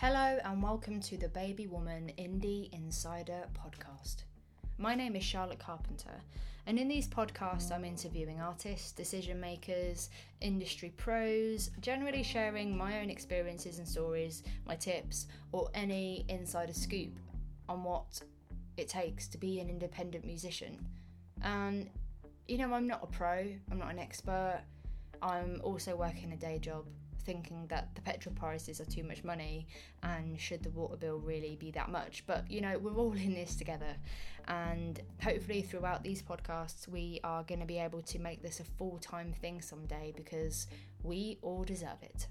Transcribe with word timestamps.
Hello, 0.00 0.38
and 0.46 0.62
welcome 0.62 0.98
to 0.98 1.18
the 1.18 1.28
Baby 1.28 1.66
Woman 1.66 2.10
Indie 2.16 2.72
Insider 2.72 3.44
podcast. 3.52 4.22
My 4.78 4.94
name 4.94 5.14
is 5.14 5.22
Charlotte 5.22 5.58
Carpenter, 5.58 6.22
and 6.66 6.78
in 6.78 6.88
these 6.88 7.06
podcasts, 7.06 7.70
I'm 7.70 7.84
interviewing 7.84 8.40
artists, 8.40 8.92
decision 8.92 9.38
makers, 9.38 10.08
industry 10.40 10.94
pros, 10.96 11.70
generally 11.82 12.22
sharing 12.22 12.74
my 12.74 13.02
own 13.02 13.10
experiences 13.10 13.78
and 13.78 13.86
stories, 13.86 14.42
my 14.66 14.74
tips, 14.74 15.26
or 15.52 15.68
any 15.74 16.24
insider 16.30 16.72
scoop 16.72 17.12
on 17.68 17.84
what 17.84 18.22
it 18.78 18.88
takes 18.88 19.28
to 19.28 19.36
be 19.36 19.60
an 19.60 19.68
independent 19.68 20.24
musician. 20.24 20.78
And, 21.42 21.90
you 22.48 22.56
know, 22.56 22.72
I'm 22.72 22.86
not 22.86 23.00
a 23.02 23.06
pro, 23.06 23.48
I'm 23.70 23.78
not 23.78 23.90
an 23.90 23.98
expert, 23.98 24.62
I'm 25.20 25.60
also 25.62 25.94
working 25.94 26.32
a 26.32 26.36
day 26.36 26.58
job 26.58 26.86
thinking 27.20 27.66
that 27.68 27.94
the 27.94 28.00
petrol 28.00 28.34
prices 28.34 28.80
are 28.80 28.84
too 28.84 29.04
much 29.04 29.24
money 29.24 29.66
and 30.02 30.38
should 30.40 30.62
the 30.62 30.70
water 30.70 30.96
bill 30.96 31.18
really 31.18 31.56
be 31.56 31.70
that 31.72 31.90
much. 31.90 32.24
But 32.26 32.50
you 32.50 32.60
know, 32.60 32.78
we're 32.78 32.96
all 32.96 33.12
in 33.12 33.34
this 33.34 33.56
together, 33.56 33.96
and 34.48 35.00
hopefully, 35.22 35.62
throughout 35.62 36.02
these 36.02 36.22
podcasts, 36.22 36.88
we 36.88 37.20
are 37.24 37.42
going 37.44 37.60
to 37.60 37.66
be 37.66 37.78
able 37.78 38.02
to 38.02 38.18
make 38.18 38.42
this 38.42 38.60
a 38.60 38.64
full 38.64 38.98
time 38.98 39.32
thing 39.32 39.60
someday 39.60 40.12
because 40.16 40.66
we 41.02 41.38
all 41.42 41.64
deserve 41.64 42.02
it. 42.02 42.26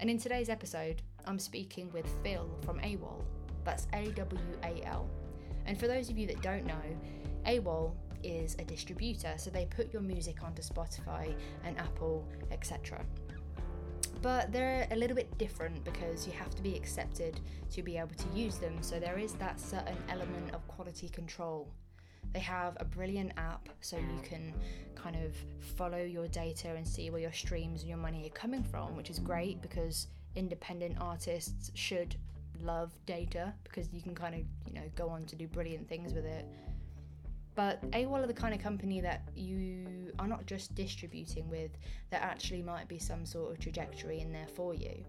And 0.00 0.10
in 0.10 0.18
today's 0.18 0.48
episode, 0.48 1.02
I'm 1.26 1.38
speaking 1.38 1.90
with 1.92 2.06
Phil 2.22 2.48
from 2.64 2.80
AWAL. 2.80 3.24
That's 3.64 3.86
A 3.92 4.10
W 4.12 4.40
A 4.64 4.84
L. 4.86 5.08
And 5.66 5.78
for 5.78 5.86
those 5.86 6.10
of 6.10 6.18
you 6.18 6.26
that 6.26 6.42
don't 6.42 6.66
know, 6.66 6.82
AWAL 7.46 7.94
is 8.24 8.56
a 8.58 8.64
distributor, 8.64 9.34
so 9.36 9.50
they 9.50 9.66
put 9.66 9.92
your 9.92 10.02
music 10.02 10.42
onto 10.42 10.62
Spotify 10.62 11.34
and 11.64 11.78
Apple, 11.78 12.26
etc 12.50 13.04
but 14.22 14.52
they're 14.52 14.86
a 14.92 14.96
little 14.96 15.16
bit 15.16 15.36
different 15.36 15.84
because 15.84 16.26
you 16.26 16.32
have 16.32 16.54
to 16.54 16.62
be 16.62 16.76
accepted 16.76 17.40
to 17.72 17.82
be 17.82 17.98
able 17.98 18.14
to 18.14 18.28
use 18.32 18.56
them, 18.56 18.80
so 18.80 18.98
there 19.00 19.18
is 19.18 19.34
that 19.34 19.60
certain 19.60 19.96
element 20.08 20.54
of 20.54 20.66
quality 20.68 21.08
control. 21.08 21.68
They 22.32 22.38
have 22.38 22.76
a 22.80 22.84
brilliant 22.84 23.32
app 23.36 23.68
so 23.80 23.96
you 23.96 24.20
can 24.22 24.54
kind 24.94 25.16
of 25.16 25.34
follow 25.76 25.98
your 25.98 26.28
data 26.28 26.68
and 26.74 26.86
see 26.86 27.10
where 27.10 27.20
your 27.20 27.32
streams 27.32 27.80
and 27.80 27.88
your 27.88 27.98
money 27.98 28.24
are 28.26 28.30
coming 28.30 28.62
from, 28.62 28.96
which 28.96 29.10
is 29.10 29.18
great 29.18 29.60
because 29.60 30.06
independent 30.36 30.96
artists 31.00 31.70
should 31.74 32.16
love 32.62 32.92
data 33.06 33.52
because 33.64 33.92
you 33.92 34.00
can 34.00 34.14
kind 34.14 34.34
of, 34.34 34.42
you 34.66 34.72
know, 34.72 34.88
go 34.94 35.08
on 35.08 35.24
to 35.24 35.36
do 35.36 35.48
brilliant 35.48 35.88
things 35.88 36.14
with 36.14 36.24
it. 36.24 36.46
But 37.54 37.82
AWAL 37.92 38.24
are 38.24 38.26
the 38.26 38.32
kind 38.32 38.54
of 38.54 38.60
company 38.60 39.00
that 39.02 39.28
you 39.34 40.12
are 40.18 40.26
not 40.26 40.46
just 40.46 40.74
distributing 40.74 41.48
with, 41.48 41.70
there 42.10 42.20
actually 42.20 42.62
might 42.62 42.88
be 42.88 42.98
some 42.98 43.26
sort 43.26 43.52
of 43.52 43.58
trajectory 43.58 44.20
in 44.20 44.32
there 44.32 44.46
for 44.46 44.74
you. 44.74 45.04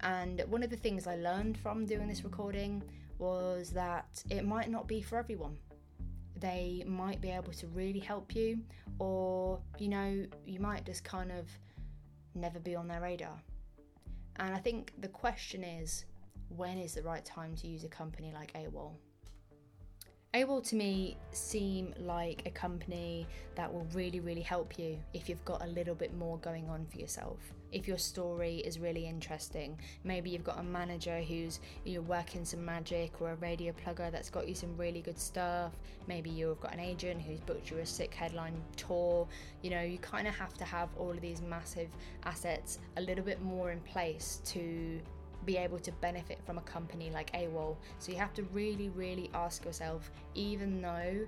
And 0.00 0.42
one 0.48 0.62
of 0.62 0.70
the 0.70 0.76
things 0.76 1.06
I 1.06 1.16
learned 1.16 1.58
from 1.58 1.84
doing 1.86 2.08
this 2.08 2.24
recording 2.24 2.82
was 3.18 3.70
that 3.70 4.22
it 4.30 4.44
might 4.44 4.70
not 4.70 4.88
be 4.88 5.02
for 5.02 5.18
everyone. 5.18 5.56
They 6.40 6.84
might 6.86 7.20
be 7.20 7.30
able 7.30 7.52
to 7.52 7.66
really 7.68 8.00
help 8.00 8.34
you, 8.34 8.60
or 8.98 9.60
you 9.78 9.88
know, 9.88 10.26
you 10.44 10.60
might 10.60 10.84
just 10.84 11.04
kind 11.04 11.30
of 11.32 11.48
never 12.34 12.58
be 12.58 12.74
on 12.74 12.88
their 12.88 13.00
radar. 13.00 13.40
And 14.36 14.54
I 14.54 14.58
think 14.58 14.92
the 14.98 15.08
question 15.08 15.62
is 15.62 16.06
when 16.48 16.78
is 16.78 16.94
the 16.94 17.02
right 17.02 17.24
time 17.24 17.54
to 17.56 17.66
use 17.66 17.84
a 17.84 17.88
company 17.88 18.32
like 18.32 18.52
AWAL? 18.54 18.98
AWAL 20.34 20.62
to 20.62 20.74
me 20.74 21.16
seem 21.30 21.94
like 22.00 22.42
a 22.44 22.50
company 22.50 23.24
that 23.54 23.72
will 23.72 23.86
really, 23.94 24.18
really 24.18 24.40
help 24.40 24.80
you 24.80 24.98
if 25.12 25.28
you've 25.28 25.44
got 25.44 25.62
a 25.62 25.68
little 25.68 25.94
bit 25.94 26.12
more 26.12 26.38
going 26.38 26.68
on 26.68 26.86
for 26.86 26.98
yourself. 26.98 27.38
If 27.70 27.86
your 27.86 27.98
story 27.98 28.56
is 28.56 28.80
really 28.80 29.06
interesting, 29.06 29.78
maybe 30.02 30.30
you've 30.30 30.42
got 30.42 30.58
a 30.58 30.62
manager 30.64 31.20
who's 31.20 31.60
you're 31.84 32.02
working 32.02 32.44
some 32.44 32.64
magic 32.64 33.20
or 33.20 33.30
a 33.30 33.36
radio 33.36 33.72
plugger 33.72 34.10
that's 34.10 34.28
got 34.28 34.48
you 34.48 34.56
some 34.56 34.76
really 34.76 35.02
good 35.02 35.20
stuff. 35.20 35.70
Maybe 36.08 36.30
you've 36.30 36.60
got 36.60 36.72
an 36.72 36.80
agent 36.80 37.22
who's 37.22 37.38
booked 37.38 37.70
you 37.70 37.78
a 37.78 37.86
sick 37.86 38.12
headline 38.12 38.60
tour. 38.76 39.28
You 39.62 39.70
know, 39.70 39.82
you 39.82 39.98
kind 39.98 40.26
of 40.26 40.34
have 40.34 40.54
to 40.54 40.64
have 40.64 40.88
all 40.98 41.10
of 41.10 41.20
these 41.20 41.42
massive 41.42 41.90
assets 42.24 42.80
a 42.96 43.00
little 43.00 43.24
bit 43.24 43.40
more 43.40 43.70
in 43.70 43.78
place 43.82 44.40
to 44.46 45.00
be 45.44 45.56
able 45.56 45.78
to 45.78 45.92
benefit 45.92 46.40
from 46.44 46.58
a 46.58 46.62
company 46.62 47.10
like 47.10 47.32
AWAL. 47.32 47.76
So 47.98 48.12
you 48.12 48.18
have 48.18 48.34
to 48.34 48.42
really, 48.44 48.88
really 48.90 49.30
ask 49.34 49.64
yourself, 49.64 50.10
even 50.34 50.80
though 50.80 51.26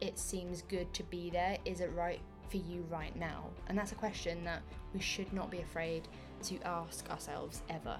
it 0.00 0.18
seems 0.18 0.62
good 0.62 0.92
to 0.94 1.02
be 1.04 1.30
there, 1.30 1.56
is 1.64 1.80
it 1.80 1.90
right 1.94 2.20
for 2.50 2.58
you 2.58 2.84
right 2.90 3.14
now? 3.16 3.44
And 3.68 3.76
that's 3.76 3.92
a 3.92 3.96
question 3.96 4.44
that 4.44 4.62
we 4.94 5.00
should 5.00 5.32
not 5.32 5.50
be 5.50 5.60
afraid 5.60 6.08
to 6.44 6.58
ask 6.64 7.08
ourselves 7.10 7.62
ever. 7.68 7.96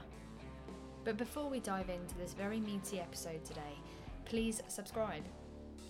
But 1.04 1.16
before 1.16 1.48
we 1.48 1.60
dive 1.60 1.88
into 1.88 2.16
this 2.16 2.34
very 2.34 2.60
meaty 2.60 3.00
episode 3.00 3.44
today, 3.44 3.78
please 4.24 4.62
subscribe. 4.68 5.24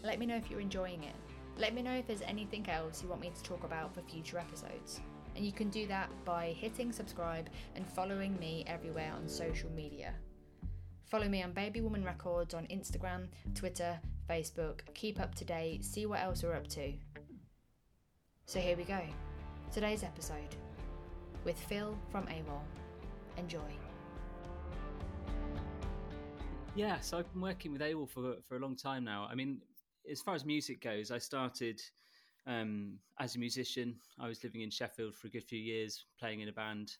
Let 0.03 0.19
me 0.19 0.27
know 0.27 0.37
if 0.37 0.51
you're 0.51 0.61
enjoying 0.61 1.03
it. 1.05 1.15
Let 1.59 1.75
me 1.75 1.83
know 1.83 1.95
if 1.95 2.07
there's 2.07 2.23
anything 2.23 2.69
else 2.69 3.03
you 3.03 3.09
want 3.09 3.21
me 3.21 3.33
to 3.35 3.43
talk 3.43 3.65
about 3.65 3.93
for 3.93 4.01
future 4.03 4.39
episodes 4.39 5.01
and 5.39 5.47
you 5.47 5.53
can 5.53 5.71
do 5.71 5.87
that 5.87 6.11
by 6.25 6.47
hitting 6.59 6.91
subscribe 6.91 7.49
and 7.77 7.87
following 7.87 8.37
me 8.41 8.65
everywhere 8.67 9.13
on 9.15 9.29
social 9.29 9.71
media. 9.71 10.13
Follow 11.05 11.29
me 11.29 11.45
on 11.45 11.53
Baby 11.53 11.81
Woman 11.81 12.05
Records 12.05 12.55
on 12.55 12.67
Instagram, 12.67 13.29
Twitter, 13.55 14.01
Facebook. 14.29 14.81
Keep 14.95 15.21
up 15.21 15.37
to 15.37 15.45
date, 15.45 15.85
see 15.85 16.07
what 16.07 16.19
else 16.19 16.43
we're 16.43 16.57
up 16.57 16.67
to. 16.67 16.93
So 18.47 18.59
here 18.59 18.77
we 18.77 18.83
go. 18.83 18.99
Today's 19.73 20.03
episode 20.03 20.57
with 21.45 21.57
Phil 21.57 21.97
from 22.11 22.27
AWAL. 22.27 22.65
Enjoy. 23.37 23.61
Yeah, 26.75 26.99
so 26.99 27.17
I've 27.17 27.33
been 27.33 27.43
working 27.43 27.73
with 27.73 27.81
AWAL 27.81 28.09
for 28.09 28.35
for 28.49 28.57
a 28.57 28.59
long 28.59 28.75
time 28.75 29.05
now. 29.05 29.29
I 29.31 29.37
mean, 29.37 29.61
as 30.11 30.21
far 30.21 30.35
as 30.35 30.45
music 30.45 30.81
goes, 30.81 31.13
I 31.13 31.19
started 31.19 31.81
um, 32.49 32.99
as 33.21 33.37
a 33.37 33.39
musician, 33.39 33.95
I 34.19 34.27
was 34.27 34.43
living 34.43 34.63
in 34.63 34.71
Sheffield 34.71 35.15
for 35.15 35.29
a 35.29 35.31
good 35.31 35.45
few 35.45 35.61
years, 35.61 36.07
playing 36.19 36.41
in 36.41 36.49
a 36.49 36.53
band, 36.53 36.97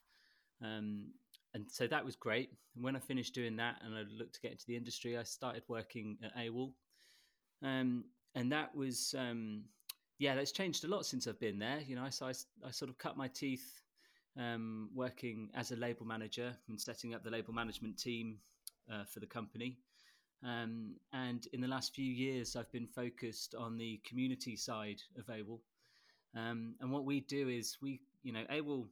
um, 0.63 1.07
and 1.55 1.65
so 1.69 1.87
that 1.89 2.05
was 2.05 2.15
great. 2.15 2.51
And 2.77 2.85
when 2.85 2.95
I 2.95 3.01
finished 3.01 3.35
doing 3.35 3.57
that, 3.57 3.77
and 3.85 3.95
I 3.95 4.03
looked 4.17 4.35
to 4.35 4.41
get 4.41 4.53
into 4.53 4.67
the 4.67 4.77
industry, 4.77 5.19
I 5.19 5.25
started 5.25 5.63
working 5.67 6.19
at 6.23 6.37
AWAL, 6.37 6.73
um, 7.65 8.05
and 8.35 8.53
that 8.53 8.75
was 8.77 9.15
um, 9.19 9.65
yeah, 10.19 10.35
that's 10.35 10.53
changed 10.53 10.85
a 10.85 10.89
lot 10.89 11.07
since 11.07 11.27
I've 11.27 11.41
been 11.41 11.59
there. 11.59 11.81
You 11.87 11.97
know, 11.97 12.03
I, 12.03 12.25
I, 12.25 12.33
I 12.67 12.71
sort 12.71 12.91
of 12.91 12.99
cut 12.99 13.17
my 13.17 13.29
teeth 13.29 13.81
um, 14.37 14.91
working 14.95 15.49
as 15.55 15.71
a 15.71 15.77
label 15.77 16.07
manager 16.07 16.53
and 16.69 16.81
setting 16.81 17.15
up 17.15 17.23
the 17.23 17.31
label 17.31 17.55
management 17.55 17.99
team 17.99 18.39
uh, 18.93 19.05
for 19.05 19.21
the 19.21 19.27
company. 19.27 19.79
Um, 20.45 20.95
and 21.13 21.47
in 21.53 21.61
the 21.61 21.69
last 21.69 21.95
few 21.95 22.11
years, 22.11 22.55
I've 22.55 22.71
been 22.71 22.87
focused 22.87 23.55
on 23.55 23.77
the 23.77 24.01
community 24.07 24.57
side 24.57 25.03
of 25.19 25.27
AWAL. 25.27 25.61
Um, 26.37 26.75
and 26.81 26.93
what 26.93 27.05
we 27.05 27.21
do 27.21 27.49
is 27.49 27.77
we, 27.83 28.01
you 28.23 28.33
know, 28.33 28.45
AWAL 28.51 28.87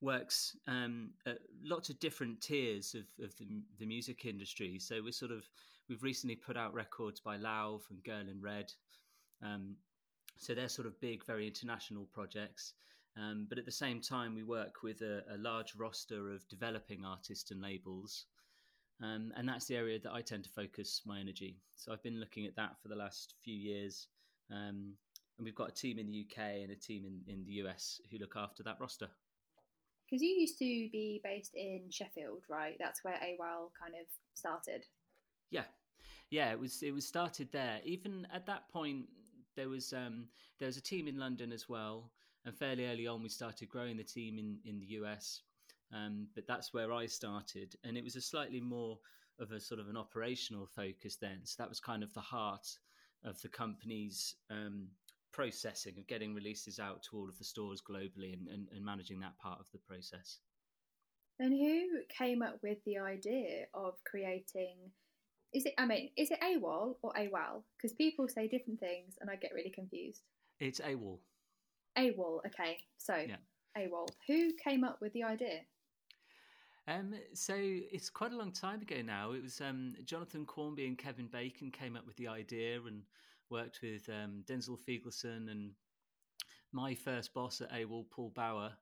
works 0.00 0.56
um, 0.66 1.10
at 1.26 1.38
lots 1.62 1.88
of 1.88 2.00
different 2.00 2.40
tiers 2.40 2.94
of, 2.94 3.24
of 3.24 3.36
the, 3.38 3.46
the, 3.78 3.86
music 3.86 4.24
industry. 4.24 4.78
So 4.80 5.00
we're 5.02 5.12
sort 5.12 5.30
of, 5.30 5.44
we've 5.88 6.02
recently 6.02 6.34
put 6.34 6.56
out 6.56 6.74
records 6.74 7.20
by 7.20 7.36
Lauv 7.36 7.82
and 7.90 8.02
Girl 8.02 8.28
in 8.28 8.40
Red. 8.40 8.72
Um, 9.42 9.76
so 10.38 10.54
they're 10.54 10.68
sort 10.68 10.88
of 10.88 11.00
big, 11.00 11.24
very 11.24 11.46
international 11.46 12.08
projects. 12.12 12.74
Um, 13.16 13.46
but 13.48 13.58
at 13.58 13.64
the 13.64 13.72
same 13.72 14.00
time, 14.00 14.34
we 14.34 14.42
work 14.42 14.82
with 14.82 15.02
a, 15.02 15.22
a 15.32 15.38
large 15.38 15.74
roster 15.76 16.32
of 16.32 16.48
developing 16.48 17.04
artists 17.04 17.50
and 17.50 17.60
labels. 17.60 18.26
Um, 19.02 19.32
and 19.36 19.48
that's 19.48 19.66
the 19.66 19.76
area 19.76 19.98
that 20.00 20.12
I 20.12 20.20
tend 20.20 20.44
to 20.44 20.50
focus 20.50 21.02
my 21.04 21.18
energy. 21.18 21.58
So 21.74 21.92
I've 21.92 22.02
been 22.02 22.20
looking 22.20 22.46
at 22.46 22.54
that 22.56 22.76
for 22.80 22.88
the 22.88 22.94
last 22.94 23.34
few 23.42 23.54
years. 23.54 24.06
Um, 24.50 24.94
and 25.38 25.44
we've 25.44 25.54
got 25.54 25.70
a 25.70 25.74
team 25.74 25.98
in 25.98 26.06
the 26.06 26.26
UK 26.28 26.62
and 26.62 26.70
a 26.70 26.76
team 26.76 27.04
in, 27.04 27.20
in 27.32 27.44
the 27.44 27.52
US 27.64 28.00
who 28.10 28.18
look 28.18 28.34
after 28.36 28.62
that 28.62 28.76
roster. 28.80 29.08
Because 30.08 30.22
you 30.22 30.28
used 30.28 30.58
to 30.58 30.64
be 30.64 31.20
based 31.24 31.54
in 31.54 31.84
Sheffield, 31.90 32.42
right? 32.48 32.76
That's 32.78 33.02
where 33.02 33.14
AWAL 33.14 33.72
kind 33.80 33.94
of 33.98 34.06
started. 34.34 34.84
Yeah, 35.50 35.64
yeah. 36.30 36.52
It 36.52 36.60
was 36.60 36.82
it 36.82 36.92
was 36.92 37.06
started 37.06 37.50
there. 37.50 37.80
Even 37.82 38.26
at 38.32 38.44
that 38.44 38.68
point, 38.68 39.06
there 39.56 39.70
was 39.70 39.94
um, 39.94 40.26
there 40.58 40.66
was 40.66 40.76
a 40.76 40.82
team 40.82 41.08
in 41.08 41.18
London 41.18 41.50
as 41.50 41.66
well. 41.66 42.10
And 42.44 42.54
fairly 42.54 42.86
early 42.86 43.06
on, 43.06 43.22
we 43.22 43.30
started 43.30 43.70
growing 43.70 43.96
the 43.96 44.04
team 44.04 44.38
in 44.38 44.58
in 44.66 44.78
the 44.80 44.86
US. 45.00 45.40
Um, 45.92 46.26
but 46.34 46.46
that's 46.46 46.72
where 46.72 46.92
I 46.92 47.06
started, 47.06 47.76
and 47.84 47.96
it 47.96 48.04
was 48.04 48.16
a 48.16 48.20
slightly 48.20 48.60
more 48.60 48.98
of 49.38 49.52
a 49.52 49.60
sort 49.60 49.80
of 49.80 49.88
an 49.88 49.96
operational 49.96 50.66
focus 50.66 51.16
then. 51.16 51.40
So 51.44 51.62
that 51.62 51.68
was 51.68 51.80
kind 51.80 52.02
of 52.02 52.12
the 52.14 52.20
heart 52.20 52.66
of 53.24 53.40
the 53.42 53.48
company's 53.48 54.34
um, 54.50 54.88
processing 55.32 55.94
of 55.98 56.06
getting 56.06 56.34
releases 56.34 56.78
out 56.78 57.02
to 57.02 57.16
all 57.16 57.28
of 57.28 57.38
the 57.38 57.44
stores 57.44 57.82
globally 57.82 58.32
and, 58.32 58.48
and, 58.48 58.68
and 58.74 58.84
managing 58.84 59.20
that 59.20 59.38
part 59.38 59.58
of 59.58 59.66
the 59.72 59.78
process. 59.78 60.38
And 61.38 61.52
who 61.52 62.00
came 62.16 62.42
up 62.42 62.58
with 62.62 62.78
the 62.84 62.98
idea 62.98 63.64
of 63.74 63.94
creating? 64.04 64.76
Is 65.52 65.66
it? 65.66 65.74
I 65.78 65.86
mean, 65.86 66.10
is 66.16 66.30
it 66.30 66.38
AWAL 66.40 66.98
or 67.02 67.12
AWAL? 67.16 67.64
Because 67.76 67.94
people 67.94 68.28
say 68.28 68.48
different 68.48 68.80
things, 68.80 69.16
and 69.20 69.28
I 69.28 69.36
get 69.36 69.52
really 69.54 69.70
confused. 69.70 70.22
It's 70.60 70.80
AWAL. 70.80 71.20
AWAL. 71.98 72.42
Okay, 72.46 72.78
so 72.96 73.16
yeah. 73.16 73.36
AWAL. 73.76 74.08
Who 74.28 74.52
came 74.62 74.84
up 74.84 74.98
with 75.00 75.12
the 75.14 75.24
idea? 75.24 75.60
Um, 76.88 77.14
so 77.32 77.54
it's 77.56 78.10
quite 78.10 78.32
a 78.32 78.36
long 78.36 78.52
time 78.52 78.82
ago 78.82 79.02
now. 79.02 79.32
It 79.32 79.42
was 79.42 79.60
um, 79.60 79.94
Jonathan 80.04 80.44
Quarmby 80.44 80.86
and 80.86 80.98
Kevin 80.98 81.28
Bacon 81.28 81.70
came 81.70 81.96
up 81.96 82.06
with 82.06 82.16
the 82.16 82.28
idea 82.28 82.80
and 82.82 83.02
worked 83.50 83.80
with 83.82 84.08
um, 84.08 84.42
Denzyl 84.48 84.78
Feigelson 84.78 85.50
and 85.50 85.72
my 86.72 86.94
first 86.94 87.34
boss 87.34 87.60
at 87.60 87.70
AWAL, 87.70 88.06
Paul 88.10 88.32
Bauer, 88.34 88.72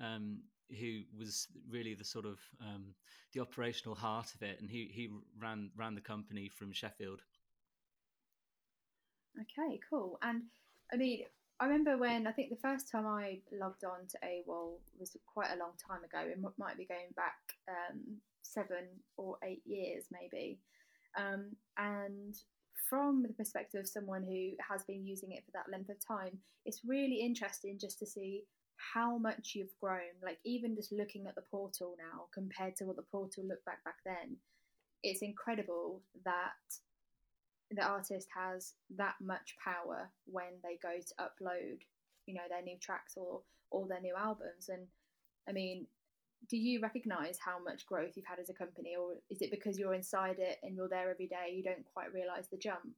um, 0.00 0.38
who 0.80 1.02
was 1.18 1.48
really 1.68 1.94
the 1.94 2.04
sort 2.04 2.24
of 2.24 2.38
um, 2.60 2.94
the 3.32 3.40
operational 3.40 3.94
heart 3.94 4.34
of 4.34 4.42
it, 4.42 4.60
and 4.60 4.70
he 4.70 4.90
he 4.92 5.10
ran 5.40 5.70
ran 5.76 5.94
the 5.94 6.00
company 6.00 6.48
from 6.48 6.72
Sheffield. 6.72 7.20
Okay, 9.40 9.80
cool. 9.90 10.18
And 10.22 10.42
I 10.92 10.96
mean, 10.96 11.24
I 11.62 11.66
remember 11.66 11.96
when 11.96 12.26
I 12.26 12.32
think 12.32 12.50
the 12.50 12.56
first 12.56 12.90
time 12.90 13.06
I 13.06 13.38
logged 13.52 13.84
on 13.84 14.08
to 14.08 14.18
AWAL 14.24 14.80
was 14.98 15.16
quite 15.32 15.50
a 15.54 15.58
long 15.60 15.70
time 15.78 16.02
ago. 16.02 16.18
It 16.18 16.40
might 16.58 16.76
be 16.76 16.86
going 16.86 17.12
back 17.14 17.38
um, 17.68 18.00
seven 18.42 18.88
or 19.16 19.36
eight 19.44 19.62
years, 19.64 20.06
maybe. 20.10 20.58
Um, 21.16 21.54
and 21.78 22.34
from 22.90 23.22
the 23.22 23.32
perspective 23.34 23.82
of 23.82 23.86
someone 23.86 24.24
who 24.24 24.56
has 24.68 24.82
been 24.82 25.06
using 25.06 25.30
it 25.30 25.44
for 25.44 25.52
that 25.52 25.70
length 25.70 25.88
of 25.88 26.04
time, 26.04 26.36
it's 26.66 26.80
really 26.84 27.20
interesting 27.20 27.78
just 27.78 28.00
to 28.00 28.06
see 28.06 28.42
how 28.94 29.16
much 29.16 29.52
you've 29.54 29.78
grown. 29.80 30.18
Like 30.20 30.38
even 30.44 30.74
just 30.74 30.90
looking 30.90 31.28
at 31.28 31.36
the 31.36 31.42
portal 31.42 31.94
now 31.96 32.24
compared 32.34 32.74
to 32.78 32.86
what 32.86 32.96
the 32.96 33.02
portal 33.02 33.44
looked 33.46 33.66
back 33.66 33.84
back 33.84 33.98
then, 34.04 34.36
it's 35.04 35.22
incredible 35.22 36.00
that 36.24 36.58
the 37.74 37.82
artist 37.82 38.28
has 38.34 38.74
that 38.96 39.14
much 39.20 39.56
power 39.62 40.10
when 40.26 40.60
they 40.62 40.78
go 40.82 40.98
to 40.98 41.14
upload, 41.22 41.80
you 42.26 42.34
know, 42.34 42.42
their 42.48 42.62
new 42.62 42.78
tracks 42.80 43.14
or 43.16 43.42
or 43.70 43.88
their 43.88 44.00
new 44.00 44.14
albums. 44.16 44.68
And 44.68 44.86
I 45.48 45.52
mean, 45.52 45.86
do 46.48 46.56
you 46.56 46.80
recognize 46.80 47.38
how 47.38 47.62
much 47.62 47.86
growth 47.86 48.12
you've 48.16 48.26
had 48.26 48.38
as 48.38 48.50
a 48.50 48.54
company, 48.54 48.94
or 48.98 49.14
is 49.30 49.42
it 49.42 49.50
because 49.50 49.78
you're 49.78 49.94
inside 49.94 50.36
it 50.38 50.58
and 50.62 50.76
you're 50.76 50.88
there 50.88 51.10
every 51.10 51.26
day, 51.26 51.54
you 51.54 51.62
don't 51.62 51.84
quite 51.92 52.12
realize 52.12 52.48
the 52.48 52.56
jump? 52.56 52.94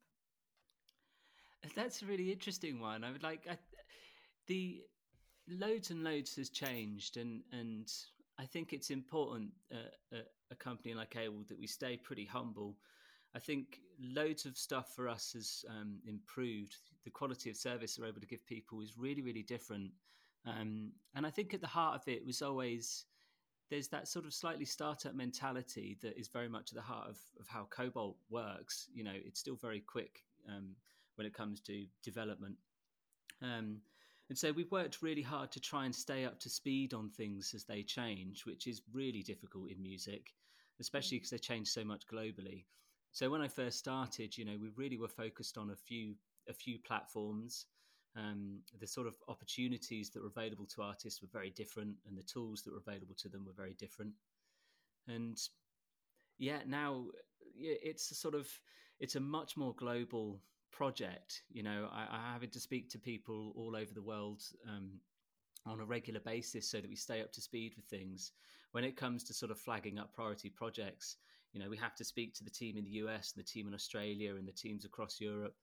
That's 1.75 2.03
a 2.03 2.07
really 2.07 2.31
interesting 2.31 2.81
one. 2.81 3.05
I 3.05 3.11
would 3.11 3.23
like 3.23 3.47
I, 3.51 3.57
the 4.47 4.83
loads 5.49 5.91
and 5.91 6.05
loads 6.05 6.37
has 6.37 6.51
changed, 6.51 7.17
and 7.17 7.43
and 7.53 7.91
I 8.39 8.47
think 8.47 8.73
it's 8.73 8.91
important 8.91 9.51
uh, 9.73 10.17
at 10.17 10.27
a 10.51 10.55
company 10.55 10.95
like 10.95 11.15
AWAL 11.15 11.45
that 11.49 11.59
we 11.59 11.67
stay 11.67 11.97
pretty 11.97 12.25
humble. 12.25 12.77
I 13.35 13.39
think 13.39 13.81
loads 14.01 14.47
of 14.47 14.57
stuff 14.57 14.95
for 14.95 15.09
us 15.09 15.33
has 15.33 15.65
um, 15.69 15.99
improved. 16.07 16.77
The 17.05 17.11
quality 17.11 17.51
of 17.51 17.57
service 17.57 17.99
we're 17.99 18.07
able 18.07 18.21
to 18.21 18.27
give 18.27 18.47
people 18.47 18.81
is 18.81 18.97
really, 18.97 19.23
really 19.23 19.43
different. 19.43 19.91
Um, 20.47 20.93
and 21.15 21.27
I 21.27 21.31
think 21.31 21.55
at 21.55 21.61
the 21.61 21.67
heart 21.67 22.01
of 22.01 22.09
it 22.09 22.25
was 22.25 22.43
always 22.43 23.07
there's 23.71 23.89
that 23.89 24.07
sort 24.09 24.27
of 24.27 24.35
slightly 24.35 24.65
startup 24.65 25.15
mentality 25.15 25.97
that 26.03 26.19
is 26.19 26.29
very 26.29 26.49
much 26.49 26.71
at 26.71 26.77
the 26.77 26.83
heart 26.83 27.09
of, 27.09 27.19
of 27.41 27.49
how 27.49 27.67
Kobalt 27.71 28.17
works. 28.31 28.89
You 28.95 29.05
know, 29.05 29.15
it's 29.15 29.41
still 29.41 29.57
very 29.57 29.81
quick 29.81 30.23
um, 30.49 30.77
when 31.17 31.27
it 31.27 31.35
comes 31.35 31.61
to 31.61 31.87
development. 32.03 32.57
Um, 33.43 33.79
and 34.29 34.39
so 34.39 34.53
we've 34.53 34.71
worked 34.71 35.03
really 35.03 35.23
hard 35.23 35.51
to 35.53 35.61
try 35.61 35.85
and 35.85 35.95
stay 35.95 36.25
up 36.25 36.41
to 36.41 36.51
speed 36.51 36.95
on 36.95 37.11
things 37.11 37.53
as 37.55 37.65
they 37.65 37.83
change, 37.83 38.47
which 38.47 38.67
is 38.67 38.83
really 38.93 39.23
difficult 39.23 39.71
in 39.71 39.83
music, 39.83 40.33
especially 40.81 41.19
because 41.19 41.29
mm. 41.29 41.33
they 41.33 41.39
change 41.39 41.69
so 41.69 41.85
much 41.85 42.07
globally. 42.07 42.65
So 43.15 43.31
when 43.31 43.41
I 43.41 43.47
first 43.47 43.79
started, 43.79 44.37
you 44.37 44.45
know, 44.45 44.57
we 44.61 44.71
really 44.75 44.99
were 44.99 45.07
focused 45.07 45.57
on 45.57 45.71
a 45.71 45.77
few 45.77 46.17
a 46.49 46.53
few 46.53 46.81
platforms. 46.81 47.67
Um, 48.17 48.59
the 48.81 48.89
sort 48.89 49.07
of 49.07 49.15
opportunities 49.29 50.11
that 50.11 50.21
were 50.21 50.33
available 50.37 50.67
to 50.75 50.83
artists 50.83 51.23
were 51.23 51.29
very 51.33 51.51
different, 51.51 51.95
and 52.09 52.19
the 52.19 52.25
tools 52.25 52.63
that 52.63 52.73
were 52.73 52.83
available 52.85 53.15
to 53.19 53.29
them 53.29 53.47
were 53.47 53.53
very 53.57 53.75
different. 53.75 54.13
And 55.07 55.39
yeah, 56.39 56.59
now 56.67 57.07
it's 57.57 58.11
a 58.11 58.17
sort 58.17 58.35
of 58.35 58.49
it's 58.99 59.15
a 59.15 59.21
much 59.21 59.57
more 59.57 59.75
global 59.77 60.41
project. 60.73 61.45
You 61.53 61.63
know, 61.63 61.89
I, 61.93 62.09
I 62.11 62.33
having 62.33 62.51
to 62.51 62.61
speak 62.61 62.91
to 62.91 62.99
people 62.99 63.53
all 63.55 63.77
over 63.77 63.95
the 63.95 64.03
world 64.03 64.43
um, 64.69 64.91
on 65.67 65.79
a 65.79 65.85
regular 65.85 66.21
basis 66.21 66.69
so 66.69 66.81
that 66.81 66.91
we 66.91 66.97
stay 66.97 67.21
up 67.21 67.33
to 67.35 67.41
speed 67.41 67.75
with 67.77 67.85
things. 67.85 68.33
When 68.73 68.83
it 68.83 68.97
comes 68.97 69.23
to 69.25 69.35
sort 69.35 69.53
of 69.53 69.59
flagging 69.61 70.01
up 70.01 70.13
priority 70.13 70.51
projects, 70.51 71.17
you 71.55 71.63
know, 71.63 71.71
we 71.71 71.77
have 71.77 71.95
to 71.95 72.05
speak 72.05 72.35
to 72.35 72.45
the 72.45 72.51
team 72.51 72.77
in 72.77 72.85
the 72.85 72.91
US 72.91 73.33
and 73.33 73.43
the 73.43 73.49
team 73.49 73.69
in 73.69 73.75
Australia 73.75 74.35
and 74.35 74.47
the 74.47 74.53
teams 74.53 74.85
across 74.85 75.21
Europe. 75.21 75.55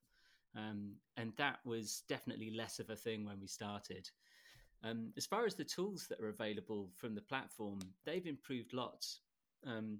Um, 0.56 0.94
and 1.18 1.34
that 1.38 1.60
was 1.66 2.04
definitely 2.08 2.50
less 2.50 2.80
of 2.80 2.90
a 2.90 2.96
thing 2.96 3.26
when 3.26 3.40
we 3.40 3.48
started. 3.48 4.10
Um, 4.84 5.12
as 5.18 5.26
far 5.26 5.46
as 5.46 5.54
the 5.54 5.64
tools 5.64 6.08
that 6.08 6.20
are 6.20 6.30
available 6.30 6.90
from 6.96 7.14
the 7.14 7.22
platform, 7.22 7.80
they've 8.06 8.26
improved 8.26 8.74
lots. 8.74 9.20
Um, 9.68 10.00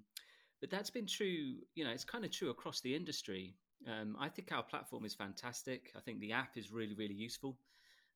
but 0.60 0.70
that's 0.70 0.90
been 0.90 1.06
true, 1.06 1.56
you 1.74 1.84
know, 1.84 1.90
it's 1.90 2.04
kind 2.04 2.24
of 2.24 2.30
true 2.30 2.50
across 2.50 2.80
the 2.80 2.96
industry. 2.96 3.54
Um, 3.86 4.16
I 4.18 4.28
think 4.28 4.50
our 4.50 4.62
platform 4.62 5.04
is 5.04 5.14
fantastic. 5.14 5.92
I 5.96 6.00
think 6.00 6.20
the 6.20 6.32
app 6.32 6.56
is 6.56 6.72
really, 6.72 6.94
really 6.94 7.14
useful. 7.14 7.58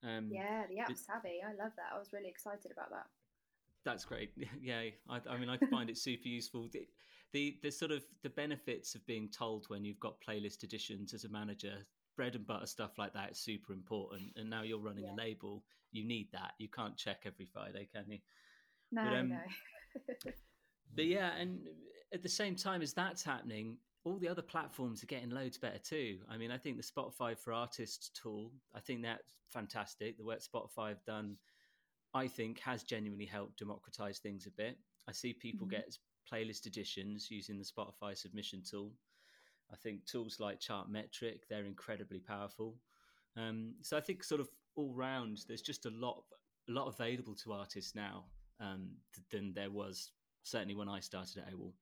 Um, 0.02 0.30
yeah, 0.30 0.62
the 0.68 0.78
app's 0.78 1.04
savvy. 1.06 1.40
I 1.44 1.50
love 1.62 1.72
that. 1.76 1.94
I 1.94 1.98
was 1.98 2.12
really 2.12 2.28
excited 2.28 2.70
about 2.72 2.90
that. 2.90 3.06
That's 3.84 4.04
great. 4.04 4.30
Yeah, 4.60 4.80
I, 5.08 5.20
I 5.28 5.38
mean, 5.38 5.48
I 5.48 5.58
find 5.70 5.90
it 5.90 5.98
super 5.98 6.28
useful. 6.28 6.68
The, 7.32 7.58
the, 7.62 7.70
sort 7.70 7.90
of 7.90 8.04
the 8.22 8.30
benefits 8.30 8.94
of 8.94 9.06
being 9.06 9.28
told 9.28 9.66
when 9.68 9.84
you've 9.84 10.00
got 10.00 10.16
playlist 10.26 10.62
additions 10.62 11.12
as 11.12 11.24
a 11.24 11.28
manager, 11.28 11.74
bread 12.16 12.34
and 12.34 12.46
butter 12.46 12.66
stuff 12.66 12.98
like 12.98 13.12
that 13.12 13.32
is 13.32 13.38
super 13.38 13.72
important. 13.72 14.30
And 14.36 14.48
now 14.48 14.62
you're 14.62 14.78
running 14.78 15.04
yeah. 15.04 15.14
a 15.14 15.16
label, 15.16 15.62
you 15.92 16.04
need 16.04 16.28
that. 16.32 16.52
You 16.58 16.68
can't 16.68 16.96
check 16.96 17.22
every 17.26 17.46
Friday, 17.46 17.88
can 17.92 18.04
you? 18.08 18.18
No, 18.92 19.04
but, 19.04 19.18
um, 19.18 19.28
no. 19.28 19.38
but 20.94 21.04
yeah, 21.04 21.32
and 21.36 21.60
at 22.12 22.22
the 22.22 22.28
same 22.28 22.54
time 22.54 22.82
as 22.82 22.92
that's 22.92 23.22
happening, 23.22 23.76
all 24.04 24.18
the 24.18 24.28
other 24.28 24.42
platforms 24.42 25.02
are 25.02 25.06
getting 25.06 25.30
loads 25.30 25.58
better 25.58 25.78
too. 25.78 26.18
I 26.30 26.36
mean, 26.36 26.52
I 26.52 26.58
think 26.58 26.76
the 26.76 26.82
Spotify 26.82 27.36
for 27.36 27.52
Artists 27.52 28.10
tool, 28.10 28.52
I 28.74 28.80
think 28.80 29.02
that's 29.02 29.36
fantastic. 29.52 30.16
The 30.16 30.24
work 30.24 30.40
Spotify 30.40 30.90
have 30.90 31.04
done, 31.04 31.36
I 32.14 32.28
think, 32.28 32.60
has 32.60 32.84
genuinely 32.84 33.26
helped 33.26 33.58
democratize 33.58 34.18
things 34.18 34.46
a 34.46 34.50
bit. 34.50 34.78
I 35.08 35.12
see 35.12 35.32
people 35.32 35.66
mm-hmm. 35.66 35.76
get 35.76 35.98
playlist 36.32 36.66
additions 36.66 37.30
using 37.30 37.58
the 37.58 37.64
Spotify 37.64 38.16
submission 38.16 38.62
tool. 38.68 38.92
I 39.72 39.76
think 39.76 40.04
tools 40.06 40.38
like 40.38 40.60
Chartmetric, 40.60 41.40
they're 41.48 41.64
incredibly 41.64 42.20
powerful. 42.20 42.76
Um, 43.36 43.74
so 43.82 43.96
I 43.96 44.00
think 44.00 44.22
sort 44.22 44.40
of 44.40 44.48
all 44.76 44.92
round, 44.94 45.44
there's 45.48 45.62
just 45.62 45.86
a 45.86 45.90
lot, 45.90 46.22
a 46.68 46.72
lot 46.72 46.88
available 46.88 47.34
to 47.34 47.52
artists 47.52 47.94
now 47.94 48.24
um, 48.60 48.90
than 49.30 49.52
there 49.54 49.70
was 49.70 50.12
certainly 50.42 50.74
when 50.74 50.88
I 50.88 51.00
started 51.00 51.38
at 51.38 51.52
AWAL. 51.52 51.72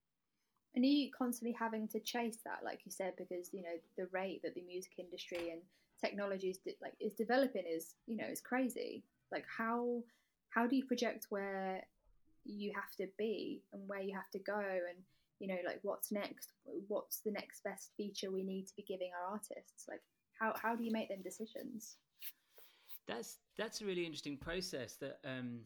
And 0.75 0.85
are 0.85 0.89
you 0.89 1.11
constantly 1.17 1.57
having 1.59 1.87
to 1.89 2.01
chase 2.01 2.39
that, 2.45 2.65
like 2.65 2.81
you 2.85 2.91
said, 2.91 3.15
because 3.17 3.51
you 3.53 3.63
know 3.63 3.77
the 3.97 4.09
rate 4.13 4.43
that 4.43 4.55
the 4.55 4.63
music 4.63 4.93
industry 4.99 5.51
and 5.51 5.61
technology 6.01 6.49
is 6.49 6.59
de- 6.59 6.77
like 6.83 6.95
is 6.99 7.15
developing 7.15 7.63
is 7.65 7.95
you 8.07 8.17
know 8.17 8.25
is 8.25 8.41
crazy. 8.41 9.05
Like 9.31 9.45
how 9.47 10.03
how 10.49 10.67
do 10.67 10.75
you 10.75 10.85
project 10.85 11.27
where 11.31 11.85
you 12.45 12.73
have 12.75 12.95
to 12.99 13.07
be 13.19 13.63
and 13.73 13.83
where 13.87 14.03
you 14.03 14.15
have 14.15 14.31
to 14.31 14.39
go 14.39 14.59
and 14.59 14.99
you 15.41 15.49
know 15.49 15.59
like 15.67 15.81
what's 15.83 16.13
next? 16.13 16.53
What's 16.89 17.19
the 17.19 17.33
next 17.33 17.63
best 17.65 17.91
feature 17.97 18.31
we 18.31 18.45
need 18.45 18.67
to 18.69 18.77
be 18.77 18.83
giving 18.83 19.11
our 19.19 19.33
artists? 19.33 19.87
Like 19.89 20.03
how 20.39 20.55
how 20.61 20.77
do 20.77 20.85
you 20.85 20.93
make 20.93 21.09
them 21.09 21.23
decisions? 21.23 21.97
That's 23.07 23.39
that's 23.59 23.81
a 23.81 23.87
really 23.87 24.05
interesting 24.05 24.37
process. 24.37 24.97
That 24.97 25.19
um, 25.25 25.61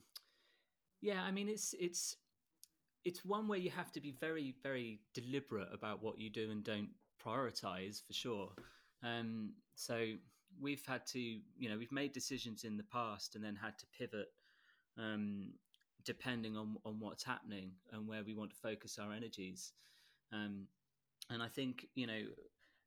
yeah, 1.01 1.23
I 1.23 1.31
mean 1.31 1.49
it's 1.49 1.75
it's 1.79 2.17
it's 3.05 3.25
one 3.25 3.49
where 3.49 3.59
you 3.59 3.71
have 3.71 3.93
to 3.93 4.01
be 4.01 4.15
very 4.21 4.55
very 4.63 5.01
deliberate 5.15 5.69
about 5.73 6.03
what 6.03 6.19
you 6.19 6.31
do 6.31 6.51
and 6.51 6.65
don't 6.65 6.91
prioritize 7.25 8.07
for 8.07 8.13
sure 8.13 8.51
um, 9.03 9.51
so 9.75 10.13
we've 10.61 10.85
had 10.87 11.07
to 11.07 11.19
you 11.19 11.69
know 11.69 11.79
we've 11.79 11.93
made 11.93 12.13
decisions 12.13 12.65
in 12.65 12.77
the 12.77 12.83
past 12.85 13.35
and 13.35 13.45
then 13.45 13.57
had 13.57 13.79
to 13.79 13.87
pivot 13.97 14.29
um, 14.99 15.53
depending 16.15 16.57
on 16.57 16.77
on 16.85 16.99
what's 16.99 17.25
happening 17.25 17.71
and 17.93 18.09
where 18.09 18.25
we 18.25 18.35
want 18.35 18.51
to 18.51 18.57
focus 18.57 18.99
our 18.99 19.13
energies. 19.13 19.73
Um, 20.33 20.67
and 21.31 21.43
i 21.43 21.49
think 21.49 21.87
you 21.95 22.07
know 22.07 22.23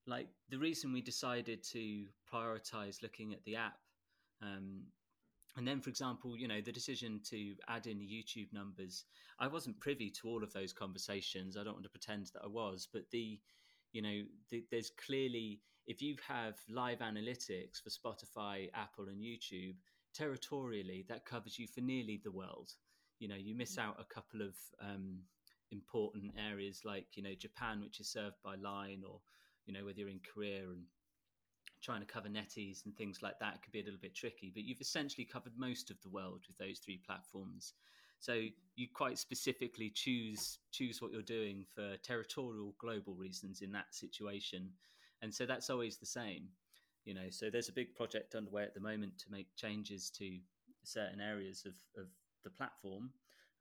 like 0.08 0.28
the 0.50 0.58
reason 0.58 0.92
we 0.92 1.02
decided 1.02 1.64
to 1.64 2.06
prioritize 2.32 3.02
looking 3.02 3.34
at 3.34 3.44
the 3.46 3.56
app 3.56 3.78
um, 4.42 4.82
and 5.58 5.68
then 5.68 5.80
for 5.80 5.90
example 5.90 6.38
you 6.38 6.48
know 6.48 6.62
the 6.62 6.72
decision 6.72 7.20
to 7.24 7.54
add 7.68 7.88
in 7.88 8.00
youtube 8.00 8.52
numbers 8.52 9.06
i 9.40 9.48
wasn't 9.48 9.80
privy 9.80 10.10
to 10.10 10.28
all 10.28 10.44
of 10.44 10.54
those 10.54 10.74
conversations. 10.74 11.58
I 11.58 11.64
don't 11.64 11.74
want 11.74 11.84
to 11.84 11.90
pretend 11.90 12.28
that 12.34 12.44
i 12.44 12.48
was 12.48 12.88
but 12.92 13.04
the 13.12 13.40
you 13.94 14.02
know 14.02 14.22
the, 14.50 14.64
there's 14.72 14.92
clearly 15.06 15.60
if 15.88 16.02
you 16.02 16.16
have 16.28 16.56
live 16.70 17.00
analytics 17.00 17.82
for 17.84 17.90
spotify 17.90 18.70
apple 18.74 19.08
and 19.08 19.22
youtube 19.22 19.76
territorially 20.14 21.06
that 21.10 21.26
covers 21.26 21.60
you 21.60 21.68
for 21.68 21.82
nearly 21.82 22.20
the 22.24 22.32
world 22.32 22.72
you 23.22 23.28
know 23.28 23.36
you 23.36 23.56
miss 23.56 23.78
out 23.78 23.96
a 24.00 24.14
couple 24.14 24.42
of 24.42 24.56
um, 24.82 25.20
important 25.72 26.34
areas 26.50 26.82
like 26.84 27.06
you 27.14 27.24
know 27.24 27.34
japan 27.38 27.80
which 27.82 28.00
is 28.02 28.10
served 28.10 28.36
by 28.44 28.56
line 28.56 29.04
or 29.08 29.22
you 29.66 29.74
know 29.74 29.86
whether 29.86 30.00
you're 30.00 30.10
in 30.10 30.20
korea 30.34 30.64
and 30.64 30.84
trying 31.82 32.00
to 32.00 32.06
cover 32.06 32.30
NetEase 32.30 32.86
and 32.86 32.96
things 32.96 33.22
like 33.22 33.40
that 33.40 33.62
could 33.62 33.72
be 33.72 33.80
a 33.80 33.84
little 33.84 34.00
bit 34.00 34.16
tricky. 34.16 34.52
But 34.54 34.64
you've 34.64 34.82
essentially 34.82 35.26
covered 35.26 35.54
most 35.58 35.90
of 35.90 36.00
the 36.02 36.10
world 36.10 36.42
with 36.48 36.58
those 36.58 36.80
three 36.80 37.02
platforms. 37.06 37.74
So 38.20 38.40
you 38.76 38.88
quite 38.94 39.18
specifically 39.18 39.90
choose 39.90 40.60
choose 40.72 41.02
what 41.02 41.12
you're 41.12 41.24
doing 41.24 41.66
for 41.74 41.98
territorial 42.04 42.76
global 42.78 43.16
reasons 43.16 43.62
in 43.62 43.72
that 43.72 43.96
situation, 43.96 44.70
and 45.24 45.34
so 45.34 45.48
that's 45.48 45.72
always 45.72 45.98
the 45.98 46.06
same. 46.06 46.50
You 47.04 47.16
know, 47.16 47.32
so 47.32 47.50
there's 47.50 47.70
a 47.70 47.74
big 47.74 47.96
project 47.96 48.36
underway 48.36 48.62
at 48.62 48.76
the 48.76 48.80
moment 48.80 49.18
to 49.20 49.32
make 49.32 49.48
changes 49.56 50.12
to 50.20 50.38
certain 50.84 51.20
areas 51.20 51.66
of, 51.66 51.74
of 52.00 52.10
the 52.44 52.50
platform, 52.50 53.12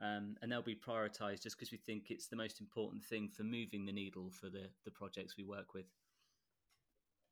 um, 0.00 0.36
and 0.40 0.50
they'll 0.50 0.62
be 0.62 0.74
prioritised 0.74 1.42
just 1.42 1.58
because 1.58 1.72
we 1.72 1.78
think 1.78 2.10
it's 2.10 2.28
the 2.28 2.36
most 2.36 2.60
important 2.60 3.04
thing 3.04 3.28
for 3.28 3.42
moving 3.42 3.84
the 3.84 3.92
needle 3.92 4.30
for 4.30 4.48
the 4.48 4.68
the 4.84 4.90
projects 4.90 5.36
we 5.36 5.44
work 5.44 5.74
with. 5.74 5.86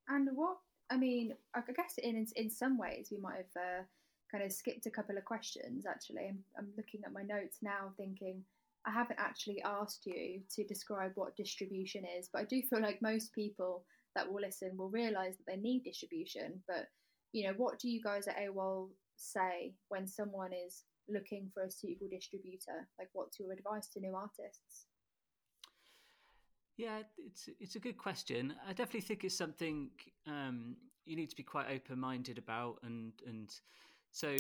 And 0.08 0.28
what 0.34 0.58
I 0.90 0.96
mean, 0.96 1.34
I 1.54 1.60
guess 1.74 1.98
in 2.02 2.26
in 2.36 2.50
some 2.50 2.78
ways 2.78 3.08
we 3.10 3.18
might 3.18 3.36
have 3.36 3.56
uh, 3.56 3.82
kind 4.30 4.44
of 4.44 4.52
skipped 4.52 4.86
a 4.86 4.90
couple 4.90 5.16
of 5.16 5.24
questions. 5.24 5.86
Actually, 5.86 6.28
I'm, 6.28 6.38
I'm 6.58 6.68
looking 6.76 7.00
at 7.04 7.12
my 7.12 7.22
notes 7.22 7.58
now, 7.62 7.92
thinking 7.96 8.42
I 8.86 8.90
haven't 8.90 9.18
actually 9.18 9.62
asked 9.62 10.06
you 10.06 10.40
to 10.54 10.64
describe 10.64 11.12
what 11.14 11.36
distribution 11.36 12.04
is, 12.18 12.28
but 12.32 12.42
I 12.42 12.44
do 12.44 12.62
feel 12.62 12.80
like 12.80 13.02
most 13.02 13.34
people 13.34 13.84
that 14.14 14.30
will 14.30 14.40
listen 14.40 14.76
will 14.76 14.88
realise 14.88 15.36
that 15.36 15.46
they 15.46 15.60
need 15.60 15.84
distribution. 15.84 16.62
But 16.66 16.86
you 17.32 17.46
know, 17.46 17.54
what 17.56 17.78
do 17.78 17.88
you 17.88 18.02
guys 18.02 18.26
at 18.28 18.38
AWAL 18.38 18.88
say 19.16 19.74
when 19.88 20.06
someone 20.06 20.52
is 20.52 20.84
looking 21.08 21.50
for 21.52 21.62
a 21.62 21.70
suitable 21.70 22.08
distributor? 22.10 22.88
Like, 22.98 23.08
what's 23.12 23.38
your 23.38 23.52
advice 23.52 23.88
to 23.88 24.00
new 24.00 24.14
artists? 24.14 24.86
Yeah, 26.76 27.00
it's 27.18 27.48
it's 27.58 27.74
a 27.74 27.80
good 27.80 27.98
question. 27.98 28.54
I 28.66 28.72
definitely 28.72 29.00
think 29.00 29.24
it's 29.24 29.36
something 29.36 29.90
um, 30.26 30.76
you 31.04 31.16
need 31.16 31.30
to 31.30 31.36
be 31.36 31.42
quite 31.42 31.66
open 31.70 31.98
minded 31.98 32.38
about, 32.38 32.78
and 32.84 33.12
and 33.26 33.52
so 34.12 34.36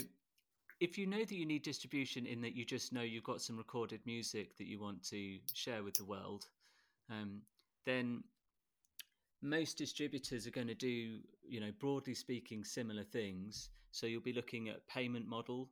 if 0.80 0.96
you 0.96 1.06
know 1.06 1.18
that 1.18 1.32
you 1.32 1.44
need 1.44 1.62
distribution 1.62 2.26
in 2.26 2.40
that 2.42 2.54
you 2.54 2.64
just 2.64 2.92
know 2.92 3.02
you've 3.02 3.24
got 3.24 3.40
some 3.40 3.56
recorded 3.56 4.00
music 4.06 4.56
that 4.56 4.68
you 4.68 4.78
want 4.80 5.02
to 5.08 5.38
share 5.52 5.82
with 5.82 5.94
the 5.94 6.04
world, 6.04 6.46
um, 7.10 7.40
then 7.84 8.22
most 9.42 9.76
distributors 9.76 10.46
are 10.46 10.52
going 10.52 10.66
to 10.68 10.74
do, 10.74 11.18
you 11.48 11.60
know, 11.60 11.70
broadly 11.78 12.14
speaking, 12.14 12.64
similar 12.64 13.04
things. 13.04 13.70
So 13.90 14.06
you'll 14.06 14.20
be 14.20 14.32
looking 14.32 14.68
at 14.68 14.86
payment 14.86 15.26
model, 15.26 15.68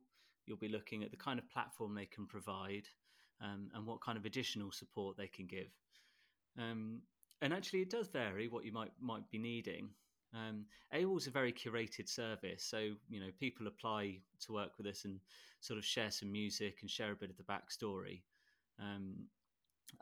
you'll 0.47 0.57
be 0.57 0.69
looking 0.69 1.03
at 1.03 1.11
the 1.11 1.17
kind 1.17 1.39
of 1.39 1.49
platform 1.49 1.93
they 1.93 2.05
can 2.05 2.25
provide, 2.25 2.87
um, 3.41 3.69
and 3.73 3.85
what 3.85 4.01
kind 4.01 4.17
of 4.17 4.25
additional 4.25 4.71
support 4.71 5.17
they 5.17 5.27
can 5.27 5.45
give. 5.45 5.69
Um, 6.57 7.01
and 7.41 7.53
actually, 7.53 7.81
it 7.81 7.89
does 7.89 8.07
vary 8.07 8.47
what 8.47 8.65
you 8.65 8.71
might 8.71 8.91
might 8.99 9.29
be 9.29 9.37
needing. 9.37 9.89
Um, 10.33 10.65
is 10.91 11.27
a 11.27 11.31
very 11.31 11.53
curated 11.53 12.09
service, 12.09 12.63
so 12.63 12.77
you 13.09 13.19
know 13.19 13.29
people 13.39 13.67
apply 13.67 14.19
to 14.41 14.53
work 14.53 14.71
with 14.77 14.87
us 14.87 15.05
and 15.05 15.19
sort 15.61 15.77
of 15.77 15.85
share 15.85 16.11
some 16.11 16.31
music 16.31 16.79
and 16.81 16.89
share 16.89 17.11
a 17.11 17.15
bit 17.15 17.29
of 17.29 17.37
the 17.37 17.43
backstory. 17.43 18.21
Um, 18.79 19.27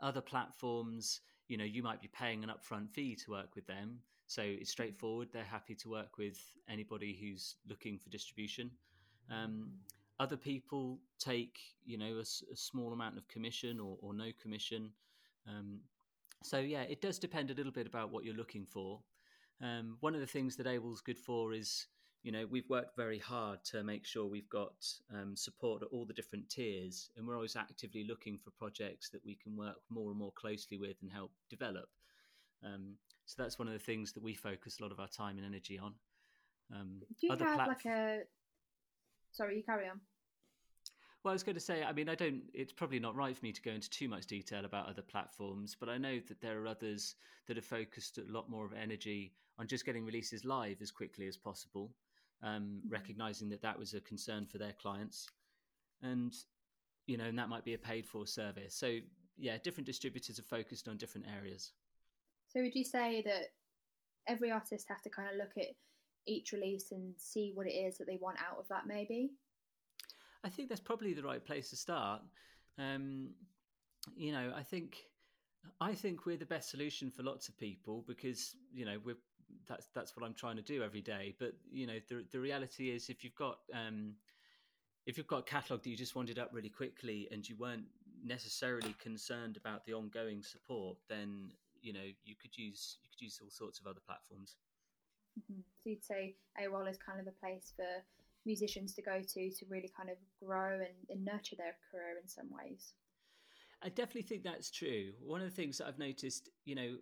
other 0.00 0.20
platforms, 0.20 1.20
you 1.48 1.56
know, 1.56 1.64
you 1.64 1.82
might 1.82 2.00
be 2.00 2.08
paying 2.08 2.42
an 2.42 2.50
upfront 2.50 2.90
fee 2.90 3.14
to 3.24 3.30
work 3.30 3.54
with 3.54 3.66
them, 3.66 4.00
so 4.26 4.42
it's 4.42 4.70
straightforward. 4.70 5.28
They're 5.32 5.44
happy 5.44 5.74
to 5.76 5.88
work 5.88 6.18
with 6.18 6.38
anybody 6.68 7.16
who's 7.20 7.56
looking 7.68 7.98
for 7.98 8.10
distribution. 8.10 8.70
Um, 9.30 9.70
other 10.18 10.36
people 10.36 10.98
take, 11.18 11.58
you 11.84 11.98
know, 11.98 12.16
a, 12.16 12.52
a, 12.52 12.56
small 12.56 12.92
amount 12.92 13.18
of 13.18 13.28
commission 13.28 13.78
or, 13.78 13.98
or 14.00 14.14
no 14.14 14.30
commission. 14.40 14.90
Um, 15.46 15.80
so 16.42 16.58
yeah, 16.58 16.82
it 16.82 17.00
does 17.00 17.18
depend 17.18 17.50
a 17.50 17.54
little 17.54 17.72
bit 17.72 17.86
about 17.86 18.10
what 18.10 18.24
you're 18.24 18.34
looking 18.34 18.64
for. 18.64 19.00
Um, 19.62 19.96
one 20.00 20.14
of 20.14 20.20
the 20.20 20.26
things 20.26 20.56
that 20.56 20.66
AWAL's 20.66 21.00
good 21.00 21.18
for 21.18 21.52
is, 21.52 21.86
you 22.22 22.32
know, 22.32 22.46
we've 22.50 22.68
worked 22.68 22.96
very 22.96 23.18
hard 23.18 23.64
to 23.66 23.82
make 23.82 24.04
sure 24.04 24.26
we've 24.26 24.48
got 24.48 24.74
um, 25.14 25.36
support 25.36 25.82
at 25.82 25.88
all 25.92 26.04
the 26.04 26.12
different 26.12 26.48
tiers, 26.48 27.10
and 27.16 27.26
we're 27.26 27.36
always 27.36 27.56
actively 27.56 28.04
looking 28.04 28.38
for 28.38 28.50
projects 28.50 29.10
that 29.10 29.24
we 29.24 29.34
can 29.34 29.56
work 29.56 29.76
more 29.88 30.10
and 30.10 30.18
more 30.18 30.32
closely 30.32 30.76
with 30.76 30.96
and 31.02 31.10
help 31.10 31.30
develop. 31.48 31.88
Um, 32.64 32.94
so 33.26 33.42
that's 33.42 33.58
one 33.58 33.68
of 33.68 33.74
the 33.74 33.80
things 33.80 34.12
that 34.12 34.22
we 34.22 34.34
focus 34.34 34.78
a 34.78 34.82
lot 34.82 34.92
of 34.92 35.00
our 35.00 35.08
time 35.08 35.36
and 35.36 35.46
energy 35.46 35.78
on. 35.78 35.94
Um, 36.74 37.00
Do 37.20 37.26
you 37.26 37.30
have 37.30 37.38
plat- 37.38 37.68
like 37.68 37.86
a? 37.86 38.22
Sorry, 39.36 39.56
you 39.56 39.62
carry 39.62 39.86
on. 39.86 40.00
Well, 41.22 41.32
I 41.32 41.34
was 41.34 41.42
going 41.42 41.56
to 41.56 41.60
say, 41.60 41.82
I 41.82 41.92
mean, 41.92 42.08
I 42.08 42.14
don't, 42.14 42.42
it's 42.54 42.72
probably 42.72 43.00
not 43.00 43.14
right 43.14 43.36
for 43.36 43.44
me 43.44 43.52
to 43.52 43.60
go 43.60 43.72
into 43.72 43.90
too 43.90 44.08
much 44.08 44.26
detail 44.26 44.64
about 44.64 44.88
other 44.88 45.02
platforms, 45.02 45.76
but 45.78 45.88
I 45.88 45.98
know 45.98 46.20
that 46.28 46.40
there 46.40 46.62
are 46.62 46.66
others 46.66 47.16
that 47.46 47.56
have 47.56 47.64
focused 47.64 48.18
a 48.18 48.32
lot 48.32 48.48
more 48.48 48.64
of 48.64 48.72
energy 48.72 49.34
on 49.58 49.66
just 49.66 49.84
getting 49.84 50.06
releases 50.06 50.44
live 50.44 50.80
as 50.80 50.90
quickly 50.90 51.26
as 51.26 51.36
possible, 51.36 51.92
um, 52.42 52.62
mm-hmm. 52.62 52.88
recognizing 52.88 53.48
that 53.50 53.60
that 53.60 53.78
was 53.78 53.92
a 53.92 54.00
concern 54.00 54.46
for 54.46 54.58
their 54.58 54.72
clients. 54.80 55.28
And, 56.02 56.32
you 57.06 57.18
know, 57.18 57.24
and 57.24 57.38
that 57.38 57.48
might 57.48 57.64
be 57.64 57.74
a 57.74 57.78
paid 57.78 58.06
for 58.06 58.26
service. 58.26 58.74
So, 58.74 58.98
yeah, 59.36 59.58
different 59.62 59.86
distributors 59.86 60.38
are 60.38 60.44
focused 60.44 60.88
on 60.88 60.96
different 60.96 61.26
areas. 61.36 61.72
So, 62.48 62.62
would 62.62 62.74
you 62.74 62.84
say 62.84 63.22
that 63.26 63.48
every 64.28 64.50
artist 64.50 64.86
has 64.88 65.02
to 65.02 65.10
kind 65.10 65.28
of 65.28 65.36
look 65.36 65.52
at 65.58 65.74
each 66.26 66.52
release 66.52 66.92
and 66.92 67.14
see 67.16 67.52
what 67.54 67.66
it 67.66 67.74
is 67.74 67.98
that 67.98 68.06
they 68.06 68.18
want 68.20 68.38
out 68.38 68.58
of 68.58 68.68
that, 68.68 68.86
maybe? 68.86 69.32
I 70.44 70.48
think 70.48 70.68
that's 70.68 70.80
probably 70.80 71.12
the 71.12 71.22
right 71.22 71.44
place 71.44 71.70
to 71.70 71.76
start. 71.76 72.22
Um, 72.78 73.30
you 74.16 74.32
know, 74.32 74.52
I 74.54 74.62
think 74.62 74.96
I 75.80 75.94
think 75.94 76.26
we're 76.26 76.36
the 76.36 76.46
best 76.46 76.70
solution 76.70 77.10
for 77.10 77.22
lots 77.22 77.48
of 77.48 77.56
people 77.58 78.04
because 78.06 78.54
you 78.72 78.84
know 78.84 78.98
we're 79.04 79.16
that's 79.66 79.88
that's 79.94 80.16
what 80.16 80.24
I'm 80.24 80.34
trying 80.34 80.56
to 80.56 80.62
do 80.62 80.82
every 80.82 81.00
day. 81.00 81.34
But 81.38 81.54
you 81.70 81.86
know, 81.86 81.98
the 82.08 82.24
the 82.30 82.40
reality 82.40 82.90
is 82.90 83.08
if 83.08 83.24
you've 83.24 83.34
got 83.34 83.58
um, 83.74 84.14
if 85.06 85.16
you've 85.16 85.26
got 85.26 85.40
a 85.40 85.42
catalog 85.42 85.82
that 85.82 85.90
you 85.90 85.96
just 85.96 86.16
wanted 86.16 86.38
up 86.38 86.50
really 86.52 86.68
quickly 86.68 87.28
and 87.30 87.48
you 87.48 87.56
weren't 87.56 87.86
necessarily 88.24 88.94
concerned 89.00 89.56
about 89.56 89.84
the 89.86 89.94
ongoing 89.94 90.42
support, 90.42 90.96
then 91.08 91.50
you 91.82 91.92
know 91.92 92.06
you 92.24 92.34
could 92.40 92.56
use 92.56 92.98
you 93.02 93.08
could 93.10 93.24
use 93.24 93.40
all 93.42 93.50
sorts 93.50 93.80
of 93.80 93.86
other 93.86 94.00
platforms. 94.06 94.56
Mm-hmm. 95.38 95.60
So 95.82 95.90
you'd 95.90 96.04
say 96.04 96.34
AWAL 96.60 96.86
is 96.86 96.98
kind 96.98 97.20
of 97.20 97.26
a 97.26 97.32
place 97.32 97.72
for 97.76 97.84
musicians 98.44 98.94
to 98.94 99.02
go 99.02 99.20
to 99.20 99.50
to 99.50 99.66
really 99.68 99.90
kind 99.96 100.08
of 100.08 100.16
grow 100.42 100.74
and, 100.74 100.94
and 101.10 101.24
nurture 101.24 101.56
their 101.56 101.76
career 101.90 102.16
in 102.22 102.28
some 102.28 102.46
ways. 102.50 102.94
I 103.82 103.88
definitely 103.88 104.22
think 104.22 104.42
that's 104.42 104.70
true. 104.70 105.12
One 105.22 105.42
of 105.42 105.48
the 105.48 105.54
things 105.54 105.78
that 105.78 105.86
I've 105.86 105.98
noticed, 105.98 106.48
you 106.64 106.74
know, 106.74 106.96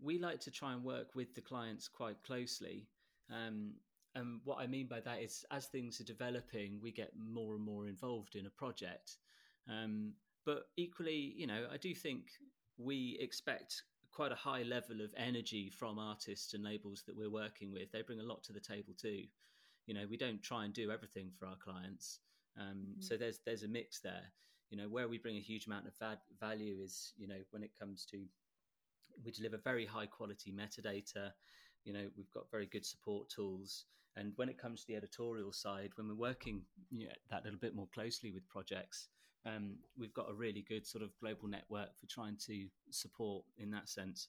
we 0.00 0.18
like 0.18 0.40
to 0.40 0.50
try 0.50 0.72
and 0.72 0.84
work 0.84 1.14
with 1.14 1.34
the 1.34 1.40
clients 1.40 1.88
quite 1.88 2.22
closely. 2.22 2.86
Um, 3.30 3.72
and 4.14 4.40
what 4.44 4.58
I 4.58 4.66
mean 4.66 4.86
by 4.86 5.00
that 5.00 5.20
is, 5.20 5.44
as 5.50 5.66
things 5.66 6.00
are 6.00 6.04
developing, 6.04 6.78
we 6.80 6.92
get 6.92 7.12
more 7.16 7.54
and 7.54 7.64
more 7.64 7.86
involved 7.86 8.36
in 8.36 8.46
a 8.46 8.50
project. 8.50 9.18
Um, 9.68 10.12
but 10.44 10.68
equally, 10.76 11.34
you 11.36 11.46
know, 11.46 11.66
I 11.72 11.76
do 11.76 11.94
think 11.94 12.30
we 12.78 13.18
expect 13.20 13.82
quite 14.12 14.32
a 14.32 14.36
high 14.36 14.62
level 14.62 15.00
of 15.00 15.14
energy 15.16 15.70
from 15.70 15.98
artists 15.98 16.54
and 16.54 16.64
labels 16.64 17.02
that 17.06 17.16
we're 17.16 17.30
working 17.30 17.72
with. 17.72 17.90
They 17.92 18.02
bring 18.02 18.20
a 18.20 18.24
lot 18.24 18.42
to 18.44 18.52
the 18.52 18.60
table 18.60 18.92
too. 19.00 19.24
You 19.86 19.94
know 19.94 20.06
we 20.08 20.16
don't 20.16 20.42
try 20.42 20.64
and 20.64 20.74
do 20.74 20.90
everything 20.90 21.30
for 21.38 21.46
our 21.46 21.56
clients. 21.56 22.20
Um, 22.58 22.66
mm-hmm. 22.66 23.00
so 23.00 23.16
there's 23.16 23.40
there's 23.44 23.62
a 23.62 23.68
mix 23.68 24.00
there. 24.00 24.32
You 24.70 24.78
know 24.78 24.88
where 24.88 25.08
we 25.08 25.18
bring 25.18 25.36
a 25.36 25.40
huge 25.40 25.66
amount 25.66 25.86
of 25.86 25.96
va- 25.98 26.20
value 26.38 26.76
is 26.82 27.12
you 27.16 27.28
know 27.28 27.40
when 27.50 27.62
it 27.62 27.72
comes 27.78 28.06
to 28.10 28.18
we 29.24 29.32
deliver 29.32 29.58
very 29.58 29.86
high 29.86 30.06
quality 30.06 30.52
metadata. 30.52 31.32
You 31.84 31.92
know 31.92 32.08
we've 32.16 32.30
got 32.32 32.50
very 32.50 32.66
good 32.66 32.86
support 32.86 33.28
tools. 33.28 33.84
And 34.16 34.32
when 34.36 34.48
it 34.48 34.58
comes 34.58 34.80
to 34.80 34.86
the 34.88 34.96
editorial 34.96 35.52
side 35.52 35.92
when 35.94 36.08
we're 36.08 36.16
working 36.16 36.62
you 36.90 37.06
know, 37.06 37.12
that 37.30 37.44
little 37.44 37.60
bit 37.60 37.76
more 37.76 37.86
closely 37.94 38.32
with 38.32 38.46
projects 38.48 39.08
um, 39.46 39.76
we've 39.98 40.14
got 40.14 40.30
a 40.30 40.34
really 40.34 40.64
good 40.68 40.86
sort 40.86 41.02
of 41.02 41.10
global 41.18 41.48
network 41.48 41.88
for 41.98 42.06
trying 42.06 42.36
to 42.46 42.66
support 42.90 43.44
in 43.58 43.70
that 43.70 43.88
sense 43.88 44.28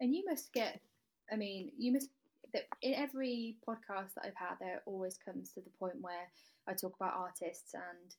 and 0.00 0.14
you 0.14 0.24
must 0.26 0.52
get 0.52 0.80
i 1.32 1.36
mean 1.36 1.70
you 1.78 1.92
must 1.92 2.08
that 2.54 2.68
in 2.80 2.94
every 2.94 3.56
podcast 3.68 4.14
that 4.14 4.24
I've 4.24 4.36
had, 4.36 4.54
there 4.60 4.80
always 4.86 5.18
comes 5.18 5.50
to 5.50 5.60
the 5.60 5.70
point 5.78 6.00
where 6.00 6.28
I 6.66 6.72
talk 6.72 6.94
about 6.96 7.12
artists 7.14 7.74
and 7.74 8.14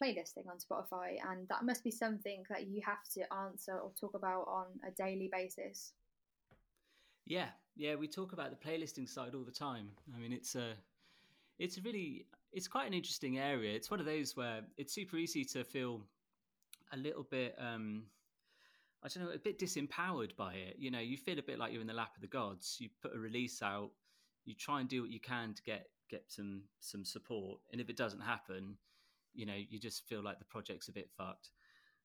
playlisting 0.00 0.46
on 0.48 0.58
Spotify, 0.58 1.16
and 1.30 1.48
that 1.48 1.64
must 1.64 1.82
be 1.82 1.90
something 1.90 2.44
that 2.50 2.68
you 2.68 2.82
have 2.84 3.02
to 3.14 3.22
answer 3.32 3.72
or 3.72 3.90
talk 3.98 4.14
about 4.14 4.46
on 4.46 4.66
a 4.86 4.90
daily 4.90 5.28
basis. 5.32 5.94
Yeah, 7.26 7.48
yeah, 7.76 7.94
we 7.94 8.08
talk 8.08 8.32
about 8.32 8.50
the 8.50 8.68
playlisting 8.68 9.08
side 9.08 9.34
all 9.34 9.44
the 9.44 9.50
time. 9.50 9.88
I 10.14 10.20
mean, 10.20 10.32
it's 10.32 10.54
a, 10.54 10.74
it's 11.58 11.82
really, 11.82 12.26
it's 12.52 12.68
quite 12.68 12.86
an 12.86 12.94
interesting 12.94 13.38
area. 13.38 13.74
It's 13.74 13.90
one 13.90 14.00
of 14.00 14.06
those 14.06 14.36
where 14.36 14.60
it's 14.76 14.94
super 14.94 15.16
easy 15.16 15.44
to 15.46 15.64
feel 15.64 16.02
a 16.92 16.96
little 16.96 17.22
bit. 17.24 17.54
Um, 17.58 18.04
I 19.02 19.08
don't 19.08 19.24
know, 19.24 19.32
a 19.32 19.38
bit 19.38 19.58
disempowered 19.58 20.36
by 20.36 20.54
it. 20.54 20.76
You 20.78 20.90
know, 20.90 21.00
you 21.00 21.16
feel 21.16 21.38
a 21.38 21.42
bit 21.42 21.58
like 21.58 21.72
you're 21.72 21.80
in 21.80 21.86
the 21.86 21.94
lap 21.94 22.14
of 22.14 22.20
the 22.20 22.28
gods. 22.28 22.76
You 22.78 22.88
put 23.00 23.16
a 23.16 23.18
release 23.18 23.62
out, 23.62 23.90
you 24.44 24.54
try 24.54 24.80
and 24.80 24.88
do 24.88 25.02
what 25.02 25.10
you 25.10 25.20
can 25.20 25.54
to 25.54 25.62
get 25.62 25.86
get 26.10 26.24
some 26.28 26.62
some 26.80 27.04
support, 27.04 27.58
and 27.72 27.80
if 27.80 27.88
it 27.88 27.96
doesn't 27.96 28.20
happen, 28.20 28.76
you 29.34 29.46
know, 29.46 29.56
you 29.56 29.80
just 29.80 30.06
feel 30.06 30.22
like 30.22 30.38
the 30.38 30.44
project's 30.44 30.88
a 30.88 30.92
bit 30.92 31.10
fucked. 31.16 31.50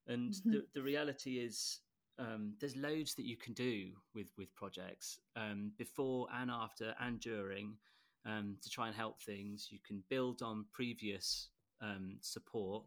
And 0.07 0.33
mm-hmm. 0.33 0.51
the 0.51 0.65
the 0.73 0.81
reality 0.81 1.39
is, 1.39 1.81
um, 2.17 2.53
there's 2.59 2.75
loads 2.75 3.13
that 3.15 3.25
you 3.25 3.37
can 3.37 3.53
do 3.53 3.91
with 4.15 4.31
with 4.37 4.55
projects 4.55 5.19
um, 5.35 5.73
before 5.77 6.27
and 6.33 6.49
after 6.49 6.95
and 6.99 7.19
during 7.19 7.77
um, 8.25 8.57
to 8.62 8.69
try 8.69 8.88
and 8.88 8.95
help 8.95 9.21
things. 9.21 9.67
You 9.71 9.79
can 9.86 10.03
build 10.09 10.41
on 10.41 10.65
previous 10.74 11.50
um, 11.81 12.17
support 12.21 12.83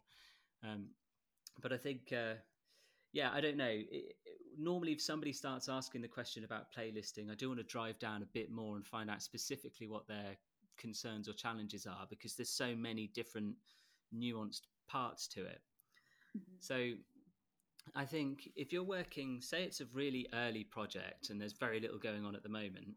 Um, 0.62 0.88
but 1.62 1.72
I 1.72 1.76
think, 1.76 2.12
uh, 2.12 2.34
yeah, 3.12 3.30
I 3.32 3.40
don't 3.40 3.56
know. 3.56 3.68
It, 3.68 4.16
it, 4.25 4.38
normally, 4.58 4.92
if 4.92 5.00
somebody 5.00 5.32
starts 5.32 5.68
asking 5.68 6.02
the 6.02 6.08
question 6.08 6.44
about 6.44 6.72
playlisting, 6.76 7.30
I 7.30 7.34
do 7.34 7.49
want 7.49 7.60
to 7.60 7.64
drive 7.64 7.99
down 7.99 8.22
a 8.22 8.26
bit 8.26 8.50
more 8.50 8.76
and 8.76 8.87
find 8.87 9.10
out 9.10 9.22
specifically 9.22 9.87
what 9.87 10.06
their 10.06 10.37
concerns 10.78 11.28
or 11.28 11.32
challenges 11.32 11.87
are 11.87 12.06
because 12.08 12.34
there's 12.37 12.50
so 12.50 12.75
many 12.75 13.10
different 13.14 13.54
nuanced 14.14 14.62
parts 14.88 15.28
to 15.28 15.44
it. 15.44 15.60
Mm-hmm. 16.37 16.56
So 16.60 16.92
I 17.94 18.04
think 18.04 18.50
if 18.56 18.72
you're 18.72 18.82
working, 18.82 19.40
say 19.40 19.64
it's 19.64 19.80
a 19.80 19.87
really 19.92 20.26
early 20.32 20.64
project 20.64 21.30
and 21.30 21.40
there's 21.40 21.52
very 21.52 21.80
little 21.80 21.99
going 21.99 22.25
on 22.25 22.34
at 22.34 22.42
the 22.42 22.49
moment, 22.49 22.94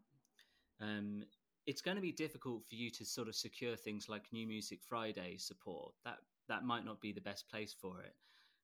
um, 0.80 1.24
it's 1.66 1.82
going 1.82 1.96
to 1.96 2.02
be 2.02 2.12
difficult 2.12 2.62
for 2.68 2.74
you 2.74 2.90
to 2.90 3.04
sort 3.04 3.28
of 3.28 3.34
secure 3.34 3.76
things 3.76 4.08
like 4.08 4.32
New 4.32 4.46
Music 4.46 4.80
Friday 4.86 5.36
support. 5.38 5.92
That 6.04 6.18
that 6.48 6.64
might 6.64 6.84
not 6.84 7.00
be 7.00 7.12
the 7.12 7.20
best 7.20 7.48
place 7.48 7.74
for 7.78 8.02
it. 8.02 8.14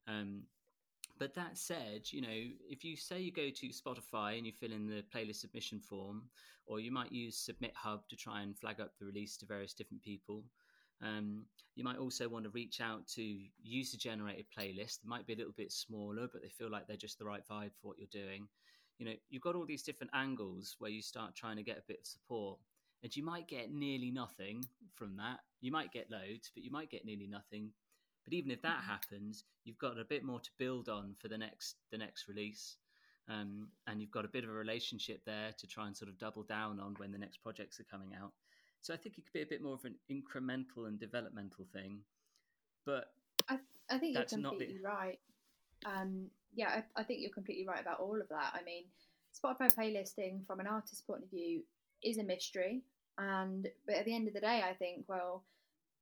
Um, 0.06 0.42
but 1.18 1.34
that 1.34 1.58
said, 1.58 2.10
you 2.12 2.20
know, 2.20 2.28
if 2.68 2.84
you 2.84 2.96
say 2.96 3.20
you 3.20 3.32
go 3.32 3.50
to 3.50 3.68
Spotify 3.68 4.38
and 4.38 4.46
you 4.46 4.52
fill 4.52 4.72
in 4.72 4.86
the 4.86 5.04
playlist 5.14 5.36
submission 5.36 5.80
form, 5.80 6.22
or 6.66 6.80
you 6.80 6.90
might 6.90 7.12
use 7.12 7.36
Submit 7.36 7.72
Hub 7.74 8.08
to 8.08 8.16
try 8.16 8.42
and 8.42 8.56
flag 8.56 8.80
up 8.80 8.92
the 8.98 9.06
release 9.06 9.36
to 9.38 9.46
various 9.46 9.74
different 9.74 10.02
people. 10.02 10.44
Um, 11.02 11.46
you 11.74 11.84
might 11.84 11.98
also 11.98 12.28
want 12.28 12.44
to 12.44 12.50
reach 12.50 12.80
out 12.80 13.06
to 13.14 13.22
user 13.62 13.96
generated 13.96 14.46
playlists. 14.56 15.00
They 15.02 15.08
might 15.08 15.26
be 15.26 15.32
a 15.32 15.36
little 15.36 15.54
bit 15.56 15.72
smaller, 15.72 16.28
but 16.30 16.42
they 16.42 16.48
feel 16.48 16.70
like 16.70 16.86
they're 16.86 16.96
just 16.96 17.18
the 17.18 17.24
right 17.24 17.42
vibe 17.50 17.72
for 17.80 17.88
what 17.88 17.98
you're 17.98 18.24
doing. 18.24 18.46
You 18.98 19.06
know, 19.06 19.14
you've 19.30 19.42
got 19.42 19.56
all 19.56 19.66
these 19.66 19.82
different 19.82 20.12
angles 20.14 20.76
where 20.78 20.90
you 20.90 21.00
start 21.00 21.34
trying 21.34 21.56
to 21.56 21.62
get 21.62 21.78
a 21.78 21.88
bit 21.88 22.00
of 22.00 22.06
support 22.06 22.58
and 23.02 23.16
you 23.16 23.24
might 23.24 23.48
get 23.48 23.72
nearly 23.72 24.10
nothing 24.10 24.64
from 24.94 25.16
that. 25.16 25.40
You 25.60 25.72
might 25.72 25.92
get 25.92 26.10
loads, 26.10 26.50
but 26.54 26.64
you 26.64 26.70
might 26.70 26.90
get 26.90 27.04
nearly 27.04 27.26
nothing. 27.26 27.70
But 28.24 28.34
even 28.34 28.50
if 28.50 28.62
that 28.62 28.78
mm-hmm. 28.78 28.90
happens, 28.90 29.44
you've 29.64 29.78
got 29.78 29.98
a 29.98 30.04
bit 30.04 30.24
more 30.24 30.40
to 30.40 30.50
build 30.58 30.88
on 30.88 31.14
for 31.18 31.28
the 31.28 31.38
next 31.38 31.76
the 31.90 31.98
next 31.98 32.28
release, 32.28 32.76
um, 33.28 33.68
and 33.86 34.00
you've 34.00 34.10
got 34.10 34.24
a 34.24 34.28
bit 34.28 34.44
of 34.44 34.50
a 34.50 34.54
relationship 34.54 35.22
there 35.24 35.52
to 35.58 35.66
try 35.66 35.86
and 35.86 35.96
sort 35.96 36.10
of 36.10 36.18
double 36.18 36.42
down 36.42 36.80
on 36.80 36.94
when 36.98 37.12
the 37.12 37.18
next 37.18 37.38
projects 37.38 37.80
are 37.80 37.84
coming 37.84 38.10
out. 38.20 38.32
So 38.82 38.94
I 38.94 38.96
think 38.96 39.18
it 39.18 39.24
could 39.24 39.32
be 39.32 39.42
a 39.42 39.46
bit 39.46 39.62
more 39.62 39.74
of 39.74 39.84
an 39.84 39.94
incremental 40.10 40.86
and 40.86 40.98
developmental 40.98 41.66
thing. 41.72 42.00
But 42.86 43.06
I, 43.48 43.58
I 43.90 43.98
think 43.98 44.16
you're 44.16 44.24
completely 44.24 44.78
the... 44.82 44.88
right. 44.88 45.18
Um, 45.84 46.26
yeah, 46.54 46.82
I, 46.96 47.00
I 47.00 47.04
think 47.04 47.20
you're 47.20 47.30
completely 47.30 47.66
right 47.66 47.80
about 47.80 48.00
all 48.00 48.20
of 48.20 48.28
that. 48.28 48.52
I 48.54 48.62
mean, 48.64 48.84
Spotify 49.34 49.72
playlisting 49.74 50.46
from 50.46 50.60
an 50.60 50.66
artist's 50.66 51.02
point 51.02 51.22
of 51.22 51.30
view 51.30 51.62
is 52.02 52.18
a 52.18 52.24
mystery. 52.24 52.82
And 53.18 53.68
but 53.86 53.96
at 53.96 54.04
the 54.04 54.14
end 54.14 54.28
of 54.28 54.34
the 54.34 54.40
day, 54.40 54.62
I 54.68 54.74
think, 54.74 55.04
well, 55.08 55.44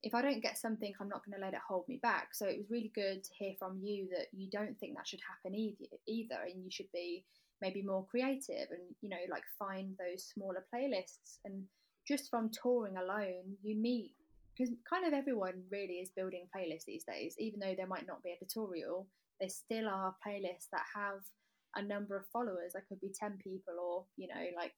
if 0.03 0.15
I 0.15 0.23
don't 0.23 0.43
get 0.43 0.59
something, 0.59 0.93
I'm 1.01 1.09
not 1.09 1.25
going 1.25 1.39
to 1.39 1.45
let 1.45 1.55
it 1.55 1.61
hold 1.67 1.89
me 1.89 1.99
back. 2.01 2.29
So 2.33 2.47
it 2.47 2.59
was 2.59 2.71
really 2.71 2.93
good 2.95 3.25
to 3.25 3.35
hear 3.35 3.55
from 3.59 3.81
you 3.83 4.09
that 4.13 4.27
you 4.33 4.49
don't 4.51 4.79
think 4.79 4.95
that 4.95 5.09
should 5.09 5.21
happen 5.29 5.59
either, 5.59 5.87
either, 6.07 6.39
and 6.47 6.63
you 6.63 6.71
should 6.71 6.91
be 6.93 7.25
maybe 7.61 7.83
more 7.83 8.07
creative 8.09 8.71
and 8.71 8.95
you 9.01 9.09
know 9.09 9.17
like 9.29 9.43
find 9.59 9.97
those 9.99 10.25
smaller 10.25 10.65
playlists. 10.73 11.39
And 11.45 11.65
just 12.07 12.31
from 12.31 12.51
touring 12.51 12.97
alone, 12.97 13.57
you 13.63 13.77
meet 13.77 14.13
because 14.57 14.73
kind 14.89 15.07
of 15.07 15.13
everyone 15.13 15.63
really 15.71 15.95
is 15.95 16.11
building 16.11 16.47
playlists 16.57 16.85
these 16.85 17.05
days, 17.05 17.35
even 17.39 17.61
though 17.61 17.75
there 17.77 17.87
might 17.87 18.07
not 18.07 18.23
be 18.23 18.33
editorial. 18.33 19.07
There 19.41 19.49
still 19.49 19.89
are 19.89 20.17
playlists 20.27 20.67
that 20.73 20.83
have 20.95 21.21
a 21.77 21.83
number 21.83 22.17
of 22.17 22.27
followers. 22.33 22.73
That 22.75 22.89
could 22.89 23.01
be 23.01 23.13
ten 23.13 23.39
people 23.43 23.75
or 23.83 24.05
you 24.17 24.29
know 24.29 24.47
like 24.57 24.75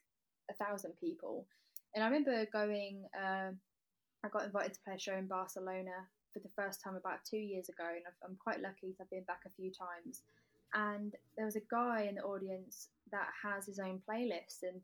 a 0.51 0.65
thousand 0.65 0.93
people. 1.01 1.47
And 1.95 2.05
I 2.05 2.07
remember 2.07 2.47
going. 2.53 3.05
Uh, 3.15 3.53
I 4.23 4.29
got 4.29 4.45
invited 4.45 4.75
to 4.75 4.81
play 4.85 4.95
a 4.97 4.99
show 4.99 5.17
in 5.17 5.27
Barcelona 5.27 6.05
for 6.33 6.41
the 6.41 6.55
first 6.55 6.83
time 6.83 6.95
about 6.95 7.25
two 7.25 7.39
years 7.39 7.69
ago, 7.69 7.89
and 7.89 8.05
i 8.07 8.27
am 8.27 8.37
quite 8.43 8.61
lucky 8.61 8.93
to 8.93 8.99
have 8.99 9.11
been 9.11 9.25
back 9.25 9.41
a 9.47 9.57
few 9.57 9.71
times. 9.73 10.23
And 10.75 11.15
there 11.37 11.47
was 11.47 11.57
a 11.57 11.71
guy 11.71 12.07
in 12.09 12.17
the 12.17 12.23
audience 12.23 12.89
that 13.11 13.29
has 13.43 13.67
his 13.67 13.79
own 13.79 14.01
playlist, 14.09 14.63
and 14.63 14.81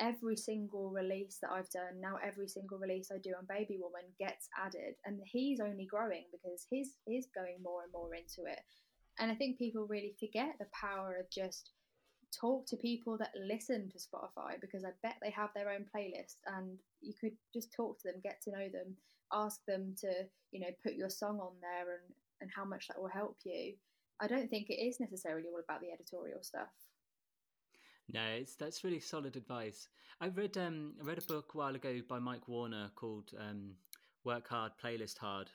every 0.00 0.36
single 0.36 0.90
release 0.90 1.38
that 1.42 1.52
I've 1.52 1.70
done 1.70 2.00
now, 2.00 2.16
every 2.24 2.48
single 2.48 2.78
release 2.78 3.10
I 3.12 3.18
do 3.18 3.34
on 3.38 3.46
Baby 3.48 3.78
Woman 3.80 4.08
gets 4.18 4.48
added, 4.58 4.94
and 5.04 5.20
he's 5.24 5.60
only 5.60 5.84
growing 5.86 6.24
because 6.32 6.66
he's 6.70 6.96
he's 7.06 7.28
going 7.34 7.56
more 7.62 7.82
and 7.84 7.92
more 7.92 8.14
into 8.14 8.50
it. 8.50 8.60
And 9.18 9.30
I 9.30 9.34
think 9.34 9.58
people 9.58 9.86
really 9.86 10.14
forget 10.18 10.56
the 10.58 10.66
power 10.72 11.16
of 11.20 11.30
just 11.30 11.70
talk 12.38 12.66
to 12.66 12.76
people 12.76 13.16
that 13.18 13.32
listen 13.36 13.90
to 13.90 13.98
Spotify 13.98 14.60
because 14.60 14.84
I 14.84 14.90
bet 15.02 15.16
they 15.22 15.30
have 15.30 15.50
their 15.54 15.70
own 15.70 15.84
playlist 15.94 16.36
and 16.46 16.78
you 17.00 17.12
could 17.20 17.32
just 17.52 17.72
talk 17.72 18.00
to 18.00 18.08
them, 18.08 18.20
get 18.22 18.40
to 18.42 18.50
know 18.50 18.68
them, 18.72 18.96
ask 19.32 19.60
them 19.66 19.94
to, 20.00 20.12
you 20.50 20.60
know, 20.60 20.70
put 20.82 20.94
your 20.94 21.10
song 21.10 21.40
on 21.40 21.52
there 21.60 21.94
and, 21.94 22.14
and 22.40 22.50
how 22.54 22.64
much 22.64 22.88
that 22.88 23.00
will 23.00 23.08
help 23.08 23.36
you. 23.44 23.74
I 24.20 24.26
don't 24.26 24.48
think 24.48 24.70
it 24.70 24.80
is 24.80 25.00
necessarily 25.00 25.48
all 25.52 25.60
about 25.62 25.80
the 25.80 25.90
editorial 25.90 26.42
stuff. 26.42 26.68
No, 28.12 28.22
it's 28.38 28.56
that's 28.56 28.84
really 28.84 29.00
solid 29.00 29.36
advice. 29.36 29.88
I 30.20 30.28
read 30.28 30.56
um 30.58 30.94
I 31.00 31.04
read 31.04 31.18
a 31.18 31.32
book 31.32 31.52
a 31.54 31.58
while 31.58 31.74
ago 31.74 32.00
by 32.08 32.18
Mike 32.18 32.46
Warner 32.46 32.90
called 32.94 33.30
um, 33.38 33.72
Work 34.24 34.48
Hard, 34.48 34.72
Playlist 34.82 35.18
Hard. 35.18 35.50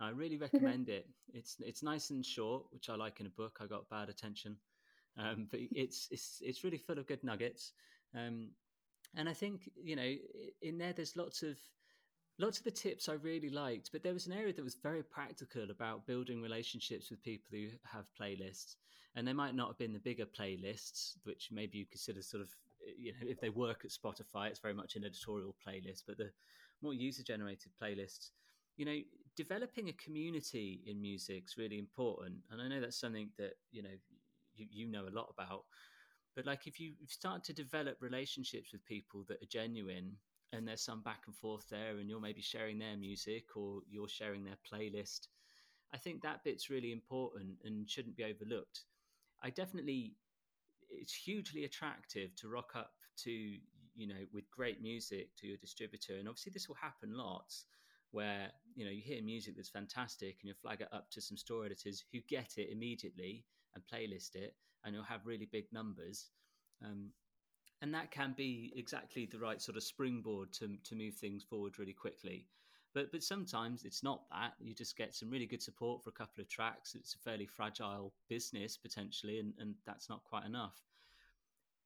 I 0.00 0.10
really 0.10 0.36
recommend 0.46 0.88
it. 0.88 1.08
It's 1.32 1.56
it's 1.60 1.82
nice 1.82 2.10
and 2.10 2.24
short, 2.24 2.64
which 2.70 2.90
I 2.90 2.96
like 2.96 3.20
in 3.20 3.26
a 3.26 3.30
book. 3.30 3.58
I 3.60 3.66
got 3.66 3.88
bad 3.88 4.08
attention. 4.08 4.56
Um, 5.18 5.46
but 5.50 5.60
it's 5.72 6.08
it's 6.10 6.40
it's 6.42 6.64
really 6.64 6.78
full 6.78 6.98
of 6.98 7.06
good 7.06 7.22
nuggets. 7.22 7.72
Um, 8.14 8.50
and 9.16 9.28
I 9.28 9.34
think 9.34 9.70
you 9.82 9.96
know 9.96 10.14
in 10.62 10.78
there 10.78 10.92
there's 10.92 11.16
lots 11.16 11.42
of 11.42 11.56
lots 12.38 12.58
of 12.58 12.64
the 12.64 12.70
tips 12.70 13.08
I 13.08 13.14
really 13.14 13.50
liked, 13.50 13.90
but 13.92 14.02
there 14.02 14.14
was 14.14 14.26
an 14.26 14.32
area 14.32 14.52
that 14.54 14.64
was 14.64 14.74
very 14.74 15.02
practical 15.02 15.70
about 15.70 16.06
building 16.06 16.40
relationships 16.40 17.10
with 17.10 17.22
people 17.22 17.48
who 17.50 17.68
have 17.84 18.06
playlists, 18.20 18.76
and 19.14 19.28
they 19.28 19.34
might 19.34 19.54
not 19.54 19.68
have 19.68 19.78
been 19.78 19.92
the 19.92 19.98
bigger 19.98 20.26
playlists, 20.26 21.16
which 21.24 21.50
maybe 21.52 21.78
you 21.78 21.86
consider 21.86 22.22
sort 22.22 22.42
of 22.42 22.48
you 22.98 23.12
know 23.12 23.28
if 23.28 23.40
they 23.40 23.50
work 23.50 23.84
at 23.84 23.90
Spotify, 23.90 24.48
it's 24.48 24.60
very 24.60 24.74
much 24.74 24.96
an 24.96 25.04
editorial 25.04 25.54
playlist, 25.66 26.04
but 26.06 26.16
the 26.16 26.30
more 26.82 26.94
user 26.94 27.22
generated 27.22 27.72
playlists. 27.80 28.30
You 28.76 28.86
know, 28.86 28.98
developing 29.36 29.90
a 29.90 29.92
community 29.92 30.80
in 30.86 31.00
music 31.00 31.44
is 31.46 31.58
really 31.58 31.78
important, 31.78 32.36
and 32.50 32.60
I 32.60 32.68
know 32.68 32.80
that's 32.80 32.98
something 32.98 33.28
that 33.38 33.52
you 33.70 33.82
know 33.82 33.96
you, 34.70 34.86
you 34.86 34.90
know 34.90 35.06
a 35.08 35.16
lot 35.16 35.32
about. 35.36 35.64
But 36.34 36.46
like 36.46 36.66
if 36.66 36.80
you 36.80 36.94
start 37.08 37.44
to 37.44 37.52
develop 37.52 37.98
relationships 38.00 38.72
with 38.72 38.84
people 38.84 39.24
that 39.28 39.42
are 39.42 39.50
genuine 39.50 40.16
and 40.52 40.66
there's 40.66 40.82
some 40.82 41.02
back 41.02 41.22
and 41.26 41.36
forth 41.36 41.68
there 41.68 41.98
and 41.98 42.08
you're 42.08 42.20
maybe 42.20 42.42
sharing 42.42 42.78
their 42.78 42.96
music 42.96 43.56
or 43.56 43.80
you're 43.88 44.08
sharing 44.08 44.44
their 44.44 44.56
playlist, 44.70 45.28
I 45.92 45.98
think 45.98 46.22
that 46.22 46.42
bit's 46.44 46.70
really 46.70 46.92
important 46.92 47.58
and 47.64 47.88
shouldn't 47.88 48.16
be 48.16 48.24
overlooked. 48.24 48.84
I 49.42 49.50
definitely 49.50 50.14
it's 50.88 51.14
hugely 51.14 51.64
attractive 51.64 52.34
to 52.36 52.48
rock 52.48 52.72
up 52.74 52.92
to 53.16 53.30
you 53.30 54.06
know 54.06 54.26
with 54.32 54.50
great 54.50 54.80
music 54.82 55.28
to 55.36 55.46
your 55.46 55.56
distributor 55.56 56.16
and 56.18 56.28
obviously 56.28 56.52
this 56.52 56.68
will 56.68 56.76
happen 56.76 57.16
lots 57.16 57.66
where 58.10 58.48
you 58.74 58.84
know 58.84 58.90
you 58.90 59.02
hear 59.02 59.22
music 59.22 59.54
that's 59.56 59.68
fantastic 59.68 60.36
and 60.40 60.48
you 60.48 60.54
flag 60.54 60.80
it 60.80 60.88
up 60.92 61.10
to 61.10 61.20
some 61.20 61.36
store 61.36 61.64
editors 61.64 62.04
who 62.12 62.18
get 62.28 62.52
it 62.56 62.70
immediately 62.70 63.44
and 63.74 63.82
playlist 63.92 64.34
it, 64.34 64.54
and 64.84 64.94
you'll 64.94 65.04
have 65.04 65.26
really 65.26 65.48
big 65.50 65.66
numbers. 65.72 66.30
Um, 66.84 67.10
and 67.82 67.92
that 67.94 68.10
can 68.10 68.32
be 68.36 68.72
exactly 68.76 69.26
the 69.26 69.38
right 69.38 69.60
sort 69.60 69.76
of 69.76 69.82
springboard 69.82 70.52
to 70.54 70.76
to 70.84 70.94
move 70.94 71.14
things 71.14 71.42
forward 71.42 71.78
really 71.78 71.92
quickly. 71.92 72.46
But 72.94 73.10
but 73.10 73.22
sometimes 73.22 73.84
it's 73.84 74.02
not 74.02 74.22
that. 74.30 74.52
You 74.60 74.74
just 74.74 74.96
get 74.96 75.14
some 75.14 75.30
really 75.30 75.46
good 75.46 75.62
support 75.62 76.02
for 76.02 76.10
a 76.10 76.12
couple 76.12 76.42
of 76.42 76.48
tracks. 76.48 76.94
It's 76.94 77.14
a 77.14 77.18
fairly 77.18 77.46
fragile 77.46 78.12
business 78.28 78.76
potentially, 78.76 79.38
and, 79.40 79.52
and 79.58 79.74
that's 79.86 80.08
not 80.08 80.24
quite 80.24 80.46
enough. 80.46 80.80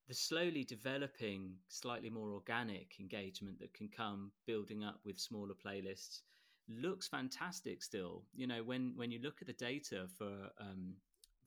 The 0.08 0.14
slowly 0.14 0.64
developing, 0.64 1.54
slightly 1.68 2.10
more 2.10 2.32
organic 2.32 3.00
engagement 3.00 3.58
that 3.58 3.74
can 3.74 3.88
come 3.88 4.30
building 4.46 4.84
up 4.84 5.00
with 5.04 5.18
smaller 5.18 5.54
playlists 5.54 6.20
looks 6.68 7.08
fantastic 7.08 7.82
still. 7.82 8.22
You 8.34 8.46
know, 8.46 8.62
when 8.62 8.92
when 8.96 9.10
you 9.10 9.20
look 9.20 9.40
at 9.40 9.46
the 9.46 9.52
data 9.52 10.06
for 10.18 10.32
um, 10.60 10.94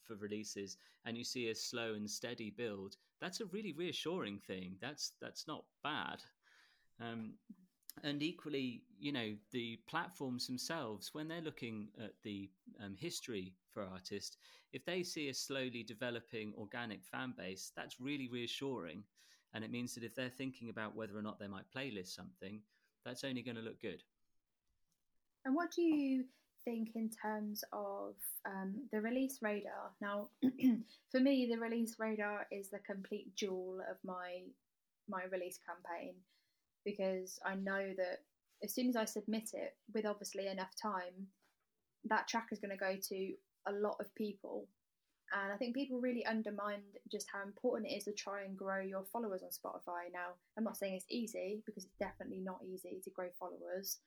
for 0.10 0.16
releases 0.16 0.78
and 1.06 1.16
you 1.16 1.24
see 1.24 1.50
a 1.50 1.56
slow 1.56 1.94
and 1.94 2.10
steady 2.10 2.50
build, 2.50 2.96
that's 3.22 3.42
a 3.42 3.46
really 3.46 3.74
reassuring 3.74 4.40
thing. 4.40 4.76
That's 4.82 5.14
that's 5.22 5.48
not 5.48 5.66
bad. 5.84 6.24
Um, 7.00 7.34
and 8.04 8.24
equally, 8.24 8.84
you 9.00 9.12
know, 9.12 9.36
the 9.52 9.80
platforms 9.88 10.48
themselves, 10.48 11.10
when 11.14 11.28
they're 11.28 11.42
looking 11.42 11.90
at 12.02 12.14
the 12.24 12.50
um, 12.84 12.96
history 12.98 13.54
for 13.74 13.84
artists, 13.84 14.38
if 14.72 14.86
they 14.86 15.04
see 15.04 15.30
a 15.30 15.34
slowly 15.34 15.84
developing 15.84 16.54
organic 16.58 17.04
fan 17.04 17.34
base, 17.38 17.72
that's 17.76 18.00
really 18.00 18.28
reassuring. 18.28 19.04
And 19.54 19.64
it 19.64 19.72
means 19.72 19.96
that 19.96 20.04
if 20.04 20.16
they're 20.16 20.30
thinking 20.30 20.70
about 20.70 20.96
whether 20.96 21.18
or 21.18 21.22
not 21.22 21.40
they 21.40 21.48
might 21.48 21.66
playlist 21.76 22.16
something, 22.16 22.62
that's 23.06 23.24
only 23.24 23.42
going 23.42 23.58
to 23.58 23.62
look 23.62 23.82
good. 23.82 24.04
And 25.46 25.56
what 25.56 25.72
do 25.72 25.82
you 25.82 26.26
think 26.70 26.90
in 26.96 27.10
terms 27.10 27.64
of 27.74 28.14
um, 28.46 28.76
the 28.92 29.02
release 29.02 29.40
radar. 29.42 29.92
Now, 30.02 30.28
for 31.12 31.20
me, 31.20 31.50
the 31.52 31.60
release 31.60 31.96
radar 31.98 32.46
is 32.52 32.70
the 32.70 32.80
complete 32.80 33.36
jewel 33.36 33.80
of 33.90 33.98
my 34.04 34.42
my 35.08 35.24
release 35.32 35.58
campaign 35.66 36.14
because 36.86 37.40
I 37.44 37.56
know 37.56 37.94
that 37.98 38.20
as 38.64 38.74
soon 38.76 38.88
as 38.88 38.96
I 38.96 39.06
submit 39.06 39.50
it, 39.54 39.76
with 39.94 40.06
obviously 40.06 40.48
enough 40.48 40.74
time, 40.80 41.28
that 42.06 42.28
track 42.28 42.50
is 42.52 42.60
going 42.60 42.78
to 42.78 42.78
go 42.78 42.96
to 43.10 43.34
a 43.68 43.72
lot 43.72 43.98
of 44.00 44.14
people. 44.16 44.68
And 45.34 45.52
I 45.52 45.58
think 45.58 45.76
people 45.76 46.00
really 46.00 46.26
undermine 46.26 46.82
just 47.12 47.28
how 47.32 47.42
important 47.44 47.92
it 47.92 47.96
is 47.96 48.04
to 48.06 48.14
try 48.14 48.44
and 48.44 48.58
grow 48.58 48.82
your 48.82 49.04
followers 49.12 49.42
on 49.44 49.50
Spotify. 49.50 50.12
Now, 50.14 50.34
I'm 50.58 50.64
not 50.64 50.78
saying 50.78 50.96
it's 50.96 51.06
easy 51.10 51.64
because 51.66 51.86
it's 51.86 51.94
definitely 52.00 52.40
not 52.40 52.60
easy 52.64 53.00
to 53.04 53.10
grow 53.12 53.28
followers. 53.40 53.98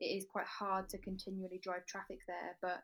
It 0.00 0.06
is 0.06 0.26
quite 0.30 0.46
hard 0.46 0.88
to 0.90 0.98
continually 0.98 1.60
drive 1.62 1.86
traffic 1.86 2.20
there, 2.26 2.56
but 2.62 2.82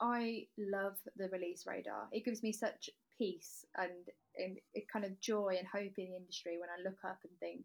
I 0.00 0.46
love 0.58 0.96
the 1.16 1.28
release 1.28 1.64
radar. 1.66 2.08
It 2.12 2.24
gives 2.24 2.42
me 2.42 2.52
such 2.52 2.90
peace 3.16 3.64
and, 3.78 3.90
and 4.36 4.58
kind 4.92 5.04
of 5.04 5.18
joy 5.20 5.56
and 5.58 5.66
hope 5.66 5.94
in 5.96 6.10
the 6.10 6.16
industry 6.16 6.58
when 6.58 6.68
I 6.68 6.82
look 6.82 6.98
up 7.04 7.18
and 7.24 7.32
think 7.40 7.64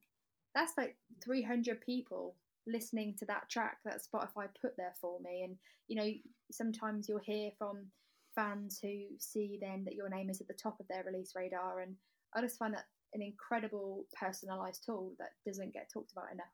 that's 0.54 0.74
like 0.78 0.96
300 1.24 1.82
people 1.82 2.36
listening 2.68 3.16
to 3.18 3.26
that 3.26 3.50
track 3.50 3.78
that 3.86 4.02
Spotify 4.02 4.48
put 4.62 4.76
there 4.78 4.94
for 5.00 5.20
me. 5.22 5.44
And 5.44 5.58
you 5.88 5.96
know, 5.96 6.10
sometimes 6.52 7.08
you'll 7.08 7.20
hear 7.20 7.52
from 7.58 7.88
fans 8.36 8.80
who 8.82 9.00
see 9.20 9.58
then 9.62 9.84
that 9.86 9.96
your 9.96 10.10
name 10.10 10.30
is 10.30 10.42
at 10.42 10.48
the 10.48 10.54
top 10.54 10.80
of 10.80 10.88
their 10.88 11.04
release 11.04 11.34
radar, 11.36 11.82
and 11.82 11.96
I 12.34 12.42
just 12.42 12.58
find 12.58 12.74
that 12.74 12.86
an 13.14 13.22
incredible 13.22 14.06
personalized 14.18 14.86
tool 14.86 15.14
that 15.20 15.32
doesn't 15.46 15.74
get 15.74 15.90
talked 15.92 16.14
about 16.14 16.32
enough. 16.32 16.46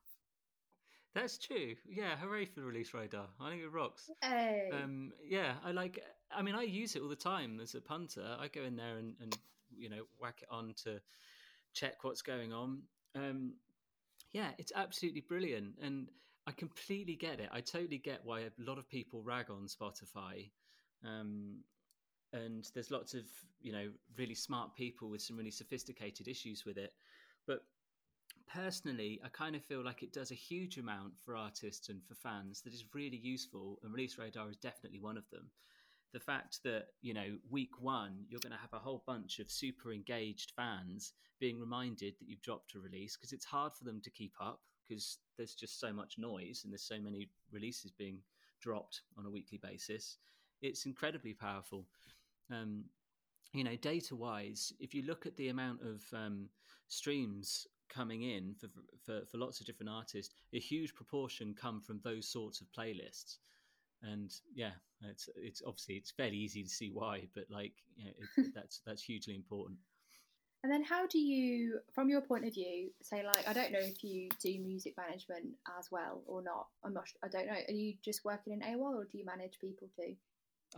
That's 1.17 1.39
true. 1.39 1.73
Yeah, 1.89 2.15
hooray 2.15 2.45
for 2.45 2.59
the 2.59 2.65
release 2.67 2.93
radar. 2.93 3.25
I 3.41 3.49
think 3.49 3.63
it 3.63 3.71
rocks. 3.71 4.11
Hey. 4.21 4.69
Um, 4.71 5.11
yeah, 5.27 5.53
I 5.65 5.71
like. 5.71 5.99
I 6.31 6.43
mean, 6.43 6.53
I 6.53 6.61
use 6.61 6.95
it 6.95 7.01
all 7.01 7.09
the 7.09 7.15
time 7.15 7.59
as 7.59 7.73
a 7.73 7.81
punter. 7.81 8.37
I 8.39 8.47
go 8.49 8.61
in 8.61 8.75
there 8.75 8.97
and, 8.97 9.15
and 9.19 9.35
you 9.75 9.89
know 9.89 10.03
whack 10.21 10.43
it 10.43 10.47
on 10.51 10.75
to 10.83 11.01
check 11.73 12.03
what's 12.03 12.21
going 12.21 12.53
on. 12.53 12.83
Um, 13.15 13.53
yeah, 14.31 14.49
it's 14.59 14.71
absolutely 14.75 15.21
brilliant, 15.21 15.73
and 15.81 16.07
I 16.45 16.51
completely 16.51 17.15
get 17.15 17.39
it. 17.39 17.49
I 17.51 17.61
totally 17.61 17.97
get 17.97 18.21
why 18.23 18.41
a 18.41 18.51
lot 18.59 18.77
of 18.77 18.87
people 18.87 19.23
rag 19.23 19.47
on 19.49 19.65
Spotify. 19.65 20.51
Um, 21.03 21.61
and 22.31 22.69
there's 22.75 22.91
lots 22.91 23.15
of 23.15 23.23
you 23.59 23.71
know 23.71 23.87
really 24.17 24.35
smart 24.35 24.75
people 24.75 25.09
with 25.09 25.23
some 25.23 25.35
really 25.35 25.49
sophisticated 25.49 26.27
issues 26.27 26.65
with 26.65 26.77
it 26.77 26.91
but 27.45 27.63
personally, 28.47 29.19
I 29.23 29.29
kind 29.29 29.55
of 29.55 29.63
feel 29.63 29.83
like 29.83 30.03
it 30.03 30.13
does 30.13 30.31
a 30.31 30.35
huge 30.35 30.77
amount 30.77 31.13
for 31.23 31.35
artists 31.35 31.89
and 31.89 32.01
for 32.03 32.15
fans 32.15 32.61
that 32.61 32.73
is 32.73 32.85
really 32.93 33.17
useful, 33.17 33.79
and 33.83 33.93
Release 33.93 34.17
Radar 34.17 34.49
is 34.49 34.57
definitely 34.57 34.99
one 34.99 35.17
of 35.17 35.29
them. 35.31 35.49
The 36.13 36.19
fact 36.19 36.63
that, 36.63 36.87
you 37.01 37.13
know, 37.13 37.37
week 37.49 37.81
one, 37.81 38.25
you're 38.29 38.39
going 38.41 38.53
to 38.53 38.61
have 38.61 38.73
a 38.73 38.79
whole 38.79 39.03
bunch 39.05 39.39
of 39.39 39.51
super 39.51 39.91
engaged 39.91 40.53
fans 40.55 41.13
being 41.39 41.59
reminded 41.59 42.15
that 42.19 42.27
you've 42.27 42.41
dropped 42.41 42.75
a 42.75 42.79
release 42.79 43.15
because 43.15 43.33
it's 43.33 43.45
hard 43.45 43.73
for 43.75 43.83
them 43.83 44.01
to 44.01 44.09
keep 44.09 44.33
up 44.41 44.61
because 44.87 45.19
there's 45.37 45.53
just 45.53 45.79
so 45.79 45.91
much 45.91 46.17
noise 46.17 46.61
and 46.63 46.71
there's 46.71 46.87
so 46.87 46.99
many 46.99 47.29
releases 47.51 47.91
being 47.91 48.19
dropped 48.61 49.01
on 49.17 49.25
a 49.25 49.29
weekly 49.29 49.57
basis. 49.57 50.17
It's 50.61 50.85
incredibly 50.85 51.33
powerful. 51.33 51.85
Um, 52.51 52.85
you 53.53 53.63
know, 53.63 53.75
data 53.75 54.15
wise, 54.15 54.73
if 54.79 54.93
you 54.93 55.03
look 55.03 55.25
at 55.25 55.35
the 55.37 55.49
amount 55.49 55.81
of 55.81 56.01
um, 56.13 56.49
streams 56.87 57.67
coming 57.89 58.23
in 58.23 58.55
for, 58.59 58.67
for, 59.05 59.25
for 59.25 59.37
lots 59.37 59.59
of 59.59 59.65
different 59.65 59.89
artists, 59.89 60.33
a 60.53 60.59
huge 60.59 60.93
proportion 60.93 61.55
come 61.59 61.81
from 61.81 61.99
those 62.03 62.27
sorts 62.27 62.61
of 62.61 62.67
playlists. 62.77 63.37
And 64.03 64.31
yeah, 64.53 64.73
it's 65.01 65.27
it's 65.35 65.61
obviously 65.65 65.95
it's 65.95 66.11
fairly 66.11 66.37
easy 66.37 66.63
to 66.63 66.69
see 66.69 66.91
why, 66.93 67.27
but 67.33 67.45
like 67.49 67.73
you 67.95 68.05
know, 68.05 68.11
it, 68.37 68.51
that's 68.55 68.81
that's 68.85 69.01
hugely 69.01 69.35
important. 69.35 69.79
And 70.63 70.71
then, 70.71 70.83
how 70.83 71.05
do 71.07 71.19
you, 71.19 71.79
from 71.93 72.09
your 72.09 72.21
point 72.21 72.45
of 72.45 72.53
view, 72.53 72.89
say 73.01 73.23
like 73.25 73.47
I 73.47 73.53
don't 73.53 73.71
know 73.71 73.79
if 73.79 74.03
you 74.03 74.27
do 74.41 74.59
music 74.59 74.95
management 74.97 75.45
as 75.77 75.89
well 75.91 76.21
or 76.25 76.41
not. 76.41 76.67
I'm 76.83 76.93
not. 76.93 77.07
I 77.23 77.27
don't 77.27 77.47
know. 77.47 77.53
Are 77.53 77.73
you 77.73 77.93
just 78.03 78.25
working 78.25 78.53
in 78.53 78.61
AWAL 78.61 78.95
or 78.95 79.05
do 79.05 79.17
you 79.17 79.25
manage 79.25 79.59
people 79.59 79.87
too? 79.95 80.15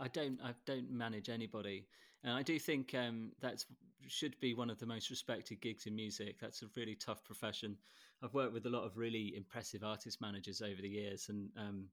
I 0.00 0.08
don't. 0.08 0.40
I 0.42 0.52
don't 0.64 0.90
manage 0.90 1.28
anybody, 1.28 1.86
and 2.24 2.32
I 2.32 2.42
do 2.42 2.58
think 2.58 2.94
um, 2.94 3.32
that 3.40 3.64
should 4.08 4.38
be 4.40 4.54
one 4.54 4.70
of 4.70 4.78
the 4.78 4.86
most 4.86 5.10
respected 5.10 5.60
gigs 5.60 5.86
in 5.86 5.94
music. 5.94 6.38
That's 6.40 6.62
a 6.62 6.66
really 6.74 6.94
tough 6.94 7.22
profession. 7.22 7.76
I've 8.22 8.34
worked 8.34 8.54
with 8.54 8.66
a 8.66 8.70
lot 8.70 8.84
of 8.84 8.96
really 8.96 9.34
impressive 9.36 9.84
artist 9.84 10.20
managers 10.20 10.62
over 10.62 10.80
the 10.80 10.88
years, 10.88 11.28
and 11.28 11.50
um, 11.56 11.84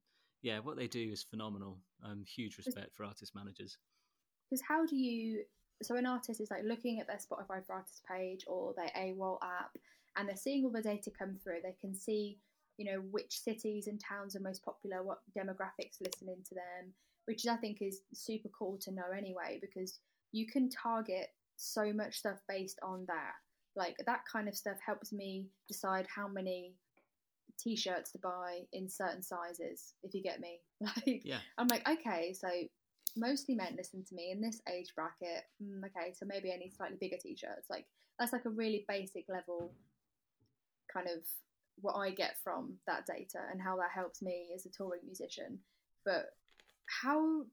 yeah, 0.41 0.59
what 0.59 0.77
they 0.77 0.87
do 0.87 1.09
is 1.11 1.21
phenomenal. 1.21 1.77
Um, 2.03 2.23
huge 2.25 2.57
respect 2.57 2.95
for 2.95 3.03
artist 3.03 3.35
managers. 3.35 3.77
Because 4.49 4.63
how 4.65 4.85
do 4.85 4.95
you? 4.95 5.43
So 5.83 5.95
an 5.95 6.05
artist 6.05 6.39
is 6.39 6.49
like 6.49 6.63
looking 6.63 6.99
at 6.99 7.07
their 7.07 7.17
Spotify 7.17 7.63
for 7.65 7.73
Artists 7.73 8.01
page 8.09 8.45
or 8.47 8.73
their 8.75 8.91
AWAL 8.95 9.37
app, 9.43 9.77
and 10.15 10.29
they're 10.29 10.37
seeing 10.37 10.63
all 10.63 10.71
the 10.71 10.81
data 10.81 11.11
come 11.11 11.37
through. 11.43 11.59
They 11.61 11.75
can 11.79 11.93
see, 11.93 12.39
you 12.77 12.85
know, 12.85 13.01
which 13.11 13.41
cities 13.41 13.87
and 13.87 13.99
towns 13.99 14.35
are 14.35 14.39
most 14.39 14.63
popular, 14.63 15.03
what 15.03 15.19
demographics 15.37 15.99
listening 15.99 16.37
to 16.47 16.55
them 16.55 16.93
which 17.27 17.45
I 17.45 17.57
think 17.57 17.81
is 17.81 18.01
super 18.13 18.49
cool 18.57 18.77
to 18.81 18.91
know 18.91 19.11
anyway, 19.15 19.59
because 19.61 19.99
you 20.31 20.47
can 20.47 20.69
target 20.69 21.27
so 21.57 21.91
much 21.91 22.19
stuff 22.19 22.37
based 22.47 22.79
on 22.81 23.05
that. 23.07 23.33
Like 23.75 23.97
that 24.05 24.21
kind 24.31 24.47
of 24.47 24.55
stuff 24.55 24.77
helps 24.83 25.11
me 25.11 25.47
decide 25.67 26.07
how 26.13 26.27
many 26.27 26.73
t-shirts 27.59 28.11
to 28.13 28.17
buy 28.19 28.61
in 28.71 28.87
certain 28.89 29.21
sizes, 29.21 29.93
if 30.03 30.13
you 30.13 30.23
get 30.23 30.39
me. 30.39 30.59
Like, 30.79 31.21
yeah. 31.25 31.39
I'm 31.57 31.67
like, 31.67 31.87
okay, 31.89 32.33
so 32.33 32.47
mostly 33.17 33.55
men 33.55 33.73
listen 33.75 34.05
to 34.05 34.15
me 34.15 34.31
in 34.31 34.39
this 34.39 34.61
age 34.71 34.93
bracket. 34.95 35.43
Mm, 35.61 35.83
okay, 35.85 36.13
so 36.13 36.25
maybe 36.25 36.53
I 36.53 36.57
need 36.57 36.75
slightly 36.75 36.97
bigger 37.01 37.17
t-shirts. 37.17 37.67
Like 37.69 37.85
that's 38.19 38.31
like 38.31 38.45
a 38.45 38.49
really 38.49 38.85
basic 38.87 39.25
level 39.27 39.73
kind 40.93 41.07
of 41.07 41.23
what 41.81 41.95
I 41.95 42.11
get 42.11 42.37
from 42.43 42.73
that 42.87 43.05
data 43.05 43.39
and 43.51 43.61
how 43.61 43.75
that 43.77 43.91
helps 43.93 44.21
me 44.21 44.49
as 44.55 44.65
a 44.65 44.69
touring 44.69 45.01
musician. 45.05 45.59
But 46.05 46.29
how 46.87 47.45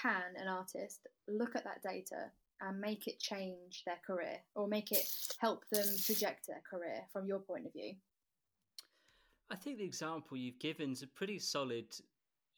can 0.00 0.36
an 0.36 0.48
artist 0.48 1.06
look 1.28 1.56
at 1.56 1.64
that 1.64 1.82
data 1.82 2.30
and 2.60 2.80
make 2.80 3.06
it 3.06 3.18
change 3.18 3.82
their 3.86 3.98
career 4.06 4.38
or 4.54 4.66
make 4.66 4.92
it 4.92 5.08
help 5.38 5.64
them 5.70 5.86
project 6.04 6.46
their 6.48 6.62
career 6.68 7.02
from 7.12 7.26
your 7.26 7.38
point 7.38 7.66
of 7.66 7.72
view? 7.72 7.94
I 9.50 9.56
think 9.56 9.78
the 9.78 9.84
example 9.84 10.36
you've 10.36 10.58
given 10.58 10.92
is 10.92 11.02
a 11.02 11.06
pretty 11.06 11.38
solid 11.38 11.86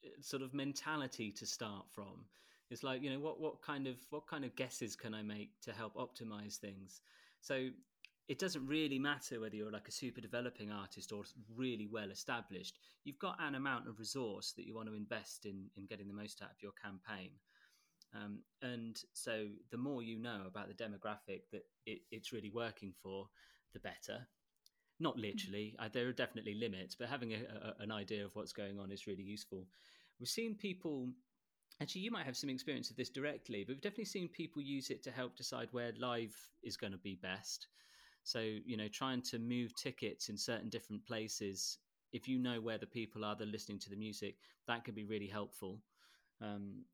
uh, 0.05 0.09
sort 0.21 0.43
of 0.43 0.55
mentality 0.55 1.31
to 1.33 1.47
start 1.47 1.85
from. 1.93 2.25
It's 2.71 2.83
like, 2.83 3.03
you 3.03 3.11
know, 3.11 3.19
what, 3.19 3.41
what 3.41 3.61
kind 3.63 3.87
of 3.87 3.97
what 4.11 4.27
kind 4.27 4.45
of 4.45 4.55
guesses 4.57 4.95
can 4.97 5.13
I 5.13 5.23
make 5.23 5.51
to 5.63 5.73
help 5.73 5.95
optimize 5.95 6.57
things? 6.57 7.01
So 7.41 7.69
it 8.31 8.39
doesn't 8.39 8.65
really 8.65 9.01
matter 9.01 9.41
whether 9.41 9.57
you're 9.57 9.73
like 9.73 9.89
a 9.89 9.93
super 9.93 10.21
developing 10.21 10.71
artist 10.71 11.11
or 11.11 11.25
really 11.57 11.89
well 11.91 12.13
established. 12.13 12.79
You've 13.03 13.19
got 13.19 13.37
an 13.41 13.57
amount 13.57 13.89
of 13.89 13.99
resource 13.99 14.53
that 14.57 14.65
you 14.65 14.73
want 14.73 14.87
to 14.87 14.95
invest 14.95 15.47
in 15.47 15.65
in 15.77 15.87
getting 15.87 16.07
the 16.07 16.15
most 16.15 16.41
out 16.41 16.53
of 16.53 16.63
your 16.63 16.71
campaign. 16.81 17.31
Um, 18.15 18.39
and 18.63 18.97
so 19.15 19.49
the 19.73 19.79
more 19.79 20.05
you 20.05 20.17
know 20.21 20.43
about 20.47 20.69
the 20.69 20.75
demographic 20.75 21.41
that 21.51 21.65
it, 21.87 22.03
it's 22.13 22.33
really 22.33 22.53
working 22.55 22.95
for, 23.03 23.27
the 23.73 23.81
better. 23.81 24.29
Not 25.01 25.17
mm. 25.17 25.23
literally, 25.23 25.77
there 25.93 26.07
are 26.07 26.13
definitely 26.13 26.55
limits, 26.55 26.95
but 26.95 27.09
having 27.09 27.33
a, 27.33 27.39
a, 27.39 27.83
an 27.83 27.91
idea 27.91 28.25
of 28.25 28.37
what's 28.37 28.53
going 28.53 28.79
on 28.79 28.93
is 28.93 29.09
really 29.09 29.25
useful. 29.25 29.67
We've 30.21 30.29
seen 30.29 30.55
people 30.55 31.09
actually 31.83 32.03
you 32.03 32.13
might 32.13 32.27
have 32.27 32.37
some 32.37 32.51
experience 32.51 32.91
of 32.91 32.97
this 32.97 33.09
directly 33.09 33.65
but 33.65 33.75
we've 33.75 33.81
definitely 33.81 34.05
seen 34.05 34.29
people 34.29 34.61
use 34.61 34.91
it 34.91 35.03
to 35.03 35.11
help 35.11 35.35
decide 35.35 35.67
where 35.73 35.93
live 35.99 36.37
is 36.63 36.77
going 36.77 36.93
to 36.93 36.99
be 36.99 37.15
best 37.15 37.69
so, 38.23 38.41
you 38.41 38.77
know, 38.77 38.89
trying 38.89 39.23
to 39.23 39.39
move 39.39 39.75
tickets 39.75 40.29
in 40.29 40.37
certain 40.37 40.69
different 40.69 41.05
places, 41.07 41.79
if 42.13 42.29
you 42.29 42.39
know 42.39 42.61
where 42.61 42.79
the 42.79 42.87
people 42.87 43.25
are 43.25 43.37
that 43.37 43.49
are 43.49 43.51
listening 43.51 43.79
to 43.81 43.91
the 43.91 43.97
music, 43.97 44.37
that 44.67 44.85
could 44.85 44.95
be 44.95 45.05
really 45.05 45.29
helpful. 45.29 45.81
Um, 46.41 46.85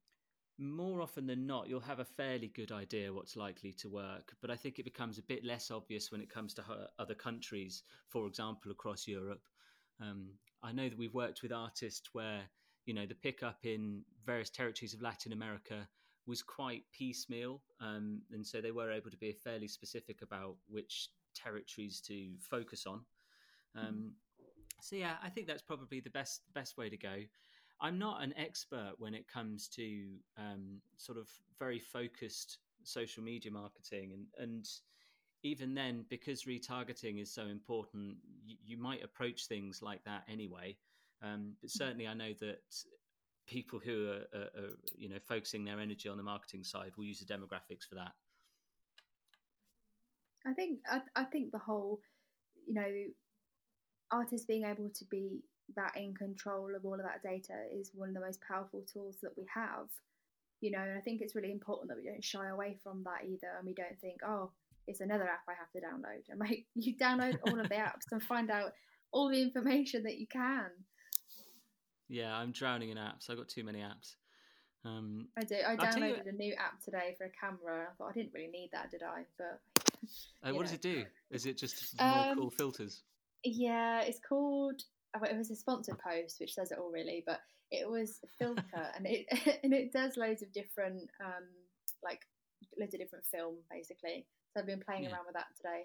more 0.58 1.02
often 1.02 1.26
than 1.26 1.46
not, 1.46 1.68
you'll 1.68 1.80
have 1.80 2.00
a 2.00 2.04
fairly 2.04 2.48
good 2.48 2.72
idea 2.72 3.12
what's 3.12 3.36
likely 3.36 3.72
to 3.74 3.88
work, 3.88 4.34
but 4.40 4.50
I 4.50 4.56
think 4.56 4.78
it 4.78 4.84
becomes 4.84 5.18
a 5.18 5.22
bit 5.22 5.44
less 5.44 5.70
obvious 5.70 6.10
when 6.10 6.20
it 6.20 6.30
comes 6.30 6.54
to 6.54 6.64
other 6.98 7.14
countries, 7.14 7.82
for 8.08 8.26
example, 8.26 8.72
across 8.72 9.06
Europe. 9.06 9.42
Um, 10.00 10.30
I 10.62 10.72
know 10.72 10.88
that 10.88 10.98
we've 10.98 11.14
worked 11.14 11.42
with 11.42 11.52
artists 11.52 12.08
where, 12.12 12.42
you 12.86 12.94
know, 12.94 13.06
the 13.06 13.14
pickup 13.14 13.58
in 13.64 14.02
various 14.24 14.50
territories 14.50 14.94
of 14.94 15.02
Latin 15.02 15.32
America 15.32 15.86
was 16.26 16.42
quite 16.42 16.82
piecemeal, 16.92 17.62
um, 17.80 18.20
and 18.32 18.46
so 18.46 18.60
they 18.60 18.72
were 18.72 18.90
able 18.90 19.10
to 19.10 19.16
be 19.16 19.32
fairly 19.32 19.68
specific 19.68 20.22
about 20.22 20.56
which 20.68 21.08
territories 21.34 22.00
to 22.00 22.30
focus 22.40 22.86
on. 22.86 23.00
Mm-hmm. 23.76 23.86
Um, 23.86 24.12
so 24.80 24.96
yeah, 24.96 25.14
I 25.22 25.28
think 25.28 25.46
that's 25.46 25.62
probably 25.62 26.00
the 26.00 26.10
best 26.10 26.42
best 26.54 26.76
way 26.76 26.88
to 26.88 26.96
go. 26.96 27.16
I'm 27.80 27.98
not 27.98 28.22
an 28.22 28.32
expert 28.38 28.94
when 28.98 29.14
it 29.14 29.28
comes 29.28 29.68
to 29.68 30.06
um, 30.38 30.80
sort 30.96 31.18
of 31.18 31.28
very 31.58 31.78
focused 31.78 32.58
social 32.82 33.22
media 33.22 33.52
marketing, 33.52 34.12
and 34.12 34.26
and 34.38 34.68
even 35.42 35.74
then, 35.74 36.04
because 36.08 36.44
retargeting 36.44 37.20
is 37.20 37.32
so 37.32 37.46
important, 37.46 38.16
you, 38.44 38.56
you 38.64 38.78
might 38.78 39.04
approach 39.04 39.46
things 39.46 39.80
like 39.82 40.02
that 40.04 40.24
anyway. 40.28 40.76
Um, 41.22 41.54
but 41.60 41.68
mm-hmm. 41.70 41.84
certainly, 41.84 42.06
I 42.06 42.14
know 42.14 42.32
that 42.40 42.58
people 43.46 43.78
who 43.78 44.08
are, 44.08 44.38
are, 44.38 44.64
are, 44.64 44.70
you 44.96 45.08
know 45.08 45.16
focusing 45.28 45.64
their 45.64 45.80
energy 45.80 46.08
on 46.08 46.16
the 46.16 46.22
marketing 46.22 46.64
side 46.64 46.92
will 46.96 47.04
use 47.04 47.20
the 47.20 47.32
demographics 47.32 47.86
for 47.88 47.94
that. 47.94 48.12
I 50.46 50.52
think 50.52 50.80
I, 50.90 51.00
I 51.14 51.24
think 51.24 51.52
the 51.52 51.58
whole, 51.58 52.00
you 52.66 52.74
know, 52.74 52.88
artists 54.10 54.46
being 54.46 54.64
able 54.64 54.90
to 54.90 55.04
be 55.06 55.42
that 55.74 55.96
in 55.96 56.14
control 56.14 56.70
of 56.76 56.84
all 56.84 56.94
of 56.94 57.02
that 57.02 57.22
data 57.22 57.54
is 57.74 57.90
one 57.94 58.08
of 58.08 58.14
the 58.14 58.20
most 58.20 58.40
powerful 58.46 58.84
tools 58.92 59.16
that 59.22 59.32
we 59.36 59.44
have. 59.52 59.88
You 60.60 60.70
know, 60.70 60.78
and 60.78 60.96
I 60.96 61.00
think 61.00 61.20
it's 61.20 61.34
really 61.34 61.52
important 61.52 61.88
that 61.88 61.98
we 61.98 62.08
don't 62.08 62.24
shy 62.24 62.48
away 62.48 62.78
from 62.82 63.04
that 63.04 63.28
either, 63.28 63.48
and 63.58 63.66
we 63.66 63.74
don't 63.74 64.00
think, 64.00 64.20
oh, 64.26 64.50
it's 64.86 65.00
another 65.00 65.24
app 65.24 65.42
I 65.48 65.52
have 65.58 65.70
to 65.72 65.80
download. 65.80 66.22
And 66.30 66.40
like, 66.40 66.64
you 66.74 66.96
download 66.96 67.38
all 67.46 67.60
of 67.60 67.68
the 67.68 67.74
apps 67.88 68.06
and 68.12 68.22
find 68.22 68.50
out 68.50 68.72
all 69.12 69.28
the 69.28 69.42
information 69.42 70.04
that 70.04 70.18
you 70.18 70.26
can. 70.26 70.70
Yeah, 72.08 72.34
I'm 72.34 72.52
drowning 72.52 72.90
in 72.90 72.98
apps. 72.98 73.30
I've 73.30 73.36
got 73.36 73.48
too 73.48 73.64
many 73.64 73.80
apps. 73.80 74.14
Um, 74.84 75.28
I 75.36 75.42
do. 75.42 75.56
I 75.66 75.76
downloaded 75.76 76.24
you... 76.24 76.30
a 76.30 76.32
new 76.32 76.54
app 76.54 76.80
today 76.84 77.14
for 77.18 77.24
a 77.24 77.30
camera. 77.30 77.86
I 77.90 77.94
thought 77.96 78.10
I 78.10 78.12
didn't 78.12 78.32
really 78.34 78.48
need 78.48 78.70
that, 78.72 78.90
did 78.90 79.02
I? 79.02 79.24
But 79.36 79.60
uh, 80.44 80.52
what 80.52 80.54
know. 80.54 80.62
does 80.62 80.72
it 80.72 80.82
do? 80.82 81.04
Is 81.30 81.46
it 81.46 81.58
just 81.58 81.98
more 82.00 82.08
um, 82.08 82.38
cool 82.38 82.50
filters? 82.50 83.02
Yeah, 83.42 84.02
it's 84.02 84.20
called. 84.26 84.82
Oh, 85.16 85.24
it 85.24 85.36
was 85.36 85.50
a 85.50 85.56
sponsored 85.56 85.98
post, 85.98 86.38
which 86.40 86.54
says 86.54 86.70
it 86.70 86.78
all 86.78 86.90
really, 86.90 87.24
but 87.26 87.40
it 87.70 87.88
was 87.88 88.20
a 88.24 88.28
filter, 88.38 88.62
and 88.96 89.06
it 89.06 89.26
and 89.64 89.72
it 89.72 89.92
does 89.92 90.16
loads 90.16 90.42
of 90.42 90.52
different, 90.52 91.10
um, 91.24 91.44
like 92.04 92.20
loads 92.78 92.94
of 92.94 93.00
different 93.00 93.24
film 93.26 93.56
basically. 93.70 94.26
So 94.52 94.60
I've 94.60 94.66
been 94.66 94.80
playing 94.80 95.04
yeah. 95.04 95.12
around 95.12 95.26
with 95.26 95.34
that 95.34 95.46
today. 95.56 95.84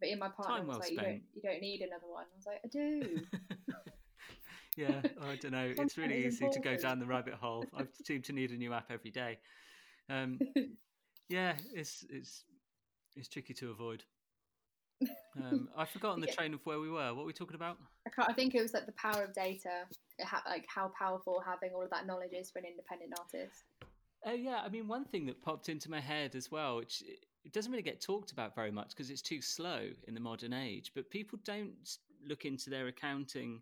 But 0.00 0.10
in 0.10 0.20
my 0.20 0.28
partner 0.28 0.64
was 0.64 0.78
like, 0.78 0.92
you 0.92 0.96
don't, 0.96 1.22
you 1.34 1.42
don't 1.42 1.60
need 1.60 1.80
another 1.80 2.06
one. 2.06 2.24
I 2.32 2.36
was 2.36 2.46
like, 2.46 2.60
I 2.64 2.68
do. 2.68 3.20
Yeah, 4.78 5.02
I 5.22 5.34
don't 5.34 5.50
know. 5.50 5.74
it's 5.76 5.98
really 5.98 6.24
easy 6.24 6.44
important. 6.44 6.62
to 6.62 6.70
go 6.70 6.76
down 6.76 7.00
the 7.00 7.06
rabbit 7.06 7.34
hole. 7.34 7.64
I 7.76 7.82
seem 8.04 8.22
to 8.22 8.32
need 8.32 8.52
a 8.52 8.56
new 8.56 8.72
app 8.72 8.90
every 8.90 9.10
day. 9.10 9.38
Um, 10.08 10.38
yeah, 11.28 11.54
it's 11.74 12.04
it's 12.08 12.44
it's 13.16 13.28
tricky 13.28 13.54
to 13.54 13.70
avoid. 13.70 14.04
Um, 15.36 15.68
I've 15.76 15.88
forgotten 15.96 16.20
the 16.20 16.28
yeah. 16.28 16.34
train 16.34 16.54
of 16.54 16.60
where 16.64 16.78
we 16.78 16.88
were. 16.88 17.08
What 17.08 17.16
were 17.16 17.24
we 17.24 17.32
talking 17.32 17.56
about? 17.56 17.76
I, 18.06 18.26
I 18.28 18.32
think 18.32 18.54
it 18.54 18.62
was 18.62 18.72
like 18.72 18.86
the 18.86 18.92
power 18.92 19.24
of 19.24 19.34
data, 19.34 19.84
ha- 20.22 20.44
like 20.46 20.64
how 20.72 20.92
powerful 20.96 21.42
having 21.44 21.74
all 21.74 21.82
of 21.82 21.90
that 21.90 22.06
knowledge 22.06 22.32
is 22.32 22.48
for 22.48 22.60
an 22.60 22.64
independent 22.64 23.14
artist. 23.18 23.64
Oh 24.26 24.30
uh, 24.30 24.34
yeah, 24.34 24.60
I 24.64 24.68
mean 24.68 24.86
one 24.86 25.06
thing 25.06 25.26
that 25.26 25.42
popped 25.42 25.68
into 25.68 25.90
my 25.90 26.00
head 26.00 26.36
as 26.36 26.52
well, 26.52 26.76
which 26.76 27.02
it 27.44 27.52
doesn't 27.52 27.72
really 27.72 27.82
get 27.82 28.00
talked 28.00 28.30
about 28.30 28.54
very 28.54 28.70
much 28.70 28.90
because 28.90 29.10
it's 29.10 29.22
too 29.22 29.42
slow 29.42 29.88
in 30.06 30.14
the 30.14 30.20
modern 30.20 30.52
age. 30.52 30.92
But 30.94 31.10
people 31.10 31.40
don't 31.44 31.72
look 32.24 32.44
into 32.44 32.70
their 32.70 32.86
accounting 32.86 33.60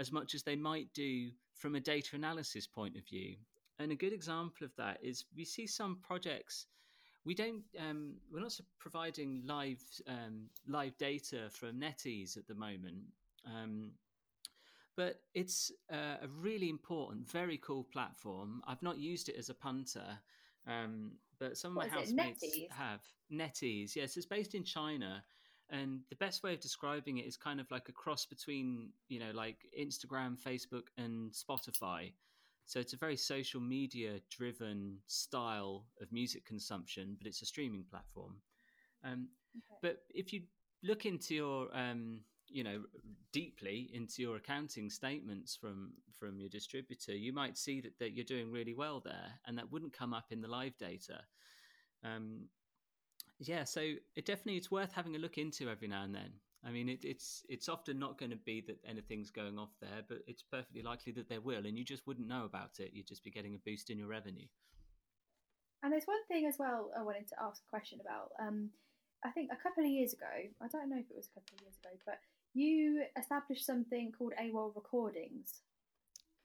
as 0.00 0.10
much 0.10 0.34
as 0.34 0.42
they 0.42 0.56
might 0.56 0.92
do 0.92 1.30
from 1.54 1.76
a 1.76 1.80
data 1.80 2.16
analysis 2.16 2.66
point 2.66 2.96
of 2.96 3.06
view. 3.06 3.36
And 3.78 3.92
a 3.92 3.94
good 3.94 4.12
example 4.12 4.64
of 4.64 4.74
that 4.76 4.98
is 5.02 5.26
we 5.36 5.44
see 5.44 5.66
some 5.66 5.98
projects 6.02 6.66
we 7.24 7.34
don't 7.34 7.62
um, 7.78 8.14
we're 8.32 8.40
not 8.40 8.58
providing 8.78 9.42
live 9.46 9.82
um, 10.08 10.46
live 10.66 10.96
data 10.98 11.48
from 11.50 11.80
NetEase 11.80 12.36
at 12.36 12.46
the 12.46 12.54
moment. 12.54 13.02
Um, 13.44 13.92
but 14.96 15.20
it's 15.34 15.72
uh, 15.92 16.16
a 16.22 16.28
really 16.40 16.68
important, 16.68 17.30
very 17.30 17.58
cool 17.58 17.84
platform. 17.84 18.62
I've 18.66 18.82
not 18.82 18.98
used 18.98 19.28
it 19.28 19.36
as 19.38 19.48
a 19.48 19.54
punter, 19.54 20.18
um, 20.66 21.12
but 21.38 21.56
some 21.56 21.72
of 21.72 21.76
what 21.76 21.90
my 21.90 21.98
housemates 21.98 22.44
have 22.70 23.00
NetEase. 23.32 23.96
Yes, 23.96 24.16
it's 24.16 24.26
based 24.26 24.54
in 24.54 24.64
China, 24.64 25.22
and 25.70 26.00
the 26.10 26.16
best 26.16 26.42
way 26.42 26.52
of 26.52 26.60
describing 26.60 27.18
it 27.18 27.26
is 27.26 27.36
kind 27.36 27.60
of 27.60 27.70
like 27.70 27.88
a 27.88 27.92
cross 27.92 28.24
between 28.26 28.90
you 29.08 29.18
know 29.20 29.30
like 29.32 29.58
Instagram, 29.78 30.36
Facebook, 30.38 30.88
and 30.98 31.32
Spotify. 31.32 32.12
So 32.66 32.78
it's 32.78 32.92
a 32.92 32.96
very 32.96 33.16
social 33.16 33.60
media 33.60 34.20
driven 34.30 34.98
style 35.06 35.86
of 36.00 36.12
music 36.12 36.44
consumption, 36.44 37.16
but 37.18 37.26
it's 37.26 37.42
a 37.42 37.46
streaming 37.46 37.84
platform. 37.90 38.36
Um, 39.02 39.28
okay. 39.56 39.78
But 39.82 40.02
if 40.14 40.32
you 40.32 40.42
look 40.84 41.04
into 41.04 41.34
your 41.34 41.68
um, 41.76 42.20
you 42.50 42.64
know 42.64 42.82
deeply 43.32 43.90
into 43.92 44.22
your 44.22 44.36
accounting 44.36 44.90
statements 44.90 45.56
from 45.56 45.92
from 46.18 46.38
your 46.38 46.48
distributor 46.48 47.14
you 47.14 47.32
might 47.32 47.56
see 47.56 47.80
that, 47.80 47.98
that 47.98 48.12
you're 48.12 48.24
doing 48.24 48.50
really 48.50 48.74
well 48.74 49.00
there 49.00 49.38
and 49.46 49.56
that 49.56 49.70
wouldn't 49.70 49.92
come 49.92 50.12
up 50.12 50.26
in 50.30 50.40
the 50.40 50.48
live 50.48 50.76
data 50.76 51.20
um, 52.04 52.48
yeah 53.40 53.64
so 53.64 53.80
it 53.80 54.26
definitely 54.26 54.56
it's 54.56 54.70
worth 54.70 54.92
having 54.92 55.16
a 55.16 55.18
look 55.18 55.38
into 55.38 55.68
every 55.68 55.88
now 55.88 56.04
and 56.04 56.14
then 56.14 56.30
i 56.64 56.70
mean 56.70 56.88
it, 56.88 57.04
it's 57.04 57.42
it's 57.48 57.68
often 57.68 57.98
not 57.98 58.18
going 58.18 58.30
to 58.30 58.36
be 58.36 58.60
that 58.60 58.78
anything's 58.88 59.30
going 59.30 59.58
off 59.58 59.70
there 59.80 60.02
but 60.08 60.18
it's 60.26 60.42
perfectly 60.42 60.82
likely 60.82 61.12
that 61.12 61.28
there 61.28 61.40
will 61.40 61.66
and 61.66 61.78
you 61.78 61.84
just 61.84 62.06
wouldn't 62.06 62.28
know 62.28 62.44
about 62.44 62.78
it 62.78 62.90
you'd 62.92 63.08
just 63.08 63.24
be 63.24 63.30
getting 63.30 63.54
a 63.54 63.58
boost 63.58 63.90
in 63.90 63.98
your 63.98 64.08
revenue 64.08 64.46
and 65.82 65.92
there's 65.92 66.04
one 66.04 66.24
thing 66.28 66.46
as 66.46 66.56
well 66.58 66.90
i 66.98 67.02
wanted 67.02 67.26
to 67.26 67.34
ask 67.42 67.62
a 67.66 67.70
question 67.70 67.98
about 68.00 68.30
um, 68.38 68.70
I 69.24 69.30
think 69.30 69.50
a 69.52 69.62
couple 69.62 69.84
of 69.84 69.90
years 69.90 70.12
ago, 70.12 70.26
I 70.62 70.68
don't 70.68 70.88
know 70.88 70.96
if 70.98 71.10
it 71.10 71.16
was 71.16 71.26
a 71.26 71.34
couple 71.40 71.56
of 71.56 71.62
years 71.62 71.76
ago, 71.82 71.90
but 72.06 72.18
you 72.54 73.04
established 73.18 73.66
something 73.66 74.12
called 74.16 74.32
AWAL 74.40 74.72
Recordings. 74.74 75.60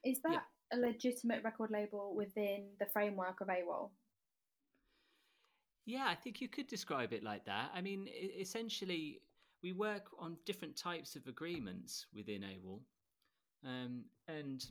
Is 0.04 0.20
that 0.22 0.44
yeah. 0.72 0.78
a 0.78 0.80
legitimate 0.80 1.42
record 1.42 1.70
label 1.70 2.14
within 2.14 2.68
the 2.78 2.86
framework 2.86 3.40
of 3.40 3.48
AWAL? 3.48 3.92
Yeah, 5.86 6.06
I 6.08 6.16
think 6.16 6.40
you 6.40 6.48
could 6.48 6.66
describe 6.66 7.12
it 7.12 7.22
like 7.22 7.44
that. 7.46 7.70
I 7.74 7.80
mean, 7.80 8.08
essentially, 8.38 9.20
we 9.62 9.72
work 9.72 10.06
on 10.18 10.36
different 10.44 10.76
types 10.76 11.14
of 11.14 11.26
agreements 11.28 12.06
within 12.12 12.42
AWAL. 12.42 12.80
Um, 13.64 14.04
and 14.26 14.64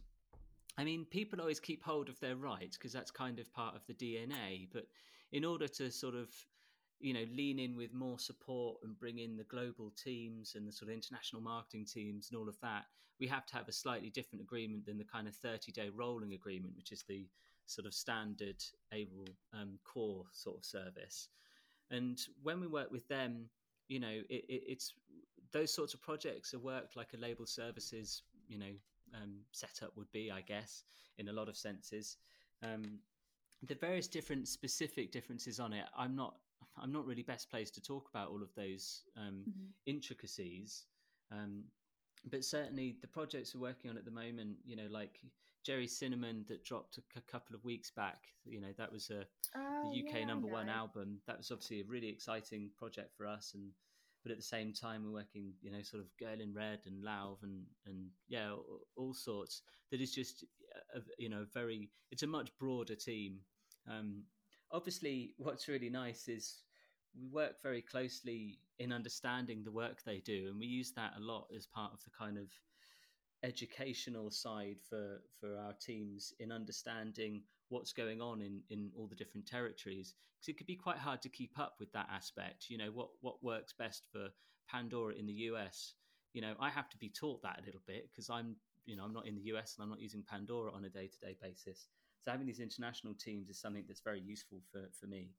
I 0.78 0.84
mean, 0.84 1.06
people 1.06 1.40
always 1.40 1.60
keep 1.60 1.82
hold 1.84 2.10
of 2.10 2.20
their 2.20 2.36
rights 2.36 2.78
because 2.78 2.92
that's 2.92 3.12
kind 3.12 3.40
of 3.40 3.52
part 3.54 3.76
of 3.76 3.86
the 3.88 3.94
DNA. 3.94 4.68
But 4.74 4.88
in 5.32 5.46
order 5.46 5.68
to 5.70 5.90
sort 5.90 6.16
of 6.16 6.30
you 7.00 7.14
know 7.14 7.26
lean 7.36 7.60
in 7.60 7.76
with 7.76 7.94
more 7.94 8.20
support 8.20 8.78
and 8.84 8.98
bring 8.98 9.20
in 9.20 9.36
the 9.36 9.44
global 9.44 9.92
teams 10.02 10.56
and 10.56 10.68
the 10.68 10.72
sort 10.72 10.90
of 10.90 10.96
international 10.96 11.42
marketing 11.42 11.86
teams 11.86 12.30
and 12.30 12.40
all 12.40 12.48
of 12.48 12.60
that 12.62 12.86
we 13.20 13.28
have 13.28 13.46
to 13.46 13.56
have 13.56 13.68
a 13.68 13.72
slightly 13.72 14.10
different 14.10 14.42
agreement 14.42 14.86
than 14.86 14.98
the 14.98 15.04
kind 15.04 15.28
of 15.28 15.36
30 15.36 15.72
day 15.72 15.90
rolling 15.94 16.34
agreement 16.34 16.74
which 16.76 16.92
is 16.92 17.04
the 17.08 17.28
sort 17.66 17.86
of 17.86 17.94
standard 17.94 18.64
AWAL 18.94 19.28
um, 19.54 19.80
core 19.84 20.26
sort 20.32 20.58
of 20.58 20.66
service 20.66 21.30
and 21.92 22.20
when 22.42 22.60
we 22.60 22.68
work 22.68 22.92
with 22.92 23.08
them 23.08 23.46
you 23.88 24.00
know 24.00 24.22
it, 24.30 24.46
it, 24.50 24.64
it's 24.68 24.94
those 25.52 25.74
sorts 25.74 25.94
of 25.94 26.02
projects 26.02 26.54
are 26.54 26.60
worked 26.60 26.96
like 26.96 27.14
a 27.14 27.18
label 27.18 27.46
services 27.46 28.24
you 28.48 28.58
know 28.58 28.74
um, 29.16 29.36
setup 29.52 29.96
would 29.96 30.12
be 30.12 30.32
i 30.32 30.42
guess 30.42 30.84
in 31.18 31.30
a 31.30 31.34
lot 31.34 31.48
of 31.48 31.56
senses 31.56 32.18
um, 32.64 33.00
the 33.68 33.76
various 33.76 34.08
different 34.08 34.48
specific 34.48 35.12
differences 35.12 35.60
on 35.60 35.74
it 35.74 35.86
i'm 35.98 36.16
not 36.16 36.36
I'm 36.78 36.92
not 36.92 37.06
really 37.06 37.24
best 37.24 37.50
placed 37.50 37.74
to 37.76 37.82
talk 37.82 38.10
about 38.10 38.30
all 38.30 38.42
of 38.42 38.54
those 38.56 39.04
um, 39.18 39.44
mm-hmm. 39.50 39.66
intricacies. 39.86 40.86
Um, 41.32 41.64
but 42.30 42.44
certainly 42.44 42.98
the 43.02 43.08
projects 43.08 43.54
we're 43.54 43.62
working 43.62 43.90
on 43.90 43.98
at 43.98 44.06
the 44.06 44.12
moment, 44.12 44.58
you 44.66 44.76
know, 44.76 44.88
like 44.90 45.20
Gerry 45.66 45.88
Cinnamon 45.88 46.46
that 46.48 46.64
dropped 46.64 46.98
a, 46.98 47.02
c- 47.02 47.24
couple 47.28 47.56
of 47.56 47.64
weeks 47.66 47.90
back, 47.90 48.20
you 48.46 48.62
know, 48.62 48.72
that 48.78 48.92
was 48.92 49.10
a 49.10 49.26
oh, 49.58 49.92
the 49.92 50.08
UK 50.08 50.20
yeah, 50.20 50.26
number 50.26 50.48
one 50.48 50.70
album. 50.70 51.20
That 51.26 51.38
was 51.38 51.52
obviously 51.52 51.82
a 51.82 51.86
really 51.86 52.08
exciting 52.08 52.70
project 52.78 53.12
for 53.18 53.26
us. 53.26 53.54
And, 53.56 53.72
but 54.24 54.32
at 54.32 54.38
the 54.38 54.44
same 54.44 54.74
time, 54.74 55.04
we're 55.04 55.20
working, 55.20 55.54
you 55.62 55.72
know, 55.72 55.82
sort 55.82 56.04
of 56.04 56.10
Girl 56.20 56.40
in 56.40 56.54
Red 56.54 56.82
and 56.86 57.04
Lauv 57.04 57.42
and, 57.42 57.64
and 57.88 58.08
yeah, 58.28 58.52
all, 58.52 58.82
all 58.96 59.14
sorts 59.14 59.64
that 59.92 60.02
is 60.02 60.14
just, 60.14 60.46
a, 60.96 61.00
you 61.18 61.30
know, 61.30 61.46
very, 61.52 61.90
it's 62.12 62.24
a 62.24 62.28
much 62.28 62.50
broader 62.60 62.96
team. 62.96 63.40
Um, 63.90 64.24
obviously, 64.72 65.34
what's 65.38 65.68
really 65.68 65.90
nice 65.90 66.28
is 66.28 66.62
we 67.20 67.28
work 67.28 67.62
very 67.64 67.82
closely 67.82 68.60
in 68.78 68.92
understanding 68.92 69.64
the 69.64 69.72
work 69.72 70.04
they 70.04 70.20
do, 70.20 70.48
and 70.50 70.60
we 70.60 70.68
use 70.68 70.92
that 70.92 71.14
a 71.18 71.22
lot 71.22 71.48
as 71.56 71.66
part 71.66 71.94
of 71.94 72.04
the 72.04 72.12
kind 72.18 72.38
of 72.38 72.48
educational 73.44 74.32
side 74.32 74.78
for 74.90 75.22
for 75.40 75.58
our 75.58 75.74
teams 75.74 76.34
in 76.40 76.52
understanding 76.52 77.44
what's 77.70 77.94
going 77.94 78.22
on 78.22 78.42
in 78.42 78.62
in 78.70 78.92
all 78.98 79.08
the 79.08 79.16
different 79.16 79.46
territories 79.46 80.14
because 80.40 80.50
it 80.50 80.58
could 80.58 80.68
be 80.68 80.76
quite 80.76 80.98
hard 80.98 81.22
to 81.22 81.30
keep 81.30 81.58
up 81.60 81.76
with 81.80 81.92
that 81.92 82.08
aspect 82.12 82.66
you 82.70 82.78
know 82.78 82.90
what 82.94 83.10
what 83.22 83.44
works 83.44 83.74
best 83.78 84.06
for 84.12 84.28
pandora 84.70 85.14
in 85.14 85.28
the 85.28 85.34
us 85.34 85.94
you 86.34 86.42
know 86.42 86.54
i 86.60 86.70
have 86.70 86.90
to 86.90 86.98
be 86.98 87.10
taught 87.10 87.42
that 87.42 87.60
a 87.62 87.66
little 87.66 87.82
bit 87.86 88.10
because 88.12 88.30
i'm 88.30 88.56
you 88.86 88.96
know 88.96 89.04
i'm 89.04 89.14
not 89.14 89.28
in 89.28 89.36
the 89.36 89.42
us 89.42 89.76
and 89.78 89.84
i'm 89.84 89.90
not 89.90 90.02
using 90.02 90.24
pandora 90.28 90.72
on 90.72 90.86
a 90.86 90.90
day-to-day 90.90 91.36
basis 91.42 91.88
so 92.26 92.32
having 92.32 92.48
these 92.48 92.60
international 92.60 93.14
teams 93.14 93.50
is 93.50 93.60
something 93.60 93.84
that's 93.88 94.02
very 94.02 94.20
useful 94.20 94.58
for, 94.72 94.90
for 95.00 95.06
me. 95.06 95.30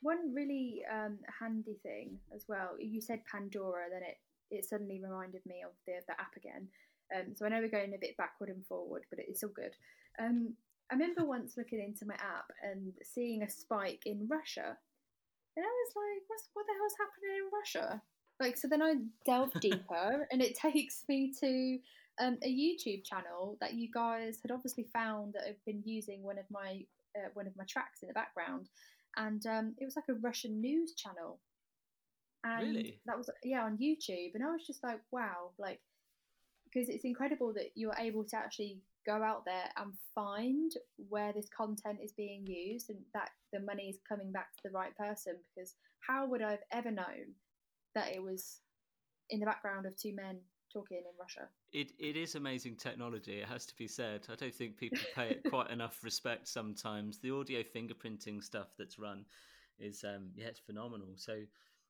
One 0.00 0.34
really 0.34 0.82
um, 0.90 1.18
handy 1.38 1.76
thing 1.82 2.18
as 2.34 2.46
well. 2.48 2.70
You 2.80 3.02
said 3.02 3.20
Pandora, 3.30 3.90
then 3.92 4.02
it 4.02 4.16
it 4.50 4.64
suddenly 4.64 5.00
reminded 5.02 5.42
me 5.46 5.62
of 5.64 5.72
the 5.86 5.94
the 6.06 6.20
app 6.20 6.36
again. 6.36 6.68
Um, 7.14 7.34
so 7.34 7.46
I 7.46 7.48
know 7.48 7.60
we're 7.60 7.68
going 7.68 7.94
a 7.94 7.98
bit 7.98 8.16
backward 8.16 8.50
and 8.50 8.66
forward, 8.66 9.04
but 9.10 9.20
it's 9.20 9.42
all 9.44 9.50
good. 9.54 9.74
Um, 10.18 10.54
I 10.90 10.94
remember 10.94 11.24
once 11.24 11.56
looking 11.56 11.80
into 11.80 12.06
my 12.06 12.14
app 12.14 12.50
and 12.62 12.92
seeing 13.02 13.42
a 13.42 13.50
spike 13.50 14.02
in 14.06 14.28
Russia, 14.28 14.76
and 15.56 15.64
I 15.64 15.68
was 15.68 15.92
like, 15.96 16.22
"What's 16.28 16.48
what 16.52 16.66
the 16.66 16.74
hell's 16.78 16.96
happening 16.98 17.36
in 17.36 17.50
Russia?" 17.52 18.02
Like, 18.38 18.56
so 18.56 18.68
then 18.68 18.82
I 18.82 18.94
delved 19.24 19.60
deeper, 19.60 20.28
and 20.30 20.42
it 20.42 20.56
takes 20.56 21.04
me 21.08 21.32
to 21.40 21.78
um, 22.18 22.38
a 22.42 22.48
YouTube 22.48 23.04
channel 23.04 23.56
that 23.60 23.74
you 23.74 23.88
guys 23.92 24.38
had 24.42 24.50
obviously 24.50 24.84
found 24.92 25.34
that 25.34 25.42
I've 25.48 25.64
been 25.64 25.82
using 25.84 26.22
one 26.22 26.38
of 26.38 26.44
my 26.50 26.82
uh, 27.16 27.28
one 27.34 27.46
of 27.46 27.56
my 27.56 27.64
tracks 27.64 28.02
in 28.02 28.08
the 28.08 28.14
background, 28.14 28.68
and 29.16 29.44
um, 29.46 29.74
it 29.78 29.84
was 29.84 29.96
like 29.96 30.08
a 30.08 30.20
Russian 30.20 30.60
news 30.60 30.94
channel. 30.94 31.40
And 32.46 32.66
really? 32.66 33.00
That 33.06 33.18
was 33.18 33.28
yeah 33.42 33.64
on 33.64 33.76
YouTube, 33.76 34.34
and 34.34 34.44
I 34.44 34.50
was 34.50 34.66
just 34.66 34.84
like, 34.84 35.00
wow, 35.10 35.50
like 35.58 35.80
because 36.64 36.88
it's 36.88 37.04
incredible 37.04 37.52
that 37.54 37.70
you're 37.74 37.94
able 37.98 38.24
to 38.24 38.36
actually 38.36 38.78
go 39.06 39.22
out 39.22 39.44
there 39.44 39.70
and 39.76 39.92
find 40.14 40.72
where 41.08 41.32
this 41.32 41.48
content 41.56 41.98
is 42.02 42.12
being 42.12 42.44
used 42.46 42.90
and 42.90 42.98
that 43.14 43.30
the 43.52 43.60
money 43.60 43.84
is 43.84 43.98
coming 44.08 44.32
back 44.32 44.54
to 44.56 44.62
the 44.64 44.70
right 44.70 44.96
person 44.96 45.36
because 45.54 45.74
how 46.00 46.26
would 46.26 46.42
I 46.42 46.50
have 46.50 46.64
ever 46.72 46.90
known 46.90 47.34
that 47.94 48.12
it 48.12 48.22
was 48.22 48.60
in 49.30 49.40
the 49.40 49.46
background 49.46 49.86
of 49.86 49.96
two 49.96 50.14
men 50.14 50.38
talking 50.72 50.98
in 50.98 51.04
Russia? 51.18 51.48
It 51.72 51.92
it 51.98 52.16
is 52.16 52.34
amazing 52.34 52.76
technology. 52.76 53.40
It 53.40 53.48
has 53.48 53.66
to 53.66 53.76
be 53.76 53.88
said. 53.88 54.26
I 54.30 54.34
don't 54.34 54.54
think 54.54 54.76
people 54.76 54.98
pay 55.14 55.30
it 55.30 55.44
quite 55.48 55.70
enough 55.76 56.02
respect 56.02 56.48
sometimes. 56.48 57.18
The 57.18 57.30
audio 57.30 57.62
fingerprinting 57.62 58.42
stuff 58.42 58.68
that's 58.78 58.98
run 58.98 59.24
is 59.78 60.04
um 60.04 60.30
yeah 60.34 60.46
it's 60.46 60.60
phenomenal. 60.60 61.14
So 61.16 61.38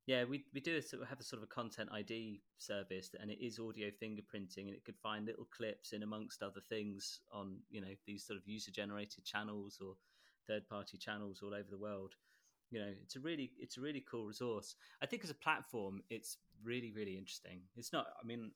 yeah, 0.07 0.23
we 0.25 0.45
we 0.55 0.61
do 0.61 0.79
a, 0.79 1.07
have 1.07 1.19
a 1.19 1.25
sort 1.25 1.43
of 1.43 1.49
a 1.49 1.53
content 1.53 1.91
ID 1.93 2.41
service, 2.59 3.11
and 3.21 3.29
it 3.31 3.45
is 3.45 3.59
audio 3.59 3.89
fingerprinting, 4.03 4.67
and 4.67 4.75
it 4.75 4.85
could 4.85 4.97
find 5.03 5.27
little 5.27 5.47
clips 5.47 5.93
in 5.93 6.05
amongst 6.05 6.45
other 6.45 6.61
things 6.69 7.21
on 7.33 7.59
you 7.71 7.81
know 7.81 7.95
these 8.07 8.25
sort 8.25 8.39
of 8.39 8.47
user 8.47 8.71
generated 8.71 9.25
channels 9.25 9.79
or 9.85 9.95
third 10.47 10.69
party 10.69 10.97
channels 10.97 11.41
all 11.43 11.53
over 11.53 11.69
the 11.69 11.79
world. 11.79 12.15
You 12.71 12.81
know, 12.81 12.93
it's 13.03 13.17
a 13.17 13.21
really 13.21 13.51
it's 13.59 13.79
a 13.79 13.81
really 13.81 14.05
cool 14.09 14.27
resource. 14.27 14.77
I 15.03 15.07
think 15.07 15.25
as 15.25 15.31
a 15.31 15.35
platform, 15.35 16.03
it's 16.09 16.39
really 16.63 16.93
really 16.93 17.19
interesting. 17.19 17.63
It's 17.77 17.93
not. 17.93 18.07
I 18.23 18.25
mean, 18.25 18.53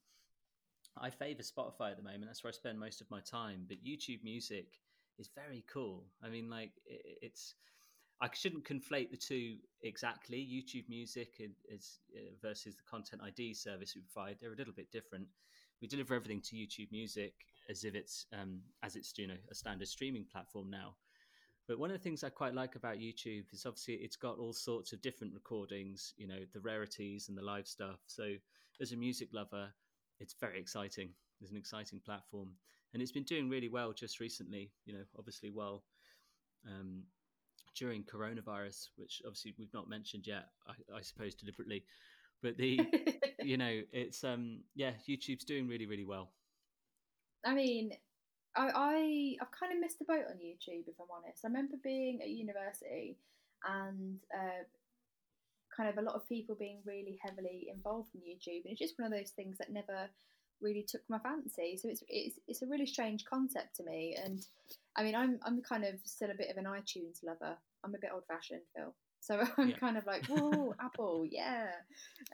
I 0.97 1.11
favour 1.11 1.43
Spotify 1.43 1.91
at 1.91 1.97
the 1.97 2.05
moment. 2.05 2.27
That's 2.27 2.45
where 2.45 2.53
I 2.53 2.55
spend 2.55 2.79
most 2.79 3.01
of 3.01 3.11
my 3.11 3.21
time. 3.21 3.65
But 3.67 3.85
YouTube 3.85 4.23
Music 4.23 4.79
is 5.19 5.29
very 5.35 5.65
cool. 5.73 6.05
I 6.23 6.29
mean, 6.29 6.49
like 6.49 6.71
it, 6.87 7.19
it's 7.23 7.55
I 8.23 8.29
shouldn't 8.35 8.65
conflate 8.65 9.11
the 9.11 9.17
two 9.17 9.57
exactly. 9.83 10.39
YouTube 10.39 10.89
Music 10.89 11.41
is, 11.69 12.01
uh, 12.15 12.21
versus 12.43 12.77
the 12.77 12.83
Content 12.83 13.23
ID 13.25 13.55
service 13.55 13.95
we 13.95 14.03
provide. 14.03 14.37
They're 14.41 14.53
a 14.53 14.57
little 14.57 14.75
bit 14.75 14.91
different. 14.91 15.27
We 15.81 15.89
deliver 15.89 16.15
everything 16.15 16.43
to 16.43 16.57
YouTube 16.57 16.93
Music 16.93 17.33
as 17.71 17.85
if 17.85 17.95
it's 17.95 18.27
um, 18.39 18.61
as 18.83 18.97
it's 18.97 19.17
you 19.17 19.27
know 19.27 19.39
a 19.51 19.55
standard 19.55 19.89
streaming 19.89 20.27
platform 20.31 20.69
now. 20.69 20.97
But 21.67 21.79
one 21.79 21.91
of 21.91 21.97
the 21.97 22.03
things 22.03 22.25
I 22.25 22.31
quite 22.31 22.55
like 22.55 22.75
about 22.75 22.99
YouTube 22.99 23.45
is 23.53 23.65
obviously 23.65 23.95
it's 23.95 24.17
got 24.17 24.39
all 24.39 24.53
sorts 24.53 24.93
of 24.93 25.01
different 25.01 25.33
recordings, 25.33 26.15
you 26.17 26.27
know, 26.27 26.41
the 26.53 26.61
rarities 26.61 27.29
and 27.29 27.39
the 27.39 27.43
live 27.43 27.69
stuff. 27.69 28.01
So 28.07 28.35
as 28.81 28.93
a 28.93 28.97
music 28.97 29.29
lover, 29.33 29.69
it's 30.19 30.35
very 30.35 30.59
exciting. 30.59 31.11
It's 31.41 31.53
an 31.53 31.57
exciting 31.57 32.01
platform, 32.05 32.51
and 32.93 33.01
it's 33.01 33.13
been 33.13 33.23
doing 33.23 33.49
really 33.49 33.69
well 33.69 33.93
just 33.93 34.21
recently. 34.21 34.73
You 34.85 34.95
know, 34.95 35.05
obviously, 35.17 35.51
well, 35.51 35.85
um, 36.67 37.05
during 37.81 38.05
coronavirus, 38.05 38.89
which 38.97 39.23
obviously 39.25 39.55
we've 39.59 39.73
not 39.73 39.89
mentioned 39.89 40.27
yet, 40.27 40.49
I, 40.69 40.99
I 40.99 41.01
suppose 41.01 41.35
deliberately, 41.35 41.85
but 42.43 42.59
the 42.59 42.79
you 43.43 43.57
know 43.57 43.81
it's 43.93 44.23
um 44.23 44.61
yeah 44.75 44.93
YouTube's 45.09 45.45
doing 45.45 45.67
really 45.67 45.87
really 45.87 46.05
well. 46.05 46.31
I 47.45 47.55
mean, 47.55 47.93
I, 48.55 48.69
I 48.75 49.37
I've 49.41 49.51
kind 49.59 49.73
of 49.73 49.81
missed 49.81 49.99
the 49.99 50.05
boat 50.05 50.25
on 50.29 50.37
YouTube 50.37 50.87
if 50.89 51.01
I'm 51.01 51.09
honest. 51.11 51.43
I 51.43 51.49
remember 51.49 51.77
being 51.83 52.21
at 52.21 52.29
university 52.29 53.17
and 53.67 54.19
uh, 54.35 54.65
kind 55.75 55.89
of 55.89 55.97
a 55.97 56.03
lot 56.03 56.15
of 56.15 56.29
people 56.29 56.55
being 56.55 56.81
really 56.85 57.19
heavily 57.25 57.69
involved 57.75 58.11
in 58.15 58.21
YouTube, 58.21 58.65
and 58.65 58.73
it's 58.73 58.81
just 58.81 58.99
one 58.99 59.11
of 59.11 59.19
those 59.19 59.31
things 59.31 59.57
that 59.57 59.73
never 59.73 60.11
really 60.61 60.85
took 60.87 61.01
my 61.09 61.19
fancy. 61.19 61.79
So 61.81 61.89
it's 61.89 62.03
it's 62.09 62.39
it's 62.47 62.61
a 62.61 62.67
really 62.67 62.87
strange 62.87 63.25
concept 63.25 63.77
to 63.77 63.85
me. 63.85 64.19
And 64.23 64.47
I 65.01 65.03
mean, 65.03 65.15
I'm 65.17 65.41
I'm 65.43 65.63
kind 65.63 65.85
of 65.85 65.95
still 66.05 66.31
a 66.31 66.37
bit 66.37 66.51
of 66.51 66.59
an 66.59 66.69
iTunes 66.69 67.25
lover. 67.25 67.57
I'm 67.83 67.95
a 67.95 67.99
bit 67.99 68.11
old 68.13 68.29
fashioned, 68.29 68.69
Phil. 68.77 68.93
So 69.21 69.41
I'm 69.57 69.71
yeah. 69.71 69.81
kind 69.81 69.97
of 69.97 70.05
like, 70.05 70.27
whoa, 70.27 70.75
Apple, 70.79 71.25
yeah. 71.25 71.73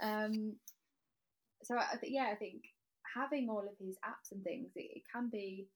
Um, 0.02 0.58
so 1.62 1.78
I 1.78 1.94
think 1.96 2.10
yeah, 2.12 2.26
I 2.32 2.34
think 2.34 2.74
having 3.06 3.46
all 3.48 3.62
of 3.62 3.78
these 3.78 3.94
apps 4.02 4.34
and 4.34 4.42
things, 4.42 4.74
it, 4.74 4.98
it 4.98 5.02
can 5.06 5.30
be. 5.30 5.68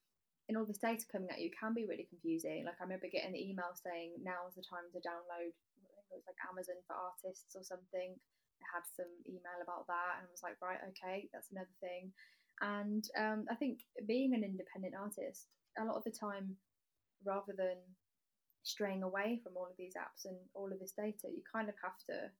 And 0.50 0.58
all 0.58 0.66
this 0.66 0.82
data 0.82 1.06
coming 1.06 1.30
at 1.30 1.38
you 1.38 1.54
can 1.54 1.78
be 1.78 1.86
really 1.86 2.10
confusing. 2.10 2.66
Like 2.66 2.74
I 2.80 2.82
remember 2.82 3.06
getting 3.06 3.38
the 3.38 3.38
email 3.38 3.70
saying 3.70 4.18
now's 4.18 4.58
the 4.58 4.66
time 4.66 4.90
to 4.90 4.98
download. 4.98 5.54
it 5.54 6.10
was 6.10 6.26
like 6.26 6.42
Amazon 6.42 6.82
for 6.90 6.98
artists 6.98 7.54
or 7.54 7.62
something. 7.62 8.18
I 8.18 8.66
had 8.74 8.82
some 8.82 9.14
email 9.30 9.62
about 9.62 9.86
that, 9.86 10.18
and 10.18 10.26
I 10.26 10.30
was 10.34 10.42
like, 10.42 10.58
right, 10.58 10.82
okay, 10.90 11.30
that's 11.30 11.54
another 11.54 11.70
thing. 11.78 12.10
And 12.58 13.06
um, 13.14 13.46
I 13.46 13.54
think 13.54 13.86
being 14.10 14.34
an 14.34 14.42
independent 14.42 14.98
artist, 14.98 15.46
a 15.78 15.86
lot 15.86 15.94
of 15.94 16.02
the 16.02 16.10
time, 16.10 16.58
rather 17.24 17.52
than 17.56 17.76
straying 18.62 19.02
away 19.02 19.40
from 19.42 19.56
all 19.56 19.66
of 19.66 19.76
these 19.78 19.94
apps 19.94 20.24
and 20.24 20.36
all 20.54 20.70
of 20.72 20.78
this 20.78 20.92
data, 20.96 21.28
you 21.28 21.42
kind 21.52 21.68
of 21.68 21.74
have 21.82 21.96
to 22.08 22.30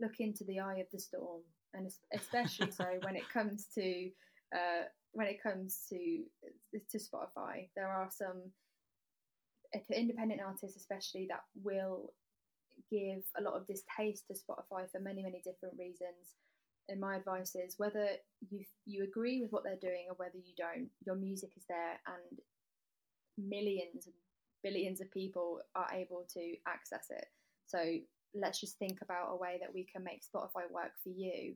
look 0.00 0.20
into 0.20 0.44
the 0.44 0.60
eye 0.60 0.76
of 0.76 0.86
the 0.92 0.98
storm, 0.98 1.42
and 1.74 1.90
especially 2.14 2.70
so 2.70 2.84
when 3.02 3.16
it 3.16 3.28
comes 3.28 3.66
to 3.74 4.10
uh, 4.54 4.84
when 5.12 5.26
it 5.26 5.42
comes 5.42 5.80
to 5.88 6.22
to 6.90 6.98
Spotify, 6.98 7.68
there 7.74 7.88
are 7.88 8.08
some 8.10 8.52
independent 9.92 10.40
artists, 10.44 10.76
especially 10.76 11.26
that 11.28 11.42
will 11.62 12.12
give 12.90 13.22
a 13.38 13.42
lot 13.42 13.54
of 13.54 13.66
distaste 13.66 14.26
to 14.28 14.34
Spotify 14.34 14.90
for 14.90 15.00
many 15.00 15.22
many 15.22 15.42
different 15.44 15.74
reasons. 15.78 16.36
And 16.88 17.00
my 17.00 17.16
advice 17.16 17.56
is 17.56 17.74
whether 17.78 18.10
you 18.48 18.64
you 18.84 19.04
agree 19.04 19.40
with 19.40 19.50
what 19.50 19.64
they're 19.64 19.80
doing 19.80 20.06
or 20.08 20.14
whether 20.16 20.38
you 20.38 20.54
don't, 20.56 20.88
your 21.04 21.16
music 21.16 21.50
is 21.56 21.64
there, 21.68 21.98
and 22.06 22.38
millions 23.38 24.06
and 24.06 24.14
billions 24.62 25.00
of 25.00 25.10
people 25.10 25.60
are 25.74 25.88
able 25.94 26.24
to 26.34 26.54
access 26.66 27.06
it. 27.10 27.26
So 27.66 27.78
let's 28.34 28.60
just 28.60 28.78
think 28.78 28.98
about 29.02 29.32
a 29.32 29.36
way 29.36 29.58
that 29.60 29.72
we 29.72 29.84
can 29.84 30.04
make 30.04 30.22
Spotify 30.22 30.70
work 30.70 30.92
for 31.02 31.10
you. 31.10 31.54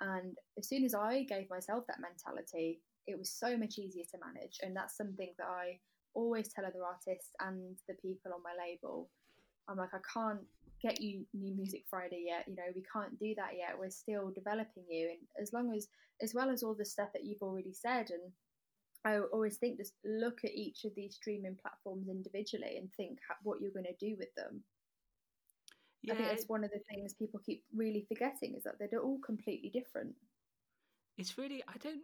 And 0.00 0.36
as 0.58 0.68
soon 0.68 0.84
as 0.84 0.94
I 0.94 1.24
gave 1.24 1.48
myself 1.50 1.84
that 1.86 2.00
mentality, 2.00 2.80
it 3.06 3.18
was 3.18 3.30
so 3.30 3.56
much 3.56 3.78
easier 3.78 4.04
to 4.10 4.18
manage. 4.24 4.58
And 4.62 4.74
that's 4.74 4.96
something 4.96 5.32
that 5.38 5.46
I 5.46 5.78
always 6.14 6.48
tell 6.48 6.64
other 6.64 6.84
artists 6.84 7.30
and 7.40 7.76
the 7.88 7.94
people 7.94 8.32
on 8.32 8.42
my 8.42 8.54
label. 8.58 9.10
I'm 9.68 9.76
like, 9.76 9.94
I 9.94 9.98
can't 10.12 10.40
get 10.82 11.00
you 11.00 11.24
new 11.32 11.54
music 11.54 11.84
Friday 11.88 12.24
yet. 12.26 12.44
You 12.46 12.56
know, 12.56 12.70
we 12.74 12.82
can't 12.92 13.18
do 13.18 13.34
that 13.36 13.52
yet. 13.56 13.78
We're 13.78 13.90
still 13.90 14.30
developing 14.30 14.84
you. 14.88 15.10
And 15.10 15.18
as 15.40 15.52
long 15.52 15.74
as, 15.74 15.88
as 16.22 16.34
well 16.34 16.50
as 16.50 16.62
all 16.62 16.74
the 16.74 16.84
stuff 16.84 17.08
that 17.14 17.24
you've 17.24 17.42
already 17.42 17.72
said, 17.72 18.10
and 18.10 18.32
I 19.04 19.18
always 19.18 19.56
think 19.56 19.78
just 19.78 19.94
look 20.04 20.44
at 20.44 20.54
each 20.54 20.84
of 20.84 20.94
these 20.94 21.14
streaming 21.14 21.56
platforms 21.60 22.08
individually 22.08 22.76
and 22.78 22.90
think 22.96 23.18
what 23.42 23.60
you're 23.60 23.70
going 23.70 23.84
to 23.84 24.06
do 24.06 24.16
with 24.18 24.34
them. 24.34 24.62
Yeah. 26.02 26.14
I 26.14 26.16
think 26.16 26.28
that's 26.28 26.48
one 26.48 26.64
of 26.64 26.70
the 26.70 26.80
things 26.90 27.14
people 27.14 27.40
keep 27.44 27.64
really 27.74 28.04
forgetting 28.08 28.54
is 28.54 28.64
that 28.64 28.76
they're 28.78 29.00
all 29.00 29.20
completely 29.24 29.70
different. 29.70 30.14
It's 31.16 31.38
really, 31.38 31.62
I 31.68 31.76
don't, 31.82 32.02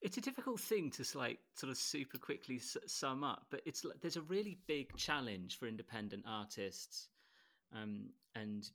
it's 0.00 0.16
a 0.16 0.20
difficult 0.20 0.60
thing 0.60 0.90
to 0.92 1.18
like 1.18 1.38
sort 1.54 1.70
of 1.70 1.76
super 1.76 2.18
quickly 2.18 2.60
sum 2.86 3.22
up, 3.22 3.46
but 3.50 3.60
it's 3.66 3.84
there's 4.00 4.16
a 4.16 4.22
really 4.22 4.58
big 4.66 4.96
challenge 4.96 5.58
for 5.58 5.66
independent 5.66 6.24
artists 6.26 7.08
um, 7.74 8.10
and 8.34 8.68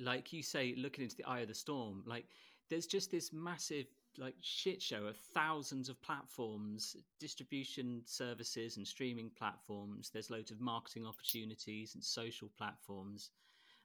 like 0.00 0.32
you 0.32 0.42
say, 0.42 0.74
looking 0.76 1.04
into 1.04 1.16
the 1.16 1.24
eye 1.24 1.40
of 1.40 1.48
the 1.48 1.54
storm, 1.54 2.02
like 2.06 2.26
there's 2.70 2.86
just 2.86 3.10
this 3.10 3.32
massive 3.32 3.86
like 4.18 4.34
shit 4.40 4.80
show 4.80 5.06
of 5.06 5.16
thousands 5.16 5.88
of 5.88 6.00
platforms, 6.02 6.96
distribution 7.20 8.02
services 8.04 8.76
and 8.76 8.86
streaming 8.86 9.30
platforms. 9.36 10.10
There's 10.10 10.30
loads 10.30 10.50
of 10.50 10.60
marketing 10.60 11.06
opportunities 11.06 11.94
and 11.94 12.02
social 12.02 12.50
platforms. 12.56 13.30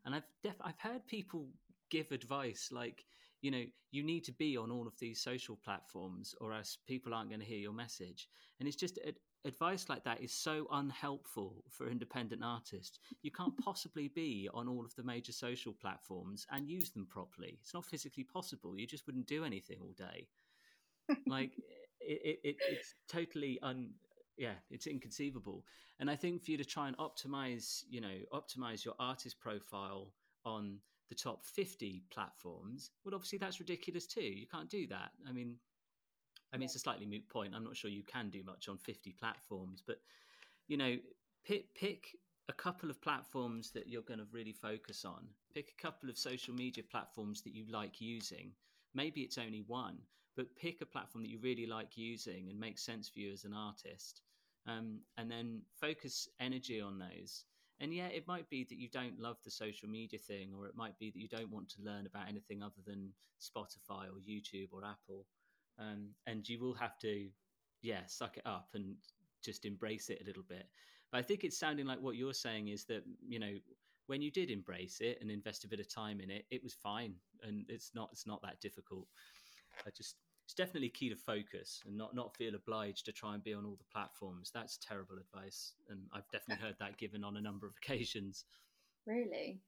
And 0.06 0.15
I've 0.15 0.28
def- 0.44 0.62
I've 0.62 0.80
heard 0.80 1.06
people 1.08 1.48
give 1.89 2.12
advice 2.12 2.70
like, 2.72 3.06
you 3.42 3.52
know, 3.52 3.63
you 3.92 4.04
need 4.04 4.24
to 4.26 4.32
be 4.32 4.58
on 4.58 4.72
all 4.72 4.88
of 4.88 4.98
these 5.00 5.22
social 5.22 5.56
platforms 5.56 6.36
or 6.39 6.54
else 6.54 6.78
people 6.88 7.13
aren't 7.13 7.30
going 7.30 7.42
to 7.42 7.46
hear 7.46 7.58
your 7.58 7.74
message. 7.74 8.30
And 8.60 8.68
it's 8.68 8.78
just 8.78 9.00
advice 9.45 9.88
like 9.89 10.04
that 10.04 10.21
is 10.21 10.34
so 10.34 10.67
unhelpful 10.71 11.63
for 11.69 11.89
independent 11.89 12.43
artists. 12.43 12.99
You 13.21 13.32
can't 13.32 13.58
possibly 13.63 14.10
be 14.10 14.49
on 14.54 14.67
all 14.67 14.86
of 14.86 14.95
the 14.95 15.04
major 15.04 15.32
social 15.32 15.73
platforms 15.73 16.45
and 16.52 16.69
use 16.69 16.91
them 16.91 17.08
properly. 17.10 17.58
It's 17.62 17.73
not 17.73 17.86
physically 17.86 18.23
possible. 18.23 18.78
You 18.78 18.88
just 18.88 19.06
wouldn't 19.06 19.28
do 19.28 19.45
anything 19.45 19.78
all 19.82 19.93
day. 19.97 20.28
like 21.28 21.52
it, 22.02 22.40
it, 22.44 22.56
it's 22.69 22.94
totally 23.08 23.60
un. 23.62 23.92
Yeah, 24.37 24.54
it's 24.69 24.87
inconceivable. 24.87 25.65
And 26.00 26.10
I 26.10 26.15
think 26.15 26.44
for 26.44 26.52
you 26.52 26.58
to 26.58 26.65
try 26.65 26.87
and 26.87 26.98
optimize, 26.98 27.83
you 27.90 28.00
know, 28.00 28.15
optimize 28.33 28.85
your 28.85 28.94
artist 28.98 29.37
profile 29.40 30.13
on 30.46 30.77
the 31.10 31.15
top 31.15 31.44
50 31.44 32.04
platforms, 32.10 32.92
well, 33.04 33.15
obviously 33.15 33.37
that's 33.37 33.60
ridiculous 33.60 34.08
too. 34.08 34.21
You 34.21 34.48
can't 34.48 34.69
do 34.69 34.87
that. 34.87 35.10
I 35.27 35.33
mean, 35.33 35.56
I 36.54 36.58
mean, 36.58 36.65
it's 36.65 36.75
a 36.75 36.79
slightly 36.79 37.06
moot 37.06 37.27
point. 37.29 37.54
I'm 37.56 37.63
not 37.63 37.75
sure 37.75 37.91
you 37.91 38.04
can 38.04 38.29
do 38.29 38.43
much 38.43 38.67
on 38.69 38.77
50 38.77 39.12
platforms, 39.19 39.83
but 39.85 40.00
you 40.67 40.77
know, 40.77 40.97
pick 41.45 41.73
pick 41.75 42.15
a 42.47 42.54
couple 42.54 42.89
of 42.89 43.02
platforms 43.02 43.71
that 43.71 43.87
you're 43.87 44.02
going 44.02 44.19
to 44.19 44.25
really 44.31 44.54
focus 44.54 45.06
on. 45.06 45.27
Pick 45.54 45.73
a 45.77 45.81
couple 45.81 46.10
of 46.10 46.17
social 46.17 46.54
media 46.54 46.83
platforms 46.83 47.41
that 47.43 47.54
you 47.54 47.65
like 47.69 48.02
using. 48.02 48.52
Maybe 48.95 49.21
it's 49.21 49.37
only 49.37 49.63
one, 49.67 50.00
but 50.35 50.56
pick 50.56 50.81
a 50.81 50.85
platform 50.85 51.23
that 51.23 51.29
you 51.29 51.37
really 51.39 51.67
like 51.67 51.95
using 51.95 52.50
and 52.50 52.60
makes 52.60 52.83
sense 52.83 53.08
for 53.08 53.19
you 53.19 53.31
as 53.31 53.43
an 53.43 53.54
artist. 53.54 54.21
Um, 54.65 55.00
and 55.17 55.29
then 55.29 55.62
focus 55.79 56.27
energy 56.39 56.81
on 56.81 56.97
those. 56.97 57.45
And 57.79 57.93
yeah, 57.93 58.08
it 58.08 58.27
might 58.27 58.50
be 58.50 58.65
that 58.65 58.77
you 58.77 58.89
don't 58.89 59.19
love 59.19 59.37
the 59.43 59.52
social 59.52 59.87
media 59.87 60.19
thing, 60.19 60.52
or 60.58 60.65
it 60.65 60.75
might 60.75 60.97
be 60.97 61.12
that 61.12 61.19
you 61.19 61.29
don't 61.29 61.52
want 61.52 61.69
to 61.69 61.83
learn 61.83 62.08
about 62.08 62.27
anything 62.27 62.62
other 62.62 62.81
than 62.85 63.13
Spotify 63.39 64.08
or 64.08 64.19
YouTube 64.27 64.69
or 64.73 64.83
Apple 64.83 65.25
um, 65.80 66.10
and 66.27 66.48
you 66.48 66.60
will 66.60 66.73
have 66.73 66.98
to, 67.00 67.27
yeah, 67.82 68.02
suck 68.08 68.38
it 68.38 68.46
up 68.46 68.69
and 68.73 68.96
just 69.44 69.65
embrace 69.65 70.10
it 70.10 70.21
a 70.21 70.25
little 70.25 70.44
bit. 70.48 70.67
But 71.12 71.19
I 71.19 71.21
think 71.21 71.44
it's 71.44 71.58
sounding 71.58 71.86
like 71.86 72.02
what 72.02 72.15
you're 72.15 72.34
saying 72.34 72.67
is 72.67 72.86
that 72.86 73.04
you 73.27 73.40
know 73.40 73.54
when 74.08 74.21
you 74.21 74.32
did 74.32 74.50
embrace 74.50 75.02
it 75.02 75.19
and 75.21 75.30
invest 75.32 75.63
a 75.63 75.67
bit 75.67 75.80
of 75.80 75.88
time 75.88 76.19
in 76.19 76.30
it, 76.30 76.46
it 76.52 76.63
was 76.63 76.73
fine, 76.73 77.13
and 77.44 77.65
it's 77.69 77.92
not 77.96 78.10
it's 78.12 78.27
not 78.27 78.42
that 78.42 78.60
difficult. 78.60 79.08
I 79.86 79.90
just 79.96 80.15
it's 80.46 80.54
definitely 80.56 80.90
key 80.90 81.10
to 81.10 81.15
focus 81.15 81.82
and 81.86 81.98
not 81.98 82.15
not 82.15 82.36
feel 82.36 82.56
obliged 82.56 83.06
to 83.06 83.12
try 83.12 83.34
and 83.34 83.44
be 83.44 83.54
on 83.54 83.65
all 83.65 83.77
the 83.77 83.92
platforms. 83.92 84.52
That's 84.54 84.77
terrible 84.77 85.17
advice, 85.17 85.73
and 85.90 86.00
I've 86.12 86.30
definitely 86.32 86.65
heard 86.65 86.75
that 86.80 86.98
given 86.98 87.23
on 87.23 87.38
a 87.38 87.42
number 87.42 87.67
of 87.67 87.73
occasions. 87.84 88.46
Really? 89.06 89.60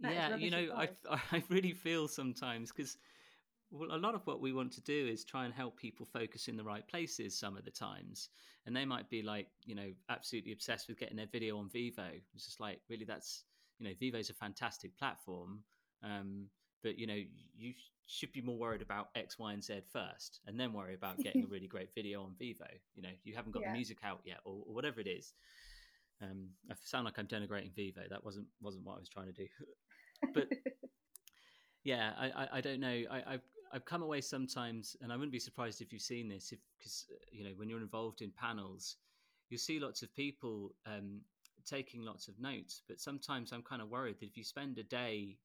That 0.00 0.12
yeah, 0.12 0.36
you 0.36 0.50
know, 0.50 0.68
I 0.74 0.88
I 1.32 1.42
really 1.48 1.72
feel 1.72 2.08
sometimes 2.08 2.72
because 2.72 2.96
well, 3.70 3.96
a 3.96 3.98
lot 3.98 4.14
of 4.14 4.26
what 4.26 4.40
we 4.40 4.52
want 4.52 4.72
to 4.72 4.80
do 4.80 5.06
is 5.06 5.24
try 5.24 5.44
and 5.44 5.54
help 5.54 5.76
people 5.76 6.06
focus 6.06 6.48
in 6.48 6.56
the 6.56 6.64
right 6.64 6.86
places 6.88 7.38
some 7.38 7.56
of 7.56 7.64
the 7.64 7.70
times. 7.70 8.28
And 8.66 8.76
they 8.76 8.84
might 8.84 9.08
be 9.08 9.22
like, 9.22 9.46
you 9.64 9.74
know, 9.74 9.90
absolutely 10.08 10.52
obsessed 10.52 10.88
with 10.88 10.98
getting 10.98 11.16
their 11.16 11.28
video 11.30 11.58
on 11.58 11.68
Vevo. 11.68 12.08
It's 12.34 12.46
just 12.46 12.60
like, 12.60 12.80
really, 12.88 13.04
that's, 13.04 13.44
you 13.78 13.88
know, 13.88 13.94
Vevo's 14.00 14.30
a 14.30 14.34
fantastic 14.34 14.96
platform. 14.98 15.60
Um, 16.02 16.46
but, 16.82 16.98
you 16.98 17.06
know, 17.06 17.20
you 17.56 17.74
should 18.06 18.32
be 18.32 18.40
more 18.40 18.58
worried 18.58 18.82
about 18.82 19.08
X, 19.14 19.38
Y, 19.38 19.52
and 19.52 19.62
Z 19.62 19.80
first, 19.92 20.40
and 20.46 20.58
then 20.58 20.72
worry 20.72 20.94
about 20.94 21.18
getting 21.18 21.44
a 21.44 21.46
really 21.50 21.68
great 21.68 21.94
video 21.94 22.22
on 22.22 22.34
Vevo. 22.40 22.66
You 22.94 23.02
know, 23.02 23.10
you 23.22 23.34
haven't 23.36 23.52
got 23.52 23.62
yeah. 23.62 23.68
the 23.68 23.74
music 23.74 23.98
out 24.02 24.20
yet, 24.24 24.38
or, 24.44 24.62
or 24.66 24.74
whatever 24.74 25.00
it 25.00 25.06
is. 25.06 25.32
Um, 26.20 26.48
I 26.70 26.74
sound 26.84 27.04
like 27.04 27.18
I'm 27.18 27.26
denigrating 27.26 27.72
Vevo. 27.72 28.08
That 28.10 28.24
wasn't 28.24 28.46
wasn't 28.60 28.84
what 28.84 28.96
I 28.96 28.98
was 28.98 29.08
trying 29.08 29.26
to 29.26 29.32
do. 29.32 29.46
but 30.34 30.48
yeah, 31.84 32.12
I, 32.18 32.26
I, 32.26 32.48
I, 32.54 32.60
don't 32.60 32.80
know. 32.80 33.02
I, 33.10 33.22
I've 33.26 33.42
I've 33.72 33.84
come 33.84 34.02
away 34.02 34.20
sometimes, 34.20 34.96
and 35.00 35.12
I 35.12 35.16
wouldn't 35.16 35.32
be 35.32 35.38
surprised 35.38 35.80
if 35.80 35.92
you've 35.92 36.02
seen 36.02 36.28
this, 36.28 36.52
if 36.52 36.58
because 36.78 37.06
uh, 37.10 37.16
you 37.30 37.44
know 37.44 37.52
when 37.56 37.68
you're 37.68 37.80
involved 37.80 38.20
in 38.20 38.30
panels, 38.30 38.96
you 39.48 39.58
see 39.58 39.78
lots 39.78 40.02
of 40.02 40.14
people 40.14 40.72
um, 40.86 41.20
taking 41.64 42.02
lots 42.02 42.28
of 42.28 42.40
notes. 42.40 42.82
But 42.88 43.00
sometimes 43.00 43.52
I'm 43.52 43.62
kind 43.62 43.82
of 43.82 43.88
worried 43.88 44.18
that 44.20 44.26
if 44.26 44.36
you 44.36 44.44
spend 44.44 44.78
a 44.78 44.82
day 44.82 45.36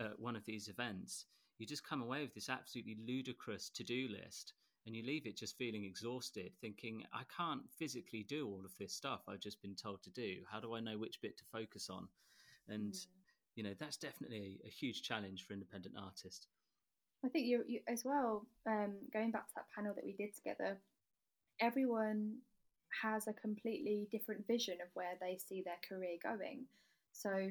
at 0.00 0.18
one 0.18 0.36
of 0.36 0.44
these 0.44 0.68
events, 0.68 1.26
you 1.58 1.66
just 1.66 1.86
come 1.86 2.02
away 2.02 2.22
with 2.22 2.34
this 2.34 2.48
absolutely 2.48 2.96
ludicrous 3.06 3.68
to-do 3.70 4.08
list, 4.08 4.54
and 4.86 4.96
you 4.96 5.02
leave 5.04 5.26
it 5.26 5.36
just 5.36 5.58
feeling 5.58 5.84
exhausted, 5.84 6.52
thinking 6.60 7.04
I 7.12 7.22
can't 7.36 7.62
physically 7.78 8.22
do 8.22 8.48
all 8.48 8.64
of 8.64 8.76
this 8.78 8.94
stuff 8.94 9.22
I've 9.28 9.40
just 9.40 9.60
been 9.62 9.74
told 9.74 10.02
to 10.04 10.10
do. 10.10 10.36
How 10.50 10.60
do 10.60 10.74
I 10.74 10.80
know 10.80 10.98
which 10.98 11.20
bit 11.20 11.36
to 11.38 11.44
focus 11.52 11.90
on? 11.90 12.08
And 12.68 12.92
mm. 12.92 13.06
you 13.56 13.62
know 13.62 13.74
that's 13.78 13.98
definitely 13.98 14.60
a, 14.64 14.68
a 14.68 14.70
huge 14.70 15.02
challenge 15.02 15.46
for 15.46 15.52
independent 15.52 15.96
artists. 16.02 16.46
I 17.24 17.28
think 17.28 17.46
you, 17.46 17.64
you 17.66 17.80
as 17.88 18.04
well. 18.04 18.46
Um, 18.66 18.92
going 19.12 19.30
back 19.30 19.48
to 19.48 19.54
that 19.56 19.66
panel 19.74 19.94
that 19.94 20.04
we 20.04 20.12
did 20.12 20.34
together, 20.34 20.76
everyone 21.60 22.36
has 23.02 23.26
a 23.26 23.32
completely 23.32 24.08
different 24.10 24.46
vision 24.46 24.74
of 24.82 24.88
where 24.94 25.14
they 25.20 25.38
see 25.38 25.62
their 25.62 25.78
career 25.88 26.16
going. 26.22 26.64
So 27.12 27.48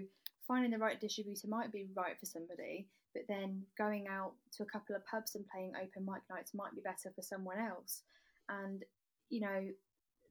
finding 0.48 0.72
the 0.72 0.78
right 0.78 1.00
distributor 1.00 1.48
might 1.48 1.72
be 1.72 1.88
right 1.96 2.20
for 2.20 2.26
somebody, 2.26 2.88
but 3.14 3.24
then 3.28 3.64
going 3.78 4.08
out 4.08 4.34
to 4.58 4.64
a 4.64 4.68
couple 4.68 4.96
of 4.96 5.06
pubs 5.06 5.36
and 5.36 5.46
playing 5.50 5.74
open 5.76 6.06
mic 6.06 6.22
nights 6.30 6.54
might 6.54 6.76
be 6.76 6.82
better 6.82 7.12
for 7.16 7.22
someone 7.22 7.60
else. 7.60 8.02
And 8.50 8.84
you 9.30 9.42
know, 9.42 9.68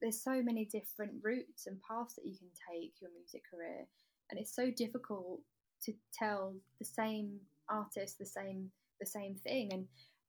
there's 0.01 0.21
so 0.21 0.41
many 0.41 0.65
different 0.65 1.13
routes 1.21 1.67
and 1.67 1.77
paths 1.81 2.13
that 2.15 2.25
you 2.25 2.35
can 2.37 2.47
take 2.71 2.93
your 3.01 3.11
music 3.17 3.43
career, 3.49 3.85
and 4.29 4.39
it's 4.39 4.55
so 4.55 4.71
difficult 4.71 5.39
to 5.83 5.93
tell 6.13 6.53
the 6.79 6.85
same 6.85 7.39
artist 7.69 8.19
the 8.19 8.25
same 8.25 8.69
the 8.99 9.05
same 9.05 9.35
thing. 9.35 9.71
And 9.73 9.85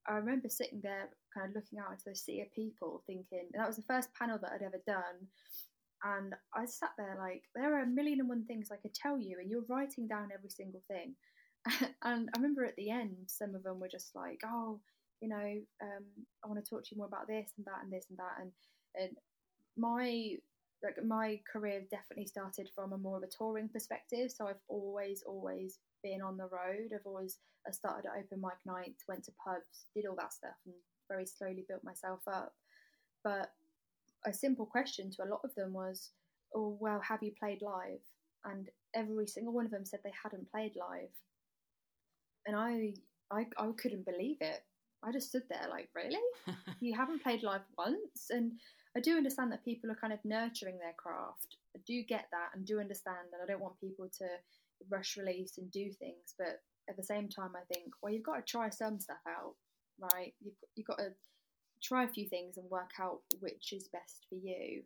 I 0.07 0.15
remember 0.15 0.49
sitting 0.49 0.81
there, 0.83 1.09
kind 1.33 1.49
of 1.49 1.55
looking 1.55 1.79
out 1.79 1.93
into 1.93 2.05
the 2.07 2.17
sea 2.17 2.41
of 2.43 2.53
people, 2.53 3.03
thinking 3.07 3.49
that 3.55 3.67
was 3.67 3.77
the 3.77 3.83
first 3.83 4.09
panel 4.19 4.39
that 4.43 4.53
I'd 4.53 4.63
ever 4.63 4.81
done. 4.87 5.29
And 6.05 6.35
I 6.55 6.67
sat 6.67 6.91
there 6.99 7.17
like, 7.19 7.43
there 7.55 7.75
are 7.75 7.83
a 7.83 7.87
million 7.87 8.21
and 8.21 8.29
one 8.29 8.45
things 8.45 8.69
I 8.71 8.77
could 8.77 8.95
tell 8.95 9.19
you, 9.19 9.39
and 9.41 9.51
you're 9.51 9.65
writing 9.69 10.07
down 10.07 10.29
every 10.35 10.51
single 10.51 10.83
thing. 10.89 11.15
and 12.03 12.29
I 12.35 12.37
remember 12.37 12.65
at 12.65 12.77
the 12.77 12.91
end, 12.91 13.17
some 13.27 13.55
of 13.55 13.63
them 13.63 13.81
were 13.81 13.89
just 13.89 14.15
like, 14.15 14.41
oh, 14.45 14.81
you 15.21 15.29
know, 15.29 15.55
um, 15.83 16.05
I 16.45 16.49
want 16.49 16.63
to 16.63 16.69
talk 16.69 16.85
to 16.85 16.95
you 16.95 16.99
more 16.99 17.07
about 17.07 17.27
this 17.27 17.51
and 17.57 17.67
that 17.67 17.83
and 17.83 17.91
this 17.91 18.07
and 18.11 18.19
that. 18.19 18.43
And, 18.43 18.53
and 18.97 19.17
my 19.79 20.37
like 20.85 21.03
my 21.05 21.41
career 21.51 21.83
definitely 21.91 22.27
started 22.27 22.69
from 22.75 22.93
a 22.93 22.99
more 22.99 23.17
of 23.17 23.23
a 23.23 23.27
touring 23.27 23.69
perspective. 23.69 24.31
So 24.31 24.47
I've 24.47 24.63
always, 24.69 25.23
always 25.27 25.79
been 26.03 26.21
on 26.23 26.37
the 26.37 26.45
road. 26.45 26.91
I've 26.95 27.07
always 27.07 27.39
I 27.67 27.71
started 27.71 28.07
at 28.07 28.19
open 28.19 28.41
mic 28.41 28.59
nights, 28.67 29.05
went 29.09 29.25
to 29.25 29.33
pubs, 29.43 29.87
did 29.95 30.07
all 30.07 30.17
that 30.17 30.35
stuff, 30.35 30.57
and 30.67 30.75
very 31.09 31.27
slowly 31.27 31.65
built 31.67 31.83
myself 31.83 32.21
up. 32.27 32.53
But 33.23 33.53
a 34.27 34.33
simple 34.33 34.67
question 34.67 35.11
to 35.13 35.25
a 35.25 35.31
lot 35.31 35.41
of 35.45 35.55
them 35.55 35.73
was, 35.73 36.11
"Oh, 36.55 36.77
well, 36.81 37.01
have 37.01 37.23
you 37.23 37.33
played 37.39 37.63
live?" 37.63 38.03
And 38.45 38.69
every 38.95 39.27
single 39.27 39.55
one 39.55 39.65
of 39.65 39.71
them 39.71 39.87
said 39.87 40.01
they 40.05 40.13
hadn't 40.23 40.51
played 40.51 40.77
live, 40.77 41.11
and 42.47 42.55
I 42.57 42.95
I, 43.31 43.47
I 43.57 43.73
couldn't 43.79 44.05
believe 44.05 44.39
it. 44.41 44.63
I 45.05 45.13
just 45.13 45.29
stood 45.29 45.45
there 45.49 45.67
like, 45.71 45.89
"Really? 45.95 46.19
you 46.81 46.97
haven't 46.97 47.23
played 47.23 47.43
live 47.43 47.63
once?" 47.77 48.31
And 48.31 48.53
I 48.97 49.01
do 49.01 49.17
understand 49.17 49.53
that 49.53 49.65
people 49.65 49.91
are 49.91 49.97
kind 49.97 50.13
of 50.13 50.25
nurturing 50.25 50.79
their 50.79 50.95
craft. 50.97 51.57
I 51.77 51.81
do 51.87 52.03
get 52.03 52.27
that 52.31 52.51
and 52.55 52.65
do 52.65 52.81
understand 52.81 53.29
that 53.33 53.41
I 53.43 53.47
don't 53.47 53.63
want 53.63 53.81
people 53.81 54.09
to 54.19 54.27
rush 54.91 55.17
release 55.17 55.59
and 55.59 55.71
do 55.71 55.91
things, 55.93 56.35
but 56.39 56.63
at 56.89 56.97
the 56.97 57.03
same 57.03 57.29
time, 57.29 57.53
I 57.57 57.65
think, 57.73 57.93
well, 58.03 58.13
you've 58.13 58.23
got 58.23 58.37
to 58.37 58.43
try 58.43 58.69
some 58.69 59.01
stuff 59.01 59.23
out, 59.27 59.55
right? 59.99 60.35
You've, 60.41 60.55
you've 60.77 60.87
got 60.87 60.99
to 60.99 61.11
try 61.83 62.05
a 62.05 62.09
few 62.09 62.29
things 62.29 62.57
and 62.57 62.71
work 62.71 62.93
out 63.01 63.21
which 63.41 63.73
is 63.73 63.89
best 63.89 64.27
for 64.29 64.37
you. 64.37 64.83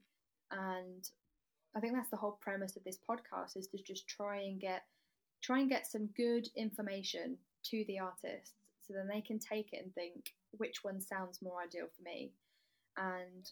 And 0.51 1.09
I 1.77 1.81
think 1.81 1.95
that's 1.95 2.11
the 2.11 2.17
whole 2.17 2.39
premise 2.41 2.77
of 2.77 2.85
this 2.85 2.99
podcast 3.09 3.57
is 3.57 3.69
to 3.69 3.79
just 3.83 4.09
try 4.09 4.41
and 4.41 4.61
get 4.61 4.83
try 5.41 5.61
and 5.61 5.71
get 5.71 5.87
some 5.87 6.09
good 6.17 6.49
information 6.57 7.37
to 7.63 7.85
the 7.87 7.99
artists 8.01 8.55
so 8.89 8.95
then 8.95 9.07
they 9.07 9.21
can 9.21 9.39
take 9.39 9.73
it 9.73 9.85
and 9.85 9.95
think 9.95 10.33
which 10.57 10.83
one 10.83 11.01
sounds 11.01 11.43
more 11.43 11.63
ideal 11.63 11.87
for 11.95 12.03
me. 12.03 12.33
And 12.97 13.51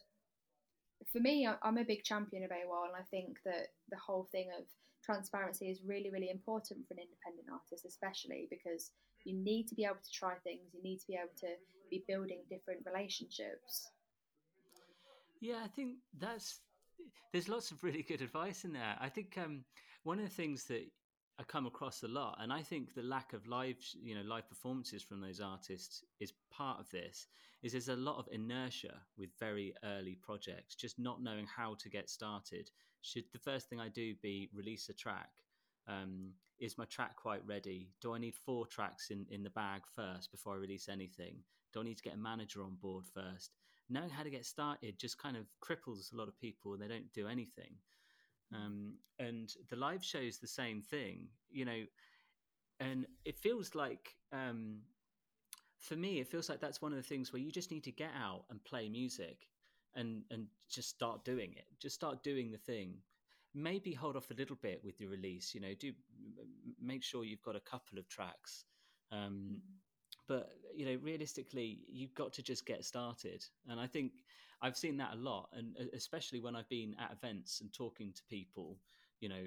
for 1.12 1.20
me, 1.20 1.46
I'm 1.62 1.76
a 1.76 1.84
big 1.84 2.04
champion 2.04 2.42
of 2.42 2.50
AWAL, 2.50 2.86
and 2.86 2.96
I 2.96 3.04
think 3.10 3.36
that 3.44 3.68
the 3.90 3.98
whole 3.98 4.24
thing 4.32 4.48
of 4.58 4.64
transparency 5.04 5.68
is 5.68 5.82
really, 5.86 6.10
really 6.10 6.30
important 6.30 6.88
for 6.88 6.94
an 6.94 7.00
independent 7.00 7.48
artist, 7.52 7.84
especially 7.84 8.48
because 8.50 8.90
you 9.24 9.34
need 9.34 9.68
to 9.68 9.74
be 9.74 9.84
able 9.84 10.02
to 10.02 10.10
try 10.10 10.34
things, 10.42 10.72
you 10.72 10.82
need 10.82 10.98
to 11.00 11.06
be 11.06 11.14
able 11.14 11.36
to 11.40 11.54
be 11.90 12.04
building 12.08 12.40
different 12.48 12.80
relationships. 12.86 13.90
Yeah, 15.40 15.60
I 15.62 15.68
think 15.68 15.96
that's 16.18 16.60
there's 17.32 17.48
lots 17.48 17.70
of 17.70 17.84
really 17.84 18.02
good 18.02 18.22
advice 18.22 18.64
in 18.64 18.72
there. 18.72 18.96
I 18.98 19.10
think 19.10 19.36
um, 19.36 19.64
one 20.04 20.18
of 20.18 20.24
the 20.24 20.34
things 20.34 20.64
that 20.64 20.88
I 21.38 21.42
come 21.42 21.66
across 21.66 22.02
a 22.02 22.08
lot, 22.08 22.38
and 22.40 22.50
I 22.50 22.62
think 22.62 22.94
the 22.94 23.02
lack 23.02 23.34
of 23.34 23.46
live, 23.46 23.76
you 24.02 24.14
know, 24.14 24.22
live 24.22 24.48
performances 24.48 25.02
from 25.02 25.20
those 25.20 25.40
artists 25.40 26.02
is 26.18 26.32
part 26.50 26.80
of 26.80 26.88
this. 26.90 27.26
Is 27.62 27.72
there's 27.72 27.88
a 27.88 27.96
lot 27.96 28.18
of 28.18 28.28
inertia 28.32 28.94
with 29.18 29.30
very 29.38 29.74
early 29.84 30.14
projects, 30.22 30.74
just 30.74 30.98
not 30.98 31.22
knowing 31.22 31.46
how 31.46 31.74
to 31.74 31.88
get 31.90 32.08
started. 32.08 32.70
Should 33.02 33.24
the 33.32 33.38
first 33.38 33.68
thing 33.68 33.80
I 33.80 33.88
do 33.88 34.14
be 34.22 34.48
release 34.54 34.88
a 34.88 34.94
track? 34.94 35.30
Um, 35.86 36.32
is 36.58 36.78
my 36.78 36.86
track 36.86 37.16
quite 37.16 37.46
ready? 37.46 37.90
Do 38.00 38.14
I 38.14 38.18
need 38.18 38.34
four 38.34 38.66
tracks 38.66 39.10
in 39.10 39.26
in 39.30 39.42
the 39.42 39.50
bag 39.50 39.82
first 39.94 40.30
before 40.30 40.54
I 40.54 40.58
release 40.58 40.88
anything? 40.88 41.36
Do 41.72 41.80
I 41.80 41.84
need 41.84 41.98
to 41.98 42.02
get 42.02 42.14
a 42.14 42.18
manager 42.18 42.62
on 42.62 42.76
board 42.80 43.04
first? 43.12 43.52
Knowing 43.90 44.08
how 44.08 44.22
to 44.22 44.30
get 44.30 44.46
started 44.46 44.98
just 44.98 45.18
kind 45.18 45.36
of 45.36 45.44
cripples 45.60 46.12
a 46.12 46.16
lot 46.16 46.28
of 46.28 46.40
people, 46.40 46.72
and 46.72 46.82
they 46.82 46.88
don't 46.88 47.12
do 47.12 47.28
anything. 47.28 47.74
Um, 48.54 48.94
and 49.18 49.52
the 49.70 49.76
live 49.76 50.04
show 50.04 50.18
is 50.18 50.38
the 50.38 50.46
same 50.46 50.80
thing, 50.80 51.28
you 51.50 51.64
know, 51.64 51.84
and 52.80 53.06
it 53.24 53.38
feels 53.38 53.74
like, 53.74 54.14
um, 54.32 54.78
for 55.78 55.96
me, 55.96 56.20
it 56.20 56.28
feels 56.28 56.48
like 56.48 56.60
that's 56.60 56.82
one 56.82 56.92
of 56.92 56.96
the 56.96 57.02
things 57.02 57.32
where 57.32 57.40
you 57.40 57.50
just 57.50 57.70
need 57.70 57.84
to 57.84 57.92
get 57.92 58.10
out 58.16 58.44
and 58.50 58.62
play 58.64 58.88
music 58.88 59.48
and, 59.94 60.22
and 60.30 60.46
just 60.68 60.90
start 60.90 61.24
doing 61.24 61.54
it. 61.56 61.64
Just 61.80 61.94
start 61.94 62.22
doing 62.22 62.50
the 62.50 62.58
thing. 62.58 62.94
Maybe 63.54 63.92
hold 63.92 64.16
off 64.16 64.30
a 64.30 64.34
little 64.34 64.56
bit 64.56 64.82
with 64.84 64.98
the 64.98 65.06
release, 65.06 65.54
you 65.54 65.60
know, 65.60 65.72
do 65.78 65.92
make 66.80 67.02
sure 67.02 67.24
you've 67.24 67.42
got 67.42 67.56
a 67.56 67.60
couple 67.60 67.98
of 67.98 68.08
tracks. 68.08 68.64
Um, 69.10 69.62
but 70.28 70.50
you 70.74 70.84
know 70.84 70.98
realistically 71.02 71.80
you've 71.88 72.14
got 72.14 72.32
to 72.32 72.42
just 72.42 72.66
get 72.66 72.84
started 72.84 73.44
and 73.68 73.80
i 73.80 73.86
think 73.86 74.12
i've 74.62 74.76
seen 74.76 74.96
that 74.96 75.12
a 75.12 75.16
lot 75.16 75.48
and 75.52 75.76
especially 75.94 76.40
when 76.40 76.56
i've 76.56 76.68
been 76.68 76.94
at 77.00 77.12
events 77.12 77.60
and 77.60 77.72
talking 77.72 78.12
to 78.12 78.22
people 78.28 78.78
you 79.20 79.28
know 79.28 79.44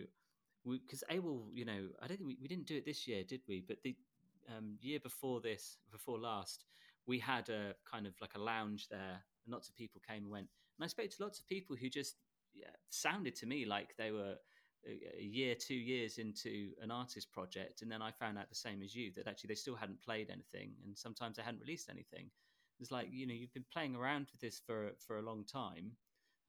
because 0.66 1.04
AWAL, 1.10 1.48
you 1.54 1.66
know, 1.66 1.88
I 2.02 2.08
don't 2.08 2.18
think 2.18 2.28
we, 2.28 2.38
we 2.42 2.48
didn't 2.48 2.68
do 2.68 2.76
it 2.76 2.86
this 2.86 3.08
year, 3.08 3.24
did 3.24 3.42
we? 3.48 3.64
But 3.66 3.78
the 3.84 3.96
um, 4.56 4.78
year 4.82 5.00
before 5.00 5.42
this, 5.42 5.78
before 5.92 6.20
last, 6.20 6.66
we 7.08 7.20
had 7.20 7.50
a 7.50 7.74
kind 7.90 8.06
of 8.06 8.14
like 8.22 8.36
a 8.36 8.40
lounge 8.40 8.88
there, 8.90 9.24
and 9.46 9.54
lots 9.54 9.70
of 9.70 9.76
people 9.76 10.02
came 10.08 10.24
and 10.24 10.32
went. 10.32 10.48
And 10.78 10.86
I 10.86 10.88
spoke 10.88 11.10
to 11.10 11.24
lots 11.24 11.40
of 11.40 11.48
people 11.48 11.76
who 11.76 11.90
just 11.90 12.16
yeah, 12.54 12.68
sounded 12.90 13.36
to 13.38 13.46
me 13.46 13.66
like 13.66 13.96
they 13.98 14.12
were 14.12 14.36
a 14.86 15.22
year, 15.22 15.56
two 15.56 15.76
years 15.76 16.20
into 16.20 16.70
an 16.82 16.92
artist 16.92 17.32
project, 17.32 17.82
and 17.82 17.92
then 17.92 18.02
I 18.02 18.12
found 18.12 18.38
out 18.38 18.50
the 18.50 18.56
same 18.56 18.82
as 18.82 18.96
you 18.96 19.12
that 19.16 19.28
actually 19.28 19.50
they 19.50 19.56
still 19.56 19.76
hadn't 19.76 20.02
played 20.02 20.30
anything, 20.30 20.72
and 20.86 20.98
sometimes 20.98 21.38
they 21.38 21.44
hadn't 21.44 21.62
released 21.62 21.90
anything. 21.90 22.30
It's 22.80 22.92
like 22.92 23.08
you 23.12 23.28
know 23.28 23.34
you've 23.34 23.54
been 23.54 23.66
playing 23.74 23.96
around 23.96 24.28
with 24.32 24.42
this 24.42 24.62
for 24.66 24.92
for 25.06 25.18
a 25.18 25.22
long 25.22 25.46
time. 25.46 25.92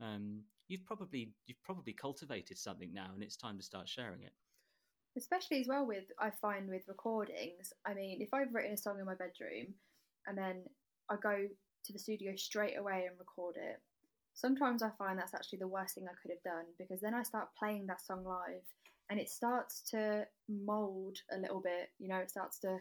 Um, 0.01 0.43
you've 0.69 0.87
probably 0.87 1.33
you've 1.47 1.63
probably 1.63 1.93
cultivated 1.93 2.59
something 2.59 2.93
now, 2.93 3.11
and 3.15 3.23
it's 3.23 3.37
time 3.37 3.57
to 3.59 3.63
start 3.65 3.89
sharing 3.89 4.23
it. 4.23 4.33
Especially 5.17 5.61
as 5.61 5.67
well 5.67 5.87
with 5.87 6.05
I 6.19 6.31
find 6.31 6.69
with 6.69 6.89
recordings. 6.89 7.73
I 7.85 7.95
mean, 7.95 8.21
if 8.21 8.33
I've 8.33 8.55
written 8.55 8.73
a 8.73 8.77
song 8.77 8.99
in 9.01 9.07
my 9.07 9.15
bedroom, 9.15 9.75
and 10.27 10.39
then 10.39 10.63
I 11.11 11.17
go 11.17 11.49
to 11.85 11.93
the 11.93 11.99
studio 11.99 12.37
straight 12.37 12.79
away 12.79 13.07
and 13.09 13.19
record 13.19 13.57
it. 13.57 13.81
Sometimes 14.35 14.83
I 14.83 14.91
find 14.97 15.19
that's 15.19 15.35
actually 15.35 15.59
the 15.59 15.69
worst 15.69 15.95
thing 15.95 16.07
I 16.09 16.15
could 16.23 16.31
have 16.31 16.43
done 16.43 16.65
because 16.79 17.01
then 17.01 17.15
I 17.15 17.23
start 17.23 17.49
playing 17.59 17.87
that 17.87 18.01
song 18.01 18.25
live 18.25 18.63
and 19.11 19.19
it 19.19 19.29
starts 19.29 19.83
to 19.91 20.27
mold 20.49 21.19
a 21.33 21.39
little 21.39 21.61
bit, 21.61 21.91
you 21.99 22.09
know, 22.09 22.19
it 22.19 22.31
starts 22.31 22.59
to 22.61 22.79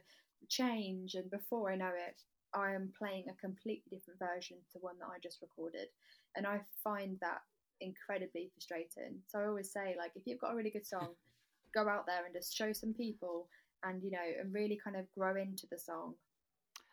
change. 0.48 1.16
And 1.16 1.30
before 1.32 1.72
I 1.72 1.76
know 1.76 1.90
it, 1.90 2.22
I 2.54 2.74
am 2.74 2.92
playing 2.98 3.26
a 3.30 3.34
completely 3.34 3.98
different 3.98 4.20
version 4.20 4.58
to 4.74 4.80
one 4.80 4.96
that 5.00 5.08
I 5.08 5.20
just 5.22 5.42
recorded. 5.42 5.88
And 6.36 6.48
I 6.48 6.62
find 6.84 7.18
that 7.22 7.42
incredibly 7.82 8.52
frustrating. 8.54 9.20
So 9.28 9.40
I 9.40 9.48
always 9.48 9.72
say, 9.72 9.96
like, 9.98 10.12
if 10.16 10.24
you've 10.26 10.40
got 10.40 10.54
a 10.54 10.56
really 10.56 10.70
good 10.70 10.88
song, 10.88 11.10
go 11.74 11.88
out 11.88 12.06
there 12.08 12.26
and 12.26 12.34
just 12.34 12.56
show 12.56 12.74
some 12.74 12.94
people 12.94 13.48
and, 13.84 14.04
you 14.04 14.12
know, 14.12 14.18
and 14.40 14.54
really 14.54 14.80
kind 14.84 14.96
of 14.96 15.06
grow 15.12 15.36
into 15.36 15.68
the 15.72 15.78
song. 15.78 16.16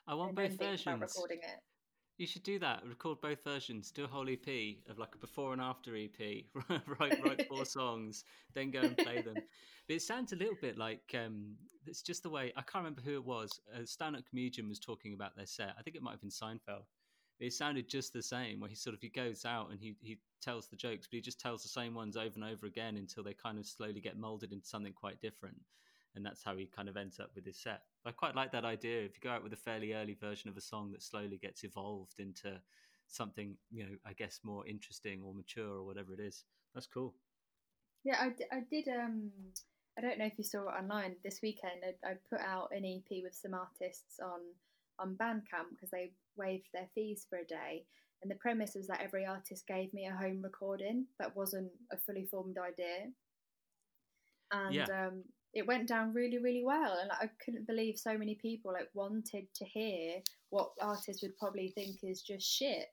I 0.07 0.15
want 0.15 0.35
both 0.37 0.59
versions. 0.59 1.01
recording 1.01 1.39
it. 1.39 1.61
You 2.19 2.27
should 2.27 2.45
do 2.45 2.59
that. 2.61 2.83
Record 2.87 3.21
both 3.21 3.45
versions. 3.45 3.91
Do 3.91 4.05
a 4.05 4.09
whole 4.09 4.29
EP 4.29 4.77
of 4.89 4.99
like 4.99 5.15
a 5.15 5.19
before 5.19 5.53
and 5.53 5.61
after 5.61 5.95
EP. 5.95 6.45
write 6.99 7.23
write 7.23 7.47
four 7.47 7.65
songs, 7.67 8.25
then 8.55 8.71
go 8.71 8.81
and 8.81 8.97
play 8.97 9.21
them. 9.21 9.35
But 9.35 9.97
it 9.97 10.03
sounds 10.03 10.33
a 10.33 10.37
little 10.37 10.57
bit 10.61 10.79
like 10.79 11.15
um, 11.15 11.57
it's 11.87 12.01
just 12.01 12.23
the 12.23 12.31
way 12.31 12.53
I 12.57 12.63
can't 12.63 12.85
remember 12.85 13.03
who 13.03 13.17
it 13.17 13.25
was. 13.25 13.61
A 13.75 13.87
stand-up 13.87 14.23
comedian 14.29 14.69
was 14.69 14.79
talking 14.79 15.13
about 15.13 15.37
their 15.37 15.47
set. 15.47 15.75
I 15.79 15.83
think 15.83 15.95
it 15.95 16.03
might 16.03 16.13
have 16.13 16.23
been 16.23 16.31
Seinfeld. 16.31 16.85
It 17.39 17.53
sounded 17.53 17.87
just 17.87 18.15
the 18.15 18.23
same. 18.23 18.61
Where 18.61 18.71
he 18.71 18.77
sort 18.77 18.95
of 18.95 19.03
he 19.03 19.11
goes 19.11 19.45
out 19.45 19.71
and 19.71 19.79
he 19.79 19.95
he 20.01 20.19
tells 20.41 20.69
the 20.69 20.77
jokes, 20.77 21.07
but 21.07 21.17
he 21.17 21.21
just 21.21 21.39
tells 21.39 21.63
the 21.63 21.69
same 21.69 21.95
ones 21.95 22.17
over 22.17 22.33
and 22.35 22.45
over 22.45 22.65
again 22.65 22.97
until 22.97 23.25
they 23.25 23.35
kind 23.35 23.59
of 23.59 23.67
slowly 23.67 24.01
get 24.01 24.17
molded 24.17 24.53
into 24.53 24.67
something 24.67 24.95
quite 24.95 25.21
different 25.21 25.57
and 26.17 26.25
that's 26.25 26.43
how 26.43 26.57
he 26.57 26.67
kind 26.67 26.89
of 26.89 26.97
ends 26.97 27.21
up 27.21 27.31
with 27.35 27.45
his 27.45 27.59
set. 27.59 27.83
I 28.05 28.11
quite 28.11 28.35
like 28.35 28.51
that 28.53 28.65
idea. 28.65 29.03
If 29.03 29.13
you 29.15 29.21
go 29.23 29.31
out 29.31 29.43
with 29.43 29.53
a 29.53 29.57
fairly 29.57 29.93
early 29.93 30.15
version 30.15 30.49
of 30.49 30.57
a 30.57 30.61
song 30.61 30.91
that 30.93 31.03
slowly 31.03 31.37
gets 31.37 31.63
evolved 31.63 32.19
into 32.19 32.61
something, 33.07 33.57
you 33.71 33.85
know, 33.85 33.97
I 34.05 34.15
guess 34.15 34.41
more 34.43 34.67
interesting 34.67 35.21
or 35.23 35.35
mature 35.35 35.77
or 35.77 35.85
whatever 35.85 36.15
it 36.15 36.21
is, 36.21 36.45
that's 36.75 36.87
cool. 36.87 37.15
Yeah, 38.05 38.17
I, 38.21 38.57
I 38.57 38.61
did. 38.71 38.89
Um, 38.89 39.31
I 39.99 40.01
don't 40.01 40.19
know 40.19 40.27
if 40.27 40.39
you 40.39 40.45
saw 40.45 40.69
it 40.69 40.81
online 40.81 41.17
this 41.25 41.41
weekend. 41.43 41.83
I, 41.85 42.09
I 42.09 42.15
put 42.31 42.41
out 42.41 42.69
an 42.73 42.85
EP 42.85 43.23
with 43.23 43.35
some 43.35 43.55
artists 43.55 44.21
on 44.23 44.41
on 44.99 45.15
Bandcamp 45.15 45.71
because 45.71 45.91
they 45.91 46.13
waived 46.37 46.69
their 46.73 46.89
fees 46.95 47.27
for 47.29 47.39
a 47.39 47.45
day. 47.45 47.85
And 48.23 48.31
the 48.31 48.37
premise 48.37 48.75
was 48.75 48.87
that 48.87 49.03
every 49.03 49.27
artist 49.27 49.67
gave 49.67 49.93
me 49.93 50.07
a 50.07 50.17
home 50.17 50.41
recording 50.43 51.07
that 51.19 51.37
wasn't 51.37 51.71
a 51.93 51.99
fully 51.99 52.25
formed 52.25 52.57
idea. 52.57 53.11
And 54.53 54.75
yeah. 54.75 54.85
um, 54.85 55.23
it 55.57 55.67
went 55.67 55.89
down 55.89 56.13
really 56.13 56.39
really 56.39 56.63
well 56.65 56.99
and 57.01 57.09
like, 57.09 57.23
i 57.23 57.31
couldn't 57.45 57.67
believe 57.67 57.97
so 57.97 58.17
many 58.17 58.35
people 58.35 58.73
like 58.73 58.89
wanted 58.95 59.47
to 59.55 59.65
hear 59.65 60.21
what 60.51 60.71
artists 60.81 61.23
would 61.23 61.37
probably 61.39 61.69
think 61.69 61.97
is 62.03 62.23
just 62.23 62.47
shit. 62.47 62.87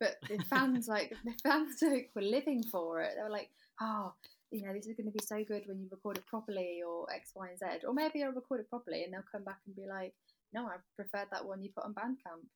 But 0.00 0.16
the 0.28 0.42
fans 0.50 0.88
like 0.88 1.14
the 1.24 1.34
fans 1.42 1.76
like, 1.82 2.10
were 2.14 2.22
living 2.22 2.62
for 2.62 3.00
it. 3.00 3.12
They 3.16 3.22
were 3.22 3.30
like 3.30 3.50
oh 3.80 4.12
you 4.50 4.64
know 4.64 4.72
this 4.72 4.86
is 4.86 4.96
going 4.96 5.06
to 5.06 5.12
be 5.12 5.24
so 5.24 5.42
good 5.44 5.62
when 5.66 5.80
you 5.80 5.88
record 5.90 6.18
it 6.18 6.26
properly 6.26 6.80
or 6.86 7.12
x 7.12 7.32
y 7.34 7.48
and 7.48 7.58
z 7.58 7.86
or 7.86 7.92
maybe 7.92 8.22
i'll 8.22 8.30
record 8.30 8.60
it 8.60 8.70
properly 8.70 9.02
and 9.02 9.12
they'll 9.12 9.24
come 9.30 9.42
back 9.42 9.58
and 9.66 9.74
be 9.74 9.86
like 9.88 10.14
no 10.52 10.66
i 10.66 10.76
preferred 10.94 11.26
that 11.32 11.44
one 11.44 11.62
you 11.62 11.70
put 11.74 11.84
on 11.84 11.92
bandcamp. 11.92 12.46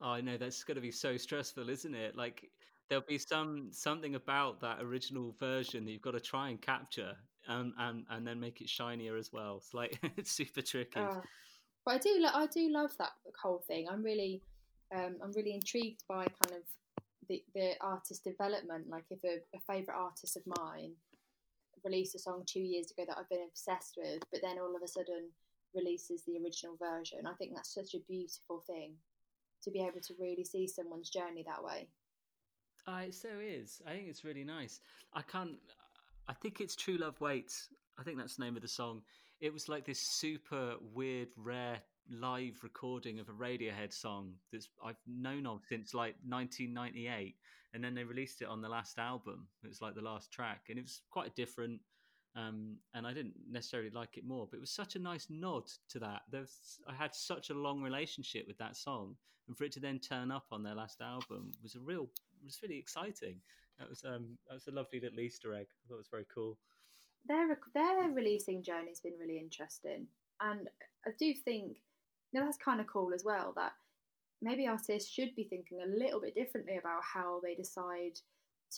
Oh 0.00 0.10
i 0.10 0.20
know 0.20 0.36
that's 0.36 0.64
going 0.64 0.74
to 0.74 0.80
be 0.80 0.90
so 0.90 1.16
stressful 1.16 1.68
isn't 1.68 1.94
it? 1.94 2.16
Like 2.16 2.50
there'll 2.88 3.04
be 3.06 3.18
some 3.18 3.68
something 3.70 4.14
about 4.14 4.60
that 4.60 4.82
original 4.82 5.34
version 5.38 5.84
that 5.84 5.92
you've 5.92 6.02
got 6.02 6.12
to 6.12 6.20
try 6.20 6.48
and 6.48 6.60
capture 6.60 7.14
and 7.48 7.72
and 7.78 8.04
and 8.10 8.26
then 8.26 8.38
make 8.38 8.60
it 8.60 8.68
shinier 8.68 9.16
as 9.16 9.32
well. 9.32 9.56
It's 9.56 9.74
like 9.74 9.98
it's 10.16 10.30
super 10.30 10.62
tricky. 10.62 11.00
Uh, 11.00 11.20
but 11.84 11.94
I 11.94 11.98
do 11.98 12.26
I 12.32 12.46
do 12.46 12.70
love 12.70 12.92
that 12.98 13.12
whole 13.42 13.64
thing. 13.66 13.88
I'm 13.90 14.02
really 14.02 14.42
um, 14.94 15.16
I'm 15.22 15.32
really 15.32 15.54
intrigued 15.54 16.04
by 16.08 16.26
kind 16.26 16.60
of 16.60 16.62
the 17.28 17.42
the 17.54 17.72
artist 17.80 18.24
development. 18.24 18.88
Like 18.88 19.04
if 19.10 19.22
a, 19.24 19.38
a 19.56 19.60
favorite 19.72 19.96
artist 19.96 20.36
of 20.36 20.42
mine 20.60 20.92
released 21.84 22.14
a 22.14 22.18
song 22.18 22.42
two 22.46 22.60
years 22.60 22.90
ago 22.90 23.04
that 23.06 23.16
I've 23.18 23.28
been 23.28 23.46
obsessed 23.48 23.96
with, 23.96 24.22
but 24.32 24.40
then 24.42 24.58
all 24.58 24.74
of 24.74 24.82
a 24.82 24.88
sudden 24.88 25.30
releases 25.74 26.24
the 26.24 26.38
original 26.42 26.76
version. 26.76 27.26
I 27.26 27.34
think 27.34 27.54
that's 27.54 27.74
such 27.74 27.94
a 27.94 28.04
beautiful 28.08 28.62
thing 28.66 28.94
to 29.62 29.70
be 29.70 29.80
able 29.80 30.00
to 30.00 30.14
really 30.18 30.44
see 30.44 30.66
someone's 30.66 31.10
journey 31.10 31.44
that 31.46 31.62
way. 31.62 31.88
Uh, 32.86 33.02
it 33.08 33.14
so 33.14 33.28
is. 33.42 33.82
I 33.86 33.92
think 33.92 34.08
it's 34.08 34.24
really 34.24 34.44
nice. 34.44 34.80
I 35.12 35.22
can't. 35.22 35.58
I 36.28 36.34
think 36.34 36.60
it's 36.60 36.76
True 36.76 36.98
Love 36.98 37.18
Waits. 37.22 37.70
I 37.98 38.02
think 38.02 38.18
that's 38.18 38.36
the 38.36 38.44
name 38.44 38.56
of 38.56 38.62
the 38.62 38.68
song. 38.68 39.00
It 39.40 39.52
was 39.52 39.68
like 39.68 39.86
this 39.86 40.00
super 40.00 40.74
weird, 40.92 41.28
rare 41.36 41.78
live 42.10 42.58
recording 42.62 43.18
of 43.18 43.30
a 43.30 43.32
Radiohead 43.32 43.94
song 43.94 44.34
that 44.52 44.66
I've 44.84 45.00
known 45.06 45.46
of 45.46 45.62
since 45.66 45.94
like 45.94 46.16
1998, 46.26 47.34
and 47.72 47.82
then 47.82 47.94
they 47.94 48.04
released 48.04 48.42
it 48.42 48.48
on 48.48 48.60
the 48.60 48.68
last 48.68 48.98
album. 48.98 49.46
It 49.64 49.68
was 49.68 49.80
like 49.80 49.94
the 49.94 50.02
last 50.02 50.30
track, 50.30 50.66
and 50.68 50.78
it 50.78 50.82
was 50.82 51.00
quite 51.10 51.34
different. 51.34 51.80
Um, 52.36 52.76
and 52.92 53.06
I 53.06 53.14
didn't 53.14 53.34
necessarily 53.50 53.90
like 53.90 54.18
it 54.18 54.26
more, 54.26 54.46
but 54.50 54.58
it 54.58 54.60
was 54.60 54.70
such 54.70 54.96
a 54.96 55.00
nice 55.00 55.28
nod 55.30 55.64
to 55.88 55.98
that. 56.00 56.22
I 56.86 56.94
had 56.94 57.14
such 57.14 57.48
a 57.48 57.54
long 57.54 57.80
relationship 57.80 58.46
with 58.46 58.58
that 58.58 58.76
song, 58.76 59.16
and 59.46 59.56
for 59.56 59.64
it 59.64 59.72
to 59.72 59.80
then 59.80 59.98
turn 59.98 60.30
up 60.30 60.44
on 60.52 60.62
their 60.62 60.74
last 60.74 61.00
album 61.00 61.52
was 61.62 61.74
a 61.74 61.80
real, 61.80 62.10
was 62.44 62.60
really 62.62 62.78
exciting. 62.78 63.36
That 63.78 63.88
was 63.88 64.04
um 64.04 64.38
that 64.48 64.54
was 64.54 64.66
a 64.66 64.72
lovely 64.72 65.00
little 65.00 65.20
Easter 65.20 65.54
egg. 65.54 65.66
I 65.70 65.88
thought 65.88 65.94
it 65.94 65.98
was 65.98 66.08
very 66.10 66.26
cool. 66.32 66.58
Their 67.26 67.58
their 67.74 68.10
releasing 68.10 68.62
journey's 68.62 69.00
been 69.00 69.18
really 69.20 69.38
interesting, 69.38 70.06
and 70.40 70.68
I 71.06 71.10
do 71.18 71.34
think 71.34 71.78
you 72.32 72.40
know, 72.40 72.46
that's 72.46 72.58
kind 72.58 72.80
of 72.80 72.86
cool 72.86 73.12
as 73.14 73.24
well. 73.24 73.52
That 73.56 73.72
maybe 74.42 74.66
artists 74.66 75.10
should 75.10 75.34
be 75.34 75.44
thinking 75.44 75.80
a 75.80 75.98
little 75.98 76.20
bit 76.20 76.34
differently 76.34 76.76
about 76.76 77.02
how 77.02 77.40
they 77.42 77.54
decide 77.54 78.18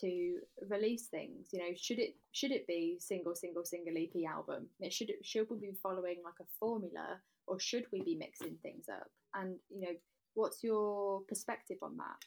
to 0.01 0.38
release 0.68 1.07
things. 1.07 1.48
You 1.53 1.61
know, 1.61 1.74
should 1.76 1.98
it 1.98 2.16
should 2.32 2.53
it 2.53 2.66
be 2.66 2.98
single 3.01 3.34
single 3.34 3.64
single 3.64 3.94
EP 3.96 4.30
album? 4.30 4.66
It 4.80 4.92
should 4.92 5.11
it, 5.11 5.24
should 5.24 5.48
we 5.51 5.59
be 5.59 5.72
following 5.82 6.18
like 6.24 6.40
a 6.40 6.51
formula, 6.59 7.20
or 7.46 7.59
should 7.59 7.86
we 7.92 8.03
be 8.03 8.14
mixing 8.16 8.57
things 8.62 8.86
up? 8.88 9.09
And 9.34 9.57
you 9.68 9.80
know, 9.80 9.94
what's 10.34 10.62
your 10.62 11.20
perspective 11.22 11.78
on 11.82 11.96
that? 11.96 12.18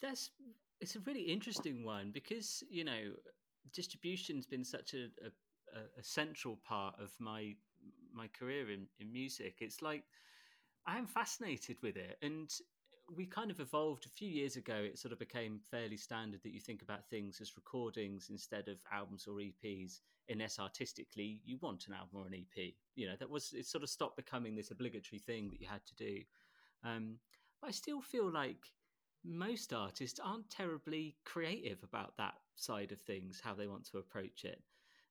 That's 0.00 0.30
it's 0.80 0.96
a 0.96 1.00
really 1.00 1.22
interesting 1.22 1.84
one 1.84 2.10
because 2.12 2.62
you 2.70 2.84
know 2.84 3.12
distribution's 3.72 4.46
been 4.46 4.64
such 4.64 4.94
a, 4.94 5.08
a, 5.24 5.80
a 5.98 6.02
central 6.02 6.58
part 6.64 6.94
of 7.00 7.12
my 7.18 7.54
my 8.12 8.28
career 8.28 8.70
in, 8.70 8.86
in 8.98 9.12
music. 9.12 9.56
It's 9.60 9.82
like 9.82 10.04
I 10.86 10.98
am 10.98 11.06
fascinated 11.06 11.76
with 11.82 11.96
it, 11.96 12.16
and 12.22 12.50
we 13.14 13.26
kind 13.26 13.50
of 13.50 13.60
evolved 13.60 14.06
a 14.06 14.10
few 14.10 14.28
years 14.28 14.56
ago. 14.56 14.74
It 14.74 14.98
sort 14.98 15.12
of 15.12 15.18
became 15.18 15.60
fairly 15.70 15.96
standard 15.96 16.42
that 16.42 16.52
you 16.52 16.60
think 16.60 16.82
about 16.82 17.08
things 17.08 17.40
as 17.40 17.56
recordings 17.56 18.28
instead 18.30 18.68
of 18.68 18.76
albums 18.92 19.26
or 19.26 19.34
EPs. 19.34 20.00
Unless 20.30 20.58
artistically 20.58 21.40
you 21.46 21.56
want 21.62 21.86
an 21.86 21.94
album 21.94 22.20
or 22.20 22.26
an 22.26 22.34
EP, 22.34 22.74
you 22.94 23.06
know 23.06 23.16
that 23.18 23.30
was 23.30 23.52
it. 23.52 23.66
Sort 23.66 23.82
of 23.82 23.90
stopped 23.90 24.16
becoming 24.16 24.54
this 24.54 24.70
obligatory 24.70 25.18
thing 25.18 25.50
that 25.50 25.60
you 25.60 25.66
had 25.66 25.84
to 25.86 25.94
do. 25.94 26.20
Um, 26.84 27.16
but 27.60 27.68
I 27.68 27.70
still 27.72 28.00
feel 28.00 28.30
like 28.30 28.70
most 29.28 29.72
artists 29.72 30.18
aren't 30.18 30.48
terribly 30.50 31.16
creative 31.24 31.82
about 31.82 32.16
that 32.16 32.34
side 32.56 32.92
of 32.92 33.00
things, 33.00 33.40
how 33.42 33.54
they 33.54 33.66
want 33.66 33.84
to 33.90 33.98
approach 33.98 34.44
it, 34.44 34.62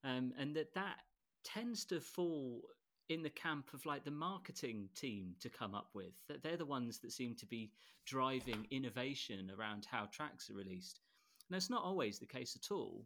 um, 0.03 0.33
and 0.37 0.55
that 0.55 0.73
that 0.73 0.97
tends 1.43 1.85
to 1.85 1.99
fall 2.01 2.61
in 3.09 3.23
the 3.23 3.29
camp 3.29 3.69
of 3.73 3.85
like 3.85 4.03
the 4.03 4.11
marketing 4.11 4.89
team 4.95 5.33
to 5.39 5.49
come 5.49 5.73
up 5.73 5.89
with. 5.93 6.13
That 6.27 6.43
they're 6.43 6.57
the 6.57 6.65
ones 6.65 6.99
that 6.99 7.11
seem 7.11 7.35
to 7.35 7.45
be 7.45 7.71
driving 8.05 8.67
innovation 8.71 9.51
around 9.57 9.85
how 9.89 10.05
tracks 10.11 10.49
are 10.49 10.55
released. 10.55 10.99
And 11.47 11.55
that's 11.55 11.69
not 11.69 11.83
always 11.83 12.19
the 12.19 12.25
case 12.25 12.57
at 12.61 12.73
all. 12.73 13.05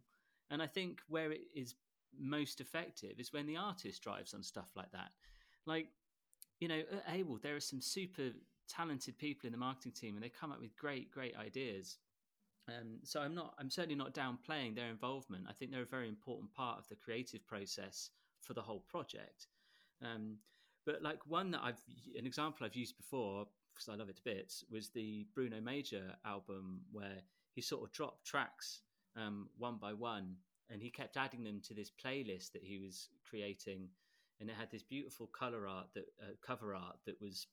And 0.50 0.62
I 0.62 0.66
think 0.66 1.00
where 1.08 1.30
it 1.32 1.42
is 1.54 1.74
most 2.18 2.60
effective 2.60 3.18
is 3.18 3.32
when 3.32 3.46
the 3.46 3.56
artist 3.56 4.02
drives 4.02 4.34
on 4.34 4.42
stuff 4.42 4.70
like 4.76 4.90
that. 4.92 5.10
Like, 5.66 5.88
you 6.60 6.68
know, 6.68 6.82
at 7.06 7.14
AWAL, 7.14 7.38
there 7.42 7.56
are 7.56 7.60
some 7.60 7.80
super 7.80 8.30
talented 8.68 9.18
people 9.18 9.46
in 9.46 9.52
the 9.52 9.58
marketing 9.58 9.92
team 9.92 10.14
and 10.14 10.24
they 10.24 10.28
come 10.28 10.52
up 10.52 10.60
with 10.60 10.76
great, 10.76 11.10
great 11.10 11.36
ideas. 11.36 11.98
Um, 12.68 12.98
so 13.02 13.20
I'm 13.20 13.34
not, 13.34 13.54
I'm 13.58 13.70
certainly 13.70 13.96
not 13.96 14.14
downplaying 14.14 14.76
their 14.76 14.88
involvement. 14.88 15.46
I 15.48 15.52
think 15.52 15.72
they're 15.72 15.82
a 15.82 15.86
very 15.86 16.08
important 16.08 16.52
part 16.52 16.78
of 16.78 16.88
the 16.88 16.96
creative 16.96 17.46
process 17.46 18.10
for 18.40 18.54
the 18.54 18.62
whole 18.62 18.84
project. 18.88 19.46
Um, 20.02 20.36
but 20.84 21.02
like 21.02 21.18
one 21.26 21.50
that 21.52 21.60
I've, 21.62 21.80
an 22.18 22.26
example 22.26 22.66
I've 22.66 22.76
used 22.76 22.96
before 22.96 23.46
because 23.74 23.88
I 23.88 23.96
love 23.96 24.08
it 24.08 24.16
to 24.16 24.22
bits 24.22 24.64
was 24.70 24.90
the 24.90 25.26
Bruno 25.34 25.60
Major 25.60 26.14
album 26.26 26.82
where 26.92 27.22
he 27.54 27.62
sort 27.62 27.82
of 27.82 27.92
dropped 27.92 28.26
tracks 28.26 28.80
um, 29.16 29.48
one 29.58 29.78
by 29.80 29.92
one 29.92 30.36
and 30.70 30.82
he 30.82 30.90
kept 30.90 31.16
adding 31.16 31.44
them 31.44 31.60
to 31.66 31.74
this 31.74 31.90
playlist 31.90 32.52
that 32.52 32.62
he 32.62 32.78
was 32.78 33.08
creating 33.28 33.88
and 34.40 34.50
it 34.50 34.56
had 34.58 34.70
this 34.70 34.82
beautiful 34.82 35.28
color 35.28 35.68
art 35.68 35.86
that 35.94 36.06
uh, 36.20 36.32
cover 36.44 36.74
art 36.74 36.96
that 37.06 37.20
was 37.20 37.46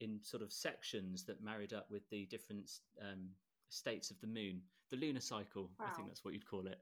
in 0.00 0.18
sort 0.22 0.42
of 0.42 0.52
sections 0.52 1.24
that 1.24 1.42
married 1.42 1.72
up 1.72 1.90
with 1.90 2.08
the 2.10 2.26
different 2.26 2.70
um, 3.00 3.28
states 3.68 4.10
of 4.10 4.20
the 4.20 4.26
moon, 4.26 4.60
the 4.90 4.96
lunar 4.96 5.20
cycle. 5.20 5.70
Wow. 5.78 5.86
I 5.88 5.94
think 5.94 6.08
that's 6.08 6.24
what 6.24 6.34
you'd 6.34 6.46
call 6.48 6.66
it. 6.66 6.80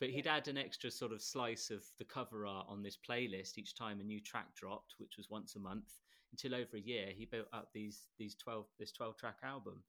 But 0.00 0.10
he'd 0.10 0.26
add 0.28 0.46
an 0.48 0.56
extra 0.56 0.90
sort 0.90 1.12
of 1.12 1.20
slice 1.20 1.70
of 1.70 1.82
the 1.98 2.04
cover 2.04 2.46
art 2.46 2.66
on 2.68 2.82
this 2.82 2.96
playlist 2.96 3.58
each 3.58 3.74
time 3.74 4.00
a 4.00 4.04
new 4.04 4.20
track 4.20 4.54
dropped, 4.54 4.94
which 4.98 5.16
was 5.16 5.28
once 5.30 5.56
a 5.56 5.60
month. 5.60 5.98
Until 6.30 6.54
over 6.54 6.76
a 6.76 6.80
year, 6.80 7.06
he 7.16 7.24
built 7.24 7.48
up 7.54 7.70
these 7.72 8.08
these 8.18 8.34
twelve 8.34 8.66
this 8.78 8.92
twelve 8.92 9.16
track 9.16 9.38
album, 9.42 9.82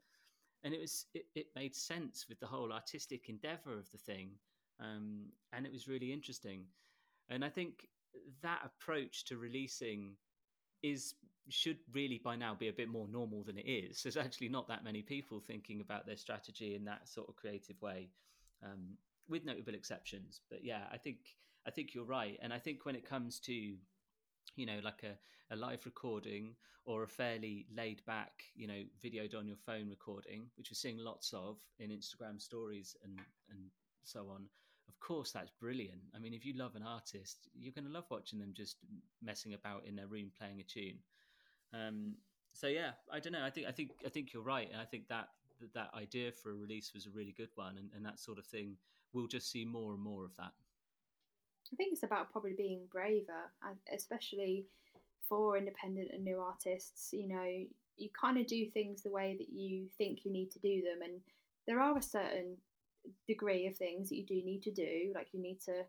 and 0.63 0.73
it 0.73 0.79
was 0.79 1.05
it, 1.13 1.25
it 1.35 1.47
made 1.53 1.75
sense 1.75 2.27
with 2.29 2.39
the 2.39 2.47
whole 2.47 2.71
artistic 2.71 3.27
endeavor 3.27 3.77
of 3.77 3.91
the 3.91 3.97
thing, 3.97 4.31
um, 4.79 5.25
and 5.51 5.65
it 5.65 5.71
was 5.71 5.89
really 5.89 6.13
interesting. 6.13 6.63
And 7.29 7.43
I 7.43 7.49
think 7.49 7.89
that 8.41 8.61
approach 8.63 9.25
to 9.25 9.37
releasing 9.37 10.15
is 10.81 11.13
should 11.49 11.77
really 11.93 12.21
by 12.23 12.35
now 12.35 12.55
be 12.55 12.67
a 12.67 12.73
bit 12.73 12.89
more 12.89 13.07
normal 13.07 13.43
than 13.43 13.57
it 13.57 13.67
is. 13.67 14.03
There's 14.03 14.17
actually 14.17 14.49
not 14.49 14.67
that 14.67 14.83
many 14.83 15.01
people 15.01 15.39
thinking 15.39 15.81
about 15.81 16.05
their 16.05 16.17
strategy 16.17 16.75
in 16.75 16.85
that 16.85 17.07
sort 17.07 17.29
of 17.29 17.35
creative 17.35 17.81
way, 17.81 18.09
um, 18.63 18.97
with 19.27 19.45
notable 19.45 19.73
exceptions. 19.73 20.41
But 20.49 20.63
yeah, 20.63 20.83
I 20.91 20.97
think 20.97 21.17
I 21.67 21.71
think 21.71 21.93
you're 21.93 22.05
right, 22.05 22.37
and 22.41 22.53
I 22.53 22.59
think 22.59 22.85
when 22.85 22.95
it 22.95 23.07
comes 23.07 23.39
to 23.41 23.75
you 24.55 24.65
know 24.65 24.79
like 24.83 25.03
a, 25.03 25.53
a 25.53 25.55
live 25.55 25.85
recording 25.85 26.55
or 26.85 27.03
a 27.03 27.07
fairly 27.07 27.67
laid 27.75 28.03
back 28.05 28.43
you 28.55 28.67
know 28.67 28.81
videoed 29.03 29.37
on 29.37 29.47
your 29.47 29.57
phone 29.57 29.89
recording 29.89 30.45
which 30.57 30.69
we're 30.69 30.75
seeing 30.75 30.97
lots 30.97 31.33
of 31.33 31.57
in 31.79 31.89
instagram 31.91 32.41
stories 32.41 32.95
and 33.03 33.19
and 33.51 33.59
so 34.03 34.27
on 34.29 34.45
of 34.87 34.99
course 34.99 35.31
that's 35.31 35.51
brilliant 35.59 36.01
i 36.15 36.19
mean 36.19 36.33
if 36.33 36.45
you 36.45 36.53
love 36.57 36.75
an 36.75 36.83
artist 36.83 37.47
you're 37.53 37.73
going 37.73 37.85
to 37.85 37.91
love 37.93 38.05
watching 38.09 38.39
them 38.39 38.53
just 38.53 38.77
messing 39.21 39.53
about 39.53 39.85
in 39.85 39.95
their 39.95 40.07
room 40.07 40.31
playing 40.37 40.59
a 40.59 40.63
tune 40.63 40.97
um, 41.73 42.15
so 42.53 42.67
yeah 42.67 42.91
i 43.11 43.19
don't 43.19 43.33
know. 43.33 43.43
I 43.43 43.49
think 43.49 43.67
i 43.67 43.71
think 43.71 43.91
i 44.05 44.09
think 44.09 44.33
you're 44.33 44.43
right. 44.43 44.69
And 44.71 44.81
i 44.81 44.85
think 44.85 45.07
that 45.09 45.29
that 45.73 45.91
idea 45.93 46.31
for 46.31 46.51
a 46.51 46.55
release 46.55 46.93
was 46.93 47.05
a 47.05 47.09
really 47.09 47.33
good 47.35 47.49
one. 47.55 47.77
And, 47.77 47.89
and 47.93 48.05
that 48.05 48.19
sort 48.19 48.37
of 48.37 48.45
thing 48.45 48.77
we'll 49.13 49.27
just 49.27 49.51
see 49.51 49.65
more 49.65 49.93
and 49.93 50.01
more 50.01 50.23
of 50.23 50.35
that. 50.37 50.51
I 51.73 51.75
think 51.75 51.93
it's 51.93 52.03
about 52.03 52.31
probably 52.31 52.53
being 52.53 52.81
braver 52.91 53.51
especially 53.93 54.65
for 55.27 55.57
independent 55.57 56.09
and 56.13 56.23
new 56.23 56.39
artists. 56.39 57.09
You 57.11 57.27
know 57.27 57.65
you 57.99 58.09
kind 58.19 58.37
of 58.37 58.47
do 58.47 58.65
things 58.65 59.03
the 59.03 59.11
way 59.11 59.35
that 59.37 59.49
you 59.49 59.87
think 59.97 60.19
you 60.23 60.31
need 60.31 60.51
to 60.51 60.59
do 60.59 60.81
them. 60.81 61.01
And 61.03 61.19
there 61.67 61.79
are 61.79 61.97
a 61.97 62.01
certain 62.01 62.57
degree 63.27 63.67
of 63.67 63.77
things 63.77 64.09
that 64.09 64.15
you 64.15 64.25
do 64.25 64.41
need 64.43 64.63
to 64.63 64.71
do. 64.71 65.11
Like 65.13 65.27
you 65.33 65.41
need 65.41 65.59
to 65.65 65.83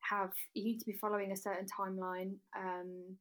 have, 0.00 0.32
you 0.54 0.64
need 0.64 0.78
to 0.80 0.86
be 0.86 0.92
following 0.92 1.32
a 1.32 1.36
certain 1.36 1.66
timeline, 1.66 2.34
um, 2.56 3.16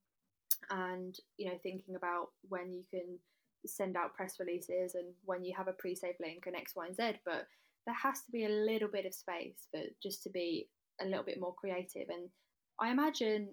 and 0.70 1.18
you 1.38 1.50
know 1.50 1.58
thinking 1.62 1.96
about 1.96 2.30
when 2.50 2.72
you 2.72 2.84
can 2.90 3.18
send 3.66 3.96
out 3.96 4.14
press 4.14 4.40
releases 4.40 4.96
and 4.96 5.06
when 5.26 5.44
you 5.44 5.54
have 5.56 5.68
a 5.68 5.74
pre-save 5.74 6.16
link 6.20 6.44
and 6.48 6.56
X, 6.56 6.74
Y, 6.76 6.86
and 6.86 6.96
Z. 6.96 7.20
But 7.26 7.48
there 7.86 7.96
has 7.96 8.22
to 8.24 8.32
be 8.32 8.46
a 8.46 8.50
little 8.50 8.90
bit 8.90 9.06
of 9.06 9.14
space 9.14 9.68
for 9.72 9.82
just 10.02 10.24
to 10.24 10.30
be 10.30 10.68
a 11.02 11.06
little 11.06 11.24
bit 11.24 11.40
more 11.40 11.54
creative. 11.54 12.10
And 12.10 12.30
I 12.80 12.92
imagine 12.92 13.50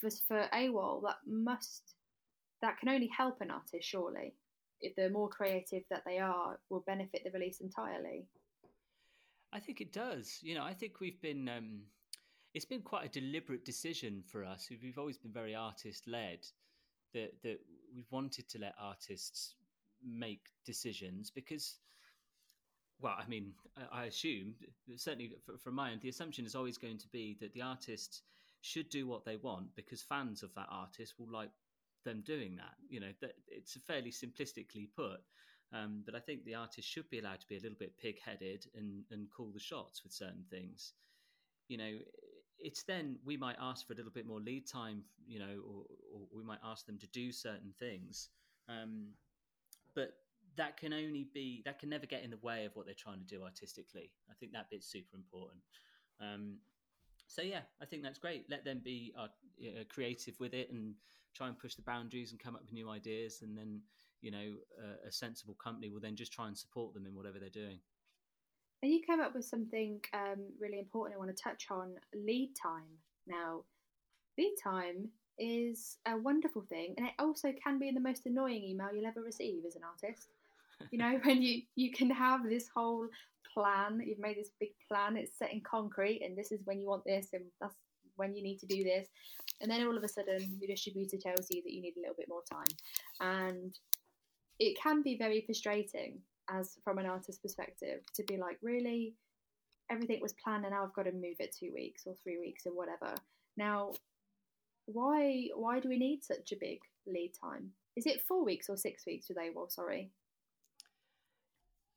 for 0.00 0.10
for 0.26 0.48
AWAL 0.52 1.02
that 1.06 1.18
must 1.26 1.94
that 2.60 2.78
can 2.78 2.88
only 2.88 3.10
help 3.16 3.40
an 3.40 3.50
artist 3.50 3.88
surely 3.88 4.34
if 4.80 4.94
they're 4.96 5.10
more 5.10 5.28
creative 5.28 5.82
that 5.90 6.02
they 6.04 6.18
are 6.18 6.58
will 6.70 6.84
benefit 6.86 7.22
the 7.24 7.30
release 7.30 7.60
entirely 7.60 8.26
I 9.52 9.60
think 9.60 9.80
it 9.80 9.92
does. 9.92 10.38
You 10.42 10.54
know, 10.54 10.64
I 10.64 10.74
think 10.74 11.00
we've 11.00 11.20
been. 11.20 11.48
Um, 11.48 11.80
it's 12.54 12.64
been 12.64 12.82
quite 12.82 13.06
a 13.06 13.20
deliberate 13.20 13.64
decision 13.64 14.22
for 14.26 14.44
us. 14.44 14.68
We've 14.82 14.98
always 14.98 15.18
been 15.18 15.32
very 15.32 15.54
artist 15.54 16.06
led. 16.06 16.40
That 17.14 17.42
that 17.42 17.60
we've 17.94 18.10
wanted 18.10 18.48
to 18.50 18.58
let 18.58 18.74
artists 18.80 19.54
make 20.04 20.46
decisions 20.64 21.30
because, 21.30 21.76
well, 23.00 23.14
I 23.18 23.28
mean, 23.28 23.52
I 23.92 24.04
assume 24.04 24.54
certainly 24.96 25.32
from 25.62 25.74
my 25.74 25.90
end, 25.90 26.00
the 26.00 26.08
assumption 26.08 26.46
is 26.46 26.54
always 26.54 26.78
going 26.78 26.98
to 26.98 27.08
be 27.08 27.36
that 27.40 27.52
the 27.52 27.62
artists 27.62 28.22
should 28.62 28.88
do 28.88 29.06
what 29.06 29.24
they 29.24 29.36
want 29.36 29.74
because 29.76 30.00
fans 30.00 30.42
of 30.42 30.54
that 30.54 30.68
artist 30.70 31.14
will 31.18 31.30
like 31.30 31.50
them 32.04 32.22
doing 32.24 32.56
that. 32.56 32.74
You 32.88 33.00
know, 33.00 33.12
that 33.20 33.34
it's 33.46 33.76
fairly 33.86 34.10
simplistically 34.10 34.88
put. 34.96 35.20
Um, 35.74 36.02
but 36.04 36.14
I 36.14 36.20
think 36.20 36.44
the 36.44 36.54
artist 36.54 36.88
should 36.88 37.08
be 37.08 37.18
allowed 37.18 37.40
to 37.40 37.48
be 37.48 37.56
a 37.56 37.60
little 37.60 37.78
bit 37.78 37.96
pig-headed 37.98 38.66
and, 38.76 39.04
and 39.10 39.30
call 39.30 39.50
the 39.52 39.60
shots 39.60 40.02
with 40.02 40.12
certain 40.12 40.44
things. 40.50 40.92
You 41.68 41.78
know, 41.78 41.92
it's 42.62 42.82
then 42.84 43.16
we 43.24 43.36
might 43.36 43.56
ask 43.60 43.86
for 43.86 43.92
a 43.92 43.96
little 43.96 44.12
bit 44.12 44.26
more 44.26 44.40
lead 44.40 44.66
time, 44.66 45.02
you 45.26 45.38
know, 45.38 45.60
or, 45.66 45.84
or 46.14 46.26
we 46.34 46.44
might 46.44 46.60
ask 46.64 46.86
them 46.86 46.98
to 46.98 47.06
do 47.08 47.32
certain 47.32 47.74
things. 47.78 48.28
Um, 48.68 49.08
but 49.94 50.14
that 50.56 50.76
can 50.76 50.92
only 50.92 51.26
be 51.32 51.62
that 51.64 51.78
can 51.78 51.88
never 51.88 52.06
get 52.06 52.22
in 52.22 52.30
the 52.30 52.38
way 52.42 52.64
of 52.64 52.76
what 52.76 52.86
they're 52.86 52.94
trying 52.94 53.18
to 53.18 53.26
do 53.26 53.42
artistically. 53.42 54.10
I 54.30 54.34
think 54.38 54.52
that 54.52 54.70
bit's 54.70 54.86
super 54.86 55.16
important. 55.16 55.60
Um, 56.20 56.58
so 57.26 57.42
yeah, 57.42 57.62
I 57.80 57.86
think 57.86 58.02
that's 58.02 58.18
great. 58.18 58.44
Let 58.50 58.64
them 58.64 58.80
be 58.84 59.14
uh, 59.18 59.28
creative 59.88 60.38
with 60.38 60.54
it 60.54 60.70
and 60.70 60.94
try 61.34 61.48
and 61.48 61.58
push 61.58 61.74
the 61.74 61.82
boundaries 61.82 62.30
and 62.30 62.40
come 62.40 62.54
up 62.54 62.62
with 62.62 62.72
new 62.72 62.90
ideas, 62.90 63.40
and 63.42 63.56
then 63.56 63.80
you 64.20 64.30
know 64.30 64.54
a, 64.78 65.08
a 65.08 65.12
sensible 65.12 65.54
company 65.54 65.88
will 65.88 66.00
then 66.00 66.16
just 66.16 66.32
try 66.32 66.46
and 66.46 66.56
support 66.56 66.94
them 66.94 67.06
in 67.06 67.14
whatever 67.14 67.38
they're 67.38 67.48
doing. 67.48 67.78
And 68.82 68.92
you 68.92 69.00
came 69.00 69.20
up 69.20 69.34
with 69.34 69.44
something 69.44 70.00
um, 70.12 70.40
really 70.60 70.80
important 70.80 71.14
I 71.14 71.18
want 71.24 71.34
to 71.34 71.42
touch 71.42 71.66
on 71.70 71.94
lead 72.14 72.54
time. 72.60 72.98
Now, 73.28 73.62
lead 74.36 74.56
time 74.62 75.08
is 75.38 75.98
a 76.06 76.16
wonderful 76.16 76.62
thing, 76.62 76.94
and 76.96 77.06
it 77.06 77.12
also 77.18 77.52
can 77.62 77.78
be 77.78 77.92
the 77.92 78.00
most 78.00 78.26
annoying 78.26 78.64
email 78.64 78.88
you'll 78.92 79.06
ever 79.06 79.22
receive 79.22 79.64
as 79.66 79.76
an 79.76 79.82
artist. 79.84 80.28
You 80.90 80.98
know, 80.98 81.20
when 81.24 81.42
you 81.42 81.62
you 81.76 81.92
can 81.92 82.10
have 82.10 82.42
this 82.42 82.68
whole 82.74 83.06
plan, 83.54 84.02
you've 84.04 84.18
made 84.18 84.36
this 84.36 84.50
big 84.58 84.70
plan, 84.88 85.16
it's 85.16 85.38
set 85.38 85.52
in 85.52 85.60
concrete, 85.60 86.22
and 86.22 86.36
this 86.36 86.50
is 86.50 86.60
when 86.64 86.80
you 86.80 86.88
want 86.88 87.04
this, 87.04 87.28
and 87.32 87.44
that's 87.60 87.76
when 88.16 88.34
you 88.34 88.42
need 88.42 88.58
to 88.58 88.66
do 88.66 88.82
this, 88.82 89.06
and 89.60 89.70
then 89.70 89.86
all 89.86 89.96
of 89.96 90.02
a 90.02 90.08
sudden 90.08 90.58
your 90.60 90.68
distributor 90.68 91.16
tells 91.18 91.50
you 91.50 91.62
that 91.62 91.72
you 91.72 91.80
need 91.80 91.96
a 91.96 92.00
little 92.00 92.16
bit 92.18 92.28
more 92.28 92.42
time, 92.50 92.66
and 93.20 93.78
it 94.58 94.76
can 94.80 95.02
be 95.02 95.16
very 95.16 95.40
frustrating 95.40 96.18
as 96.50 96.78
from 96.84 96.98
an 96.98 97.06
artist's 97.06 97.40
perspective 97.40 98.00
to 98.14 98.22
be 98.24 98.36
like, 98.36 98.58
really, 98.62 99.14
everything 99.90 100.20
was 100.20 100.34
planned 100.42 100.64
and 100.64 100.72
now 100.72 100.84
I've 100.84 100.94
got 100.94 101.04
to 101.04 101.12
move 101.12 101.36
it 101.38 101.54
two 101.58 101.72
weeks 101.72 102.04
or 102.06 102.14
three 102.22 102.38
weeks 102.38 102.66
or 102.66 102.72
whatever. 102.72 103.14
Now, 103.56 103.92
why 104.86 105.48
why 105.54 105.78
do 105.80 105.88
we 105.88 105.98
need 105.98 106.24
such 106.24 106.52
a 106.52 106.56
big 106.60 106.80
lead 107.06 107.32
time? 107.40 107.70
Is 107.96 108.06
it 108.06 108.22
four 108.22 108.44
weeks 108.44 108.68
or 108.68 108.76
six 108.76 109.06
weeks 109.06 109.28
with 109.28 109.38
Well, 109.54 109.68
Sorry. 109.68 110.10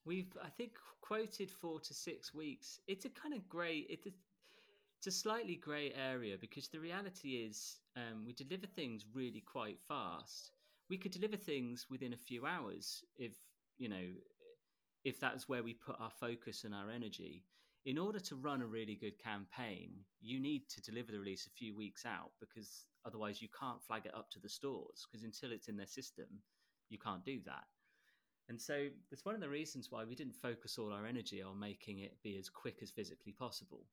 We've, 0.05 0.31
I 0.43 0.49
think, 0.49 0.73
quoted 1.01 1.49
four 1.49 1.79
to 1.79 1.93
six 1.93 2.31
weeks. 2.31 2.79
It's 2.87 3.05
a 3.05 3.09
kind 3.09 3.33
of 3.33 3.49
grey. 3.49 3.87
It's 3.89 4.05
a, 4.05 4.11
it's 4.99 5.07
a 5.07 5.11
slightly 5.11 5.55
grey 5.55 5.93
area 5.93 6.35
because 6.39 6.67
the 6.67 6.79
reality 6.79 7.29
is 7.47 7.77
um, 7.95 8.23
we 8.23 8.33
deliver 8.33 8.67
things 8.67 9.03
really 9.15 9.41
quite 9.41 9.79
fast 9.87 10.51
we 10.89 10.97
could 10.97 11.11
deliver 11.11 11.37
things 11.37 11.87
within 11.89 12.13
a 12.13 12.17
few 12.17 12.45
hours 12.45 13.03
if 13.17 13.33
you 13.77 13.89
know 13.89 14.05
if 15.05 15.19
that's 15.19 15.47
where 15.47 15.63
we 15.63 15.73
put 15.73 15.95
our 15.99 16.11
focus 16.19 16.65
and 16.65 16.75
our 16.75 16.89
energy. 16.89 17.45
In 17.85 17.99
order 17.99 18.19
to 18.19 18.35
run 18.35 18.61
a 18.61 18.67
really 18.67 18.95
good 18.95 19.17
campaign 19.23 19.91
you 20.19 20.39
need 20.39 20.67
to 20.69 20.81
deliver 20.81 21.11
the 21.11 21.19
release 21.19 21.45
a 21.45 21.51
few 21.51 21.75
weeks 21.75 22.03
out 22.03 22.31
because 22.39 22.87
otherwise 23.05 23.43
you 23.43 23.47
can't 23.57 23.83
flag 23.83 24.07
it 24.07 24.15
up 24.15 24.31
to 24.31 24.39
the 24.39 24.49
stores 24.49 25.05
because 25.05 25.23
until 25.23 25.51
it's 25.51 25.67
in 25.67 25.77
their 25.77 25.85
system 25.85 26.25
you 26.89 26.97
can't 26.97 27.23
do 27.23 27.39
that. 27.45 27.65
And 28.49 28.59
so 28.59 28.87
that's 29.09 29.25
one 29.25 29.35
of 29.35 29.41
the 29.41 29.49
reasons 29.49 29.91
why 29.91 30.03
we 30.03 30.15
didn't 30.15 30.35
focus 30.35 30.77
all 30.77 30.91
our 30.91 31.05
energy 31.05 31.41
on 31.41 31.59
making 31.59 31.99
it 31.99 32.17
be 32.23 32.37
as 32.37 32.49
quick 32.49 32.77
as 32.81 32.91
physically 32.91 33.31
possible. 33.31 33.85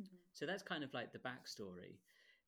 Mm-hmm. 0.00 0.16
so 0.32 0.46
that's 0.46 0.62
kind 0.62 0.82
of 0.82 0.94
like 0.94 1.12
the 1.12 1.18
backstory. 1.18 1.98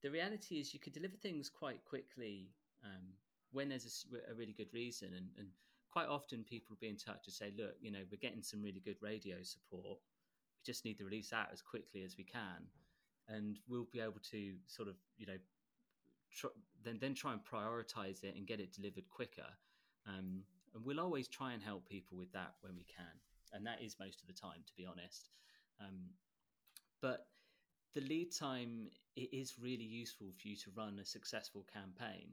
The 0.03 0.11
reality 0.11 0.59
is 0.59 0.73
you 0.73 0.81
could 0.81 0.95
deliver 0.95 1.17
things 1.17 1.51
quite 1.51 1.85
quickly 1.85 2.49
um, 2.85 3.05
when 3.53 3.69
there's 3.69 4.07
a, 4.13 4.33
a 4.33 4.35
really 4.35 4.55
good 4.55 4.73
reason 4.73 5.09
and, 5.15 5.27
and 5.39 5.49
quite 5.93 6.09
often 6.09 6.45
people 6.45 6.69
will 6.71 6.81
be 6.81 6.89
in 6.89 6.97
touch 6.97 7.27
and 7.27 7.35
say 7.35 7.53
look 7.57 7.75
you 7.81 7.91
know 7.93 8.01
we're 8.11 8.17
getting 8.17 8.43
some 8.43 8.63
really 8.63 8.81
good 8.85 8.97
radio 9.01 9.37
support. 9.43 9.99
We 10.57 10.73
just 10.73 10.85
need 10.85 10.99
the 10.99 11.05
release 11.05 11.33
out 11.33 11.49
as 11.53 11.63
quickly 11.63 12.03
as 12.03 12.17
we 12.17 12.25
can 12.25 12.67
and 13.29 13.59
we'll 13.69 13.89
be 13.93 14.01
able 14.01 14.21
to 14.31 14.55
sort 14.67 14.89
of 14.89 14.97
you 15.17 15.27
know 15.27 15.39
tr- 16.35 16.59
then 16.85 16.99
then 17.01 17.15
try 17.15 17.33
and 17.33 17.41
prioritize 17.45 18.25
it 18.25 18.35
and 18.37 18.47
get 18.47 18.61
it 18.61 18.73
delivered 18.73 19.09
quicker. 19.09 19.51
Um, 20.07 20.43
and 20.75 20.85
we'll 20.85 21.01
always 21.01 21.29
try 21.29 21.53
and 21.53 21.63
help 21.63 21.87
people 21.87 22.17
with 22.17 22.33
that 22.33 22.55
when 22.63 22.75
we 22.75 22.85
can 22.85 23.21
and 23.53 23.67
that 23.67 23.83
is 23.83 23.97
most 24.01 24.21
of 24.21 24.27
the 24.27 24.33
time 24.33 24.63
to 24.67 24.73
be 24.77 24.87
honest. 24.87 25.31
Um, 25.81 26.11
but 27.01 27.27
the 27.95 28.01
lead 28.01 28.35
time 28.35 28.89
it 29.17 29.29
is 29.33 29.59
really 29.61 29.85
useful 29.85 30.33
for 30.41 30.49
you 30.49 30.57
to 30.57 30.71
run 30.75 30.99
a 30.99 31.05
successful 31.05 31.67
campaign. 31.73 32.29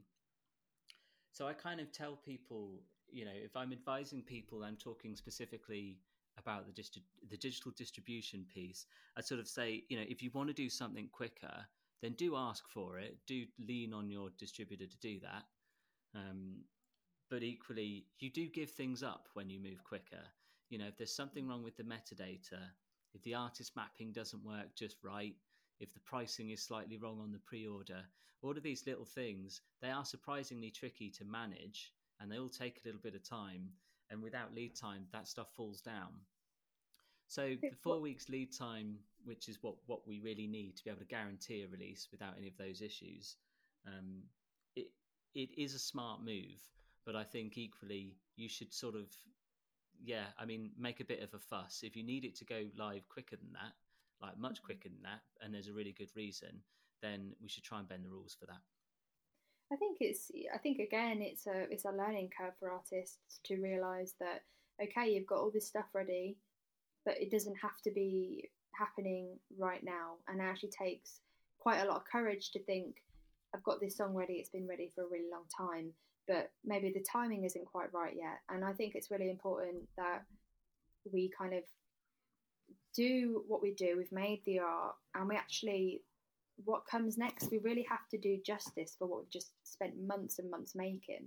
So 1.32 1.46
I 1.46 1.52
kind 1.52 1.80
of 1.80 1.92
tell 1.92 2.16
people, 2.16 2.80
you 3.12 3.24
know, 3.24 3.32
if 3.34 3.56
I'm 3.56 3.72
advising 3.72 4.22
people, 4.22 4.62
I'm 4.64 4.76
talking 4.76 5.16
specifically 5.16 5.98
about 6.38 6.66
the, 6.66 6.82
the 7.28 7.36
digital 7.36 7.72
distribution 7.76 8.46
piece. 8.52 8.86
I 9.16 9.20
sort 9.20 9.40
of 9.40 9.48
say, 9.48 9.84
you 9.88 9.96
know, 9.96 10.04
if 10.08 10.22
you 10.22 10.30
want 10.32 10.48
to 10.48 10.54
do 10.54 10.68
something 10.68 11.08
quicker, 11.12 11.66
then 12.02 12.12
do 12.12 12.36
ask 12.36 12.68
for 12.68 12.98
it. 12.98 13.18
Do 13.26 13.44
lean 13.58 13.92
on 13.92 14.10
your 14.10 14.30
distributor 14.38 14.86
to 14.86 14.98
do 14.98 15.20
that. 15.20 15.44
Um, 16.14 16.64
but 17.30 17.42
equally, 17.42 18.06
you 18.18 18.30
do 18.30 18.48
give 18.48 18.70
things 18.70 19.02
up 19.02 19.28
when 19.34 19.50
you 19.50 19.60
move 19.60 19.84
quicker. 19.84 20.24
You 20.70 20.78
know, 20.78 20.86
if 20.86 20.96
there's 20.96 21.14
something 21.14 21.46
wrong 21.46 21.62
with 21.62 21.76
the 21.76 21.82
metadata, 21.82 22.60
if 23.14 23.22
the 23.22 23.34
artist 23.34 23.72
mapping 23.76 24.12
doesn't 24.12 24.44
work 24.44 24.74
just 24.76 24.96
right, 25.02 25.34
if 25.78 25.92
the 25.94 26.00
pricing 26.00 26.50
is 26.50 26.62
slightly 26.62 26.96
wrong 26.96 27.20
on 27.20 27.32
the 27.32 27.38
pre-order, 27.38 28.02
all 28.42 28.56
of 28.56 28.62
these 28.62 28.86
little 28.86 29.04
things, 29.04 29.60
they 29.82 29.90
are 29.90 30.04
surprisingly 30.04 30.70
tricky 30.70 31.10
to 31.10 31.24
manage 31.24 31.92
and 32.20 32.30
they 32.30 32.38
all 32.38 32.48
take 32.48 32.78
a 32.78 32.86
little 32.86 33.00
bit 33.00 33.14
of 33.14 33.22
time. 33.22 33.70
And 34.10 34.22
without 34.22 34.54
lead 34.54 34.74
time, 34.74 35.06
that 35.12 35.28
stuff 35.28 35.48
falls 35.54 35.80
down. 35.80 36.08
So 37.28 37.54
the 37.62 37.70
four 37.80 38.00
weeks 38.00 38.28
lead 38.28 38.52
time, 38.52 38.96
which 39.24 39.48
is 39.48 39.62
what, 39.62 39.76
what 39.86 40.06
we 40.06 40.20
really 40.20 40.48
need 40.48 40.76
to 40.76 40.84
be 40.84 40.90
able 40.90 40.98
to 40.98 41.06
guarantee 41.06 41.62
a 41.62 41.68
release 41.68 42.08
without 42.10 42.34
any 42.36 42.48
of 42.48 42.56
those 42.56 42.82
issues, 42.82 43.36
um, 43.86 44.22
it 44.74 44.88
it 45.34 45.50
is 45.56 45.74
a 45.74 45.78
smart 45.78 46.24
move. 46.24 46.60
But 47.06 47.14
I 47.14 47.22
think 47.22 47.56
equally 47.56 48.16
you 48.36 48.48
should 48.48 48.74
sort 48.74 48.96
of, 48.96 49.06
yeah, 50.02 50.24
I 50.38 50.44
mean, 50.44 50.70
make 50.76 51.00
a 51.00 51.04
bit 51.04 51.22
of 51.22 51.32
a 51.32 51.38
fuss. 51.38 51.82
If 51.84 51.96
you 51.96 52.02
need 52.02 52.24
it 52.24 52.36
to 52.38 52.44
go 52.44 52.64
live 52.76 53.08
quicker 53.08 53.36
than 53.36 53.52
that, 53.52 53.74
like 54.20 54.36
much 54.36 54.56
mm-hmm. 54.56 54.66
quicker 54.66 54.88
than 54.88 55.02
that, 55.04 55.22
and 55.40 55.54
there's 55.54 55.68
a 55.68 55.72
really 55.72 55.92
good 55.92 56.10
reason, 56.16 56.60
then 57.00 57.32
we 57.40 57.48
should 57.48 57.64
try 57.64 57.78
and 57.78 57.88
bend 57.88 58.04
the 58.04 58.10
rules 58.10 58.36
for 58.38 58.46
that. 58.46 58.60
I 59.72 59.76
think 59.76 59.98
it's. 60.00 60.30
I 60.52 60.58
think 60.58 60.78
again, 60.78 61.22
it's 61.22 61.46
a 61.46 61.70
it's 61.70 61.84
a 61.84 61.92
learning 61.92 62.30
curve 62.36 62.54
for 62.58 62.70
artists 62.70 63.40
to 63.44 63.56
realise 63.56 64.14
that 64.20 64.42
okay, 64.82 65.12
you've 65.12 65.26
got 65.26 65.38
all 65.38 65.50
this 65.52 65.66
stuff 65.66 65.86
ready 65.92 66.36
but 67.04 67.20
it 67.20 67.30
doesn't 67.30 67.56
have 67.56 67.80
to 67.82 67.90
be 67.90 68.50
happening 68.72 69.38
right 69.58 69.82
now. 69.82 70.14
And 70.28 70.40
it 70.40 70.44
actually 70.44 70.70
takes 70.70 71.20
quite 71.58 71.80
a 71.80 71.86
lot 71.86 71.96
of 71.96 72.04
courage 72.10 72.50
to 72.52 72.62
think, 72.64 72.96
I've 73.54 73.64
got 73.64 73.80
this 73.80 73.96
song 73.96 74.14
ready, 74.14 74.34
it's 74.34 74.50
been 74.50 74.68
ready 74.68 74.92
for 74.94 75.04
a 75.04 75.08
really 75.08 75.30
long 75.30 75.44
time, 75.56 75.92
but 76.28 76.50
maybe 76.64 76.92
the 76.92 77.04
timing 77.10 77.44
isn't 77.44 77.64
quite 77.64 77.92
right 77.92 78.14
yet. 78.16 78.40
And 78.48 78.64
I 78.64 78.72
think 78.72 78.94
it's 78.94 79.10
really 79.10 79.30
important 79.30 79.88
that 79.96 80.22
we 81.10 81.30
kind 81.36 81.54
of 81.54 81.64
do 82.94 83.44
what 83.48 83.62
we 83.62 83.72
do. 83.72 83.96
We've 83.96 84.12
made 84.12 84.42
the 84.44 84.60
art, 84.60 84.94
and 85.14 85.28
we 85.28 85.36
actually, 85.36 86.02
what 86.64 86.86
comes 86.86 87.18
next, 87.18 87.50
we 87.50 87.58
really 87.58 87.86
have 87.88 88.08
to 88.10 88.18
do 88.18 88.38
justice 88.44 88.96
for 88.98 89.06
what 89.06 89.20
we've 89.20 89.30
just 89.30 89.52
spent 89.64 89.94
months 90.00 90.38
and 90.38 90.50
months 90.50 90.74
making. 90.74 91.26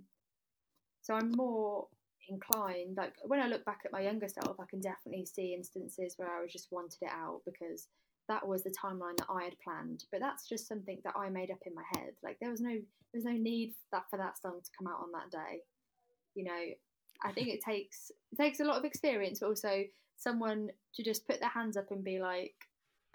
So 1.01 1.13
I'm 1.13 1.31
more 1.31 1.87
inclined 2.29 2.95
like 2.95 3.13
when 3.25 3.41
i 3.41 3.47
look 3.47 3.65
back 3.65 3.81
at 3.83 3.91
my 3.91 3.99
younger 3.99 4.29
self 4.29 4.57
i 4.57 4.63
can 4.69 4.79
definitely 4.79 5.25
see 5.25 5.53
instances 5.53 6.13
where 6.15 6.29
i 6.29 6.41
was 6.41 6.53
just 6.53 6.71
wanted 6.71 6.97
it 7.01 7.09
out 7.11 7.41
because 7.45 7.89
that 8.29 8.47
was 8.47 8.63
the 8.63 8.71
timeline 8.71 9.17
that 9.17 9.27
i 9.29 9.43
had 9.43 9.59
planned. 9.63 10.05
But 10.11 10.21
that's 10.21 10.47
just 10.47 10.67
something 10.67 10.99
that 11.03 11.13
i 11.17 11.29
made 11.29 11.51
up 11.51 11.59
in 11.65 11.75
my 11.75 11.83
head. 11.95 12.13
Like 12.23 12.37
there 12.39 12.51
was 12.51 12.61
no 12.61 12.71
there 12.71 13.15
was 13.15 13.25
no 13.25 13.33
need 13.33 13.73
for 13.89 13.97
that 13.97 14.05
for 14.09 14.17
that 14.17 14.39
song 14.39 14.59
to 14.63 14.71
come 14.77 14.87
out 14.87 15.01
on 15.01 15.11
that 15.13 15.31
day. 15.31 15.59
You 16.35 16.45
know 16.45 16.63
i 17.23 17.31
think 17.31 17.47
it 17.47 17.61
takes 17.61 18.11
it 18.31 18.35
takes 18.41 18.59
a 18.59 18.63
lot 18.63 18.77
of 18.77 18.85
experience 18.85 19.39
but 19.39 19.47
also 19.47 19.83
someone 20.17 20.69
to 20.95 21.03
just 21.03 21.27
put 21.27 21.39
their 21.39 21.49
hands 21.49 21.77
up 21.77 21.91
and 21.91 22.03
be 22.03 22.19
like 22.19 22.55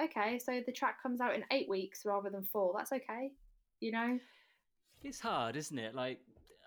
okay 0.01 0.39
so 0.39 0.61
the 0.67 0.73
track 0.73 1.03
comes 1.03 1.21
out 1.21 1.35
in 1.35 1.45
eight 1.51 1.69
weeks 1.69 2.03
rather 2.05 2.31
than 2.31 2.43
four 2.43 2.73
that's 2.77 2.93
okay 2.93 3.33
you 3.81 3.91
know 3.91 4.19
it's 5.03 5.21
hard 5.21 5.57
isn't 5.57 5.79
it 5.79 5.95
like 5.95 6.21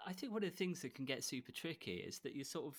I 0.05 0.13
think 0.13 0.33
one 0.33 0.43
of 0.43 0.49
the 0.49 0.55
things 0.55 0.81
that 0.81 0.95
can 0.95 1.05
get 1.05 1.23
super 1.23 1.51
tricky 1.51 1.95
is 1.95 2.19
that 2.19 2.33
you 2.35 2.43
sort 2.43 2.65
of 2.65 2.77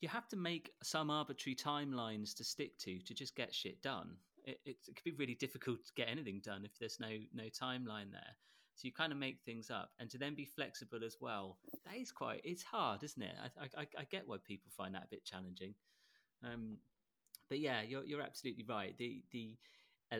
you 0.00 0.08
have 0.08 0.28
to 0.28 0.36
make 0.36 0.72
some 0.82 1.10
arbitrary 1.10 1.56
timelines 1.56 2.34
to 2.36 2.44
stick 2.44 2.76
to 2.78 2.98
to 3.00 3.14
just 3.14 3.34
get 3.34 3.54
shit 3.54 3.80
done. 3.82 4.16
It, 4.44 4.60
it, 4.64 4.76
it 4.86 4.96
could 4.96 5.04
be 5.04 5.12
really 5.12 5.34
difficult 5.34 5.84
to 5.86 5.92
get 5.94 6.08
anything 6.08 6.42
done 6.44 6.64
if 6.64 6.78
there's 6.78 7.00
no 7.00 7.08
no 7.32 7.44
timeline 7.44 8.12
there. 8.12 8.36
So 8.74 8.86
you 8.86 8.92
kind 8.92 9.12
of 9.12 9.18
make 9.18 9.38
things 9.44 9.70
up, 9.70 9.90
and 10.00 10.10
to 10.10 10.18
then 10.18 10.34
be 10.34 10.44
flexible 10.44 11.04
as 11.04 11.16
well. 11.20 11.58
That 11.86 11.96
is 11.96 12.10
quite 12.10 12.40
it's 12.44 12.62
hard, 12.62 13.02
isn't 13.02 13.22
it? 13.22 13.34
I 13.58 13.80
I, 13.80 13.86
I 13.98 14.04
get 14.10 14.26
why 14.26 14.36
people 14.44 14.70
find 14.76 14.94
that 14.94 15.04
a 15.04 15.10
bit 15.10 15.24
challenging. 15.24 15.74
Um, 16.42 16.76
but 17.48 17.58
yeah, 17.58 17.82
you're 17.82 18.04
you're 18.04 18.22
absolutely 18.22 18.64
right. 18.68 18.96
The 18.98 19.22
the 19.30 19.56
uh, 20.12 20.16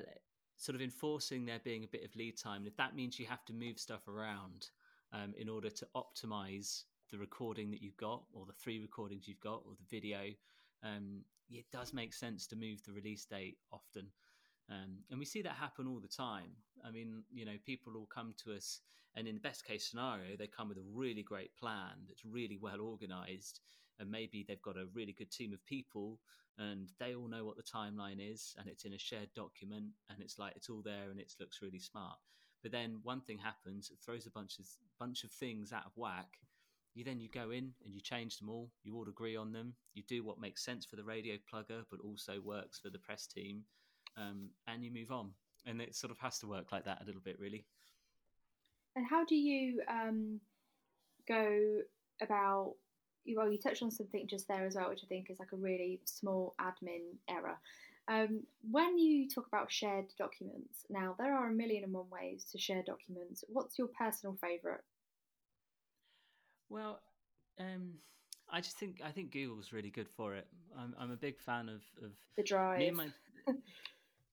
sort 0.57 0.77
of 0.77 0.83
enforcing 0.83 1.45
there 1.45 1.61
being 1.63 1.85
a 1.85 1.89
bit 1.89 2.05
of 2.05 2.15
lead 2.17 2.39
time. 2.39 2.67
If 2.67 2.77
that 2.77 2.95
means 2.95 3.19
you 3.19 3.27
have 3.27 3.45
to 3.47 3.53
move 3.53 3.79
stuff 3.79 4.07
around, 4.09 4.69
um, 5.13 5.33
in 5.39 5.49
order 5.49 5.71
to 5.71 5.87
optimize 5.95 6.85
the 7.11 7.19
recording 7.19 7.71
that 7.71 7.83
you've 7.83 7.97
got 7.97 8.25
or 8.33 8.45
the 8.47 8.53
three 8.53 8.81
recordings 8.81 9.29
you've 9.29 9.41
got 9.41 9.63
or 9.67 9.75
the 9.79 9.97
video. 9.97 10.33
Um, 10.83 11.21
it 11.51 11.67
does 11.73 11.93
make 11.93 12.13
sense 12.13 12.47
to 12.49 12.57
move 12.57 12.83
the 12.85 12.93
release 12.93 13.25
date 13.25 13.59
often. 13.73 14.09
Um, 14.71 14.99
and 15.11 15.19
we 15.19 15.27
see 15.27 15.43
that 15.43 15.53
happen 15.53 15.87
all 15.87 16.01
the 16.01 16.09
time. 16.09 16.51
I 16.85 16.91
mean, 16.91 17.23
you 17.33 17.45
know, 17.45 17.57
people 17.65 17.93
will 17.93 18.07
come 18.07 18.35
to 18.45 18.55
us, 18.55 18.81
and 19.15 19.29
in 19.29 19.35
the 19.35 19.41
best 19.41 19.65
case 19.65 19.87
scenario, 19.87 20.37
they 20.37 20.47
come 20.47 20.69
with 20.69 20.79
a 20.79 20.93
really 20.93 21.23
great 21.23 21.55
plan 21.57 22.07
that's 22.09 22.25
really 22.25 22.59
well 22.61 22.81
organized. 22.81 23.61
And 23.99 24.11
maybe 24.11 24.45
they've 24.47 24.61
got 24.63 24.77
a 24.77 24.87
really 24.93 25.13
good 25.13 25.31
team 25.31 25.53
of 25.53 25.65
people, 25.67 26.19
and 26.59 26.91
they 26.99 27.15
all 27.15 27.29
know 27.29 27.45
what 27.45 27.57
the 27.57 27.63
timeline 27.63 28.19
is, 28.21 28.55
and 28.59 28.69
it's 28.69 28.85
in 28.85 28.93
a 28.93 28.99
shared 28.99 29.33
document, 29.35 29.87
and 30.11 30.21
it's 30.21 30.39
like 30.39 30.55
it's 30.57 30.69
all 30.69 30.83
there 30.85 31.11
and 31.11 31.21
it 31.21 31.33
looks 31.41 31.63
really 31.63 31.79
smart. 31.79 32.19
But 32.63 32.73
then 32.73 33.01
one 33.03 33.21
thing 33.21 33.39
happens, 33.39 33.91
it 33.91 33.99
throws 34.05 34.27
a 34.27 34.31
bunch 34.31 34.59
of 34.59 34.67
bunch 34.99 35.25
of 35.25 35.31
things 35.31 35.73
out 35.73 35.87
of 35.87 35.93
whack. 35.97 36.39
You 36.95 37.05
then 37.05 37.21
you 37.21 37.29
go 37.29 37.51
in 37.51 37.73
and 37.85 37.93
you 37.93 38.01
change 38.01 38.39
them 38.39 38.49
all. 38.49 38.71
You 38.85 38.95
all 38.97 39.09
agree 39.09 39.37
on 39.37 39.53
them. 39.53 39.75
You 39.95 40.05
do 40.09 40.23
what 40.25 40.41
makes 40.41 40.65
sense 40.65 40.87
for 40.87 40.97
the 40.97 41.05
radio 41.05 41.35
plugger, 41.53 41.85
but 41.91 42.01
also 42.01 42.41
works 42.41 42.79
for 42.79 42.91
the 42.91 42.99
press 42.99 43.27
team, 43.27 43.65
um, 44.17 44.51
and 44.69 44.85
you 44.85 44.93
move 44.93 45.11
on. 45.11 45.31
And 45.67 45.81
it 45.81 45.95
sort 45.95 46.11
of 46.11 46.19
has 46.19 46.39
to 46.41 46.47
work 46.47 46.73
like 46.73 46.85
that 46.85 47.03
a 47.03 47.05
little 47.05 47.21
bit, 47.21 47.39
really. 47.39 47.67
And 48.97 49.07
how 49.07 49.25
do 49.25 49.35
you 49.35 49.83
um, 49.89 50.41
go 51.27 51.81
about? 52.23 52.75
Well, 53.37 53.51
you 53.51 53.59
touched 53.59 53.83
on 53.83 53.91
something 53.91 54.27
just 54.27 54.49
there 54.49 54.67
as 54.67 54.75
well, 54.75 54.91
which 54.91 55.03
I 55.05 55.07
think 55.07 55.31
is 55.31 55.39
like 55.39 55.53
a 55.53 55.57
really 55.57 56.01
small 56.05 56.55
admin 56.61 57.17
error. 57.29 57.59
Um, 58.07 58.43
when 58.71 58.99
you 58.99 59.29
talk 59.29 59.47
about 59.47 59.73
shared 59.73 60.07
documents, 60.19 60.85
now 60.91 61.15
there 61.19 61.35
are 61.35 61.49
a 61.49 61.55
million 61.55 61.85
and 61.85 61.93
one 61.93 62.11
ways 62.11 62.45
to 62.53 62.59
share 62.59 62.83
documents. 62.83 63.45
What's 63.49 63.79
your 63.79 63.89
personal 63.89 64.37
favourite? 64.41 64.83
Well, 66.69 67.01
um, 67.59 67.95
I 68.51 68.61
just 68.61 68.77
think 68.79 69.01
I 69.05 69.11
think 69.11 69.33
Google's 69.33 69.73
really 69.73 69.91
good 69.91 70.09
for 70.09 70.35
it. 70.35 70.47
I'm 70.79 70.95
I'm 70.99 71.11
a 71.11 71.17
big 71.17 71.39
fan 71.39 71.69
of, 71.69 71.83
of 72.05 72.11
the 72.37 72.43
drive. 72.43 72.93
My, 72.93 73.09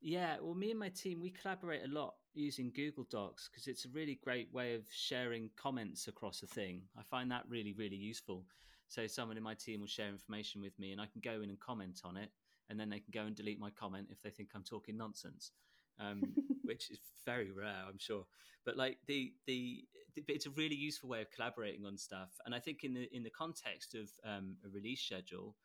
yeah, 0.02 0.38
well, 0.42 0.56
me 0.56 0.72
and 0.72 0.80
my 0.80 0.89
team 0.89 1.22
we 1.22 1.30
collaborate 1.30 1.84
a 1.86 1.94
lot 1.94 2.16
using 2.34 2.72
Google 2.76 3.06
Docs 3.10 3.50
because 3.50 3.68
it's 3.68 3.86
a 3.86 3.89
really 3.89 4.20
great 4.24 4.54
way 4.54 4.76
of 4.76 4.84
sharing 4.89 5.50
comments 5.56 6.08
across 6.08 6.44
a 6.44 6.48
thing. 6.48 6.82
I 6.98 7.04
find 7.04 7.32
that 7.32 7.44
really 7.48 7.74
really 7.74 7.96
useful. 7.96 8.44
So 8.92 9.08
someone 9.08 9.38
in 9.38 9.44
my 9.44 9.56
team 9.56 9.80
will 9.80 9.88
share 9.88 10.10
information 10.10 10.62
with 10.62 10.78
me, 10.78 10.92
and 10.92 11.02
I 11.02 11.06
can 11.06 11.22
go 11.22 11.42
in 11.42 11.50
and 11.50 11.60
comment 11.60 12.02
on 12.04 12.18
it 12.18 12.30
and 12.72 12.80
then 12.80 12.89
they 12.89 13.00
can 13.00 13.12
go 13.12 13.26
and 13.26 13.36
delete 13.36 13.60
my 13.60 13.70
comment 13.70 14.08
if 14.10 14.22
they 14.22 14.30
think 14.30 14.50
I'm 14.56 14.64
talking 14.64 14.96
nonsense, 14.96 15.52
um, 16.00 16.22
which 16.64 16.89
is 16.89 17.00
very 17.26 17.52
rare, 17.52 17.84
I'm 17.88 18.00
sure. 18.00 18.26
But 18.66 18.78
like 18.78 18.98
the, 19.08 19.34
the 19.46 19.84
the 20.16 20.24
it's 20.30 20.46
a 20.46 20.52
really 20.52 20.76
useful 20.76 21.10
way 21.10 21.22
of 21.22 21.30
collaborating 21.32 21.86
on 21.86 21.98
stuff, 21.98 22.30
and 22.46 22.56
I 22.56 22.60
think 22.60 22.84
in 22.84 22.94
the 22.94 23.10
in 23.14 23.24
the 23.24 23.30
context 23.30 23.94
of 23.94 24.10
um, 24.26 24.56
a 24.66 24.70
release 24.70 25.02
schedule. 25.02 25.56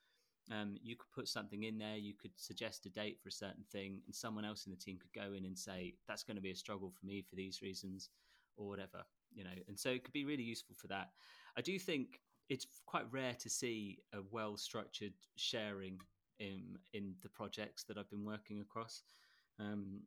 Um, 0.49 0.77
you 0.81 0.95
could 0.95 1.11
put 1.13 1.27
something 1.27 1.65
in 1.65 1.77
there. 1.77 1.97
You 1.97 2.15
could 2.15 2.31
suggest 2.37 2.87
a 2.87 2.89
date 2.89 3.19
for 3.21 3.31
a 3.31 3.33
certain 3.33 3.65
thing, 3.73 4.01
and 4.07 4.15
someone 4.15 4.45
else 4.45 4.65
in 4.65 4.71
the 4.71 4.79
team 4.79 4.97
could 4.97 5.13
go 5.13 5.35
in 5.35 5.45
and 5.45 5.59
say 5.59 5.95
that's 6.07 6.23
going 6.23 6.37
to 6.37 6.41
be 6.41 6.53
a 6.53 6.55
struggle 6.55 6.89
for 6.89 7.05
me 7.05 7.21
for 7.21 7.35
these 7.35 7.63
reasons, 7.63 8.11
or 8.57 8.69
whatever, 8.69 9.03
you 9.35 9.43
know. 9.43 9.51
And 9.67 9.77
so 9.77 9.91
it 9.91 10.05
could 10.05 10.13
be 10.13 10.25
really 10.25 10.45
useful 10.45 10.77
for 10.79 10.87
that. 10.87 11.11
I 11.57 11.63
do 11.63 11.77
think 11.81 12.21
it's 12.49 12.67
quite 12.87 13.05
rare 13.11 13.35
to 13.35 13.51
see 13.51 13.99
a 14.13 14.19
well 14.31 14.57
structured 14.57 15.13
sharing 15.37 15.99
in 16.39 16.79
in 16.93 17.15
the 17.23 17.29
projects 17.29 17.85
that 17.85 17.99
I've 17.99 18.11
been 18.11 18.25
working 18.25 18.61
across. 18.61 19.03
Um, 19.59 20.01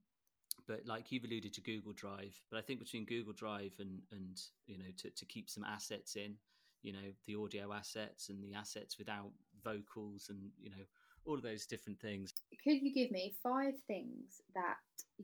but 0.67 0.85
like 0.85 1.11
you've 1.11 1.23
alluded 1.23 1.53
to 1.53 1.61
Google 1.61 1.93
Drive, 1.93 2.39
but 2.51 2.57
I 2.57 2.61
think 2.61 2.79
between 2.79 3.05
Google 3.05 3.33
Drive 3.33 3.73
and 3.79 4.01
and 4.11 4.41
you 4.67 4.77
know 4.77 4.91
to, 4.97 5.09
to 5.09 5.25
keep 5.25 5.49
some 5.49 5.63
assets 5.63 6.15
in, 6.15 6.35
you 6.81 6.93
know 6.93 7.09
the 7.25 7.35
audio 7.35 7.73
assets 7.73 8.29
and 8.29 8.43
the 8.43 8.53
assets 8.53 8.97
without 8.97 9.31
vocals 9.63 10.27
and 10.29 10.39
you 10.61 10.69
know 10.69 10.83
all 11.25 11.35
of 11.35 11.43
those 11.43 11.65
different 11.65 11.99
things. 11.99 12.33
Could 12.63 12.81
you 12.81 12.93
give 12.93 13.11
me 13.11 13.35
five 13.43 13.73
things 13.87 14.41
that 14.55 14.77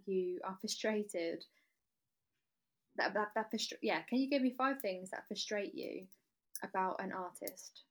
you 0.06 0.40
are 0.44 0.58
frustrated 0.60 1.46
that 2.98 3.14
that, 3.14 3.30
that 3.36 3.50
frustra- 3.50 3.78
yeah? 3.82 4.02
Can 4.02 4.20
you 4.20 4.30
give 4.30 4.42
me 4.42 4.54
five 4.58 4.82
things 4.82 5.10
that 5.12 5.28
frustrate 5.28 5.76
you 5.76 6.06
about 6.64 7.02
an 7.02 7.12
artist? 7.12 7.84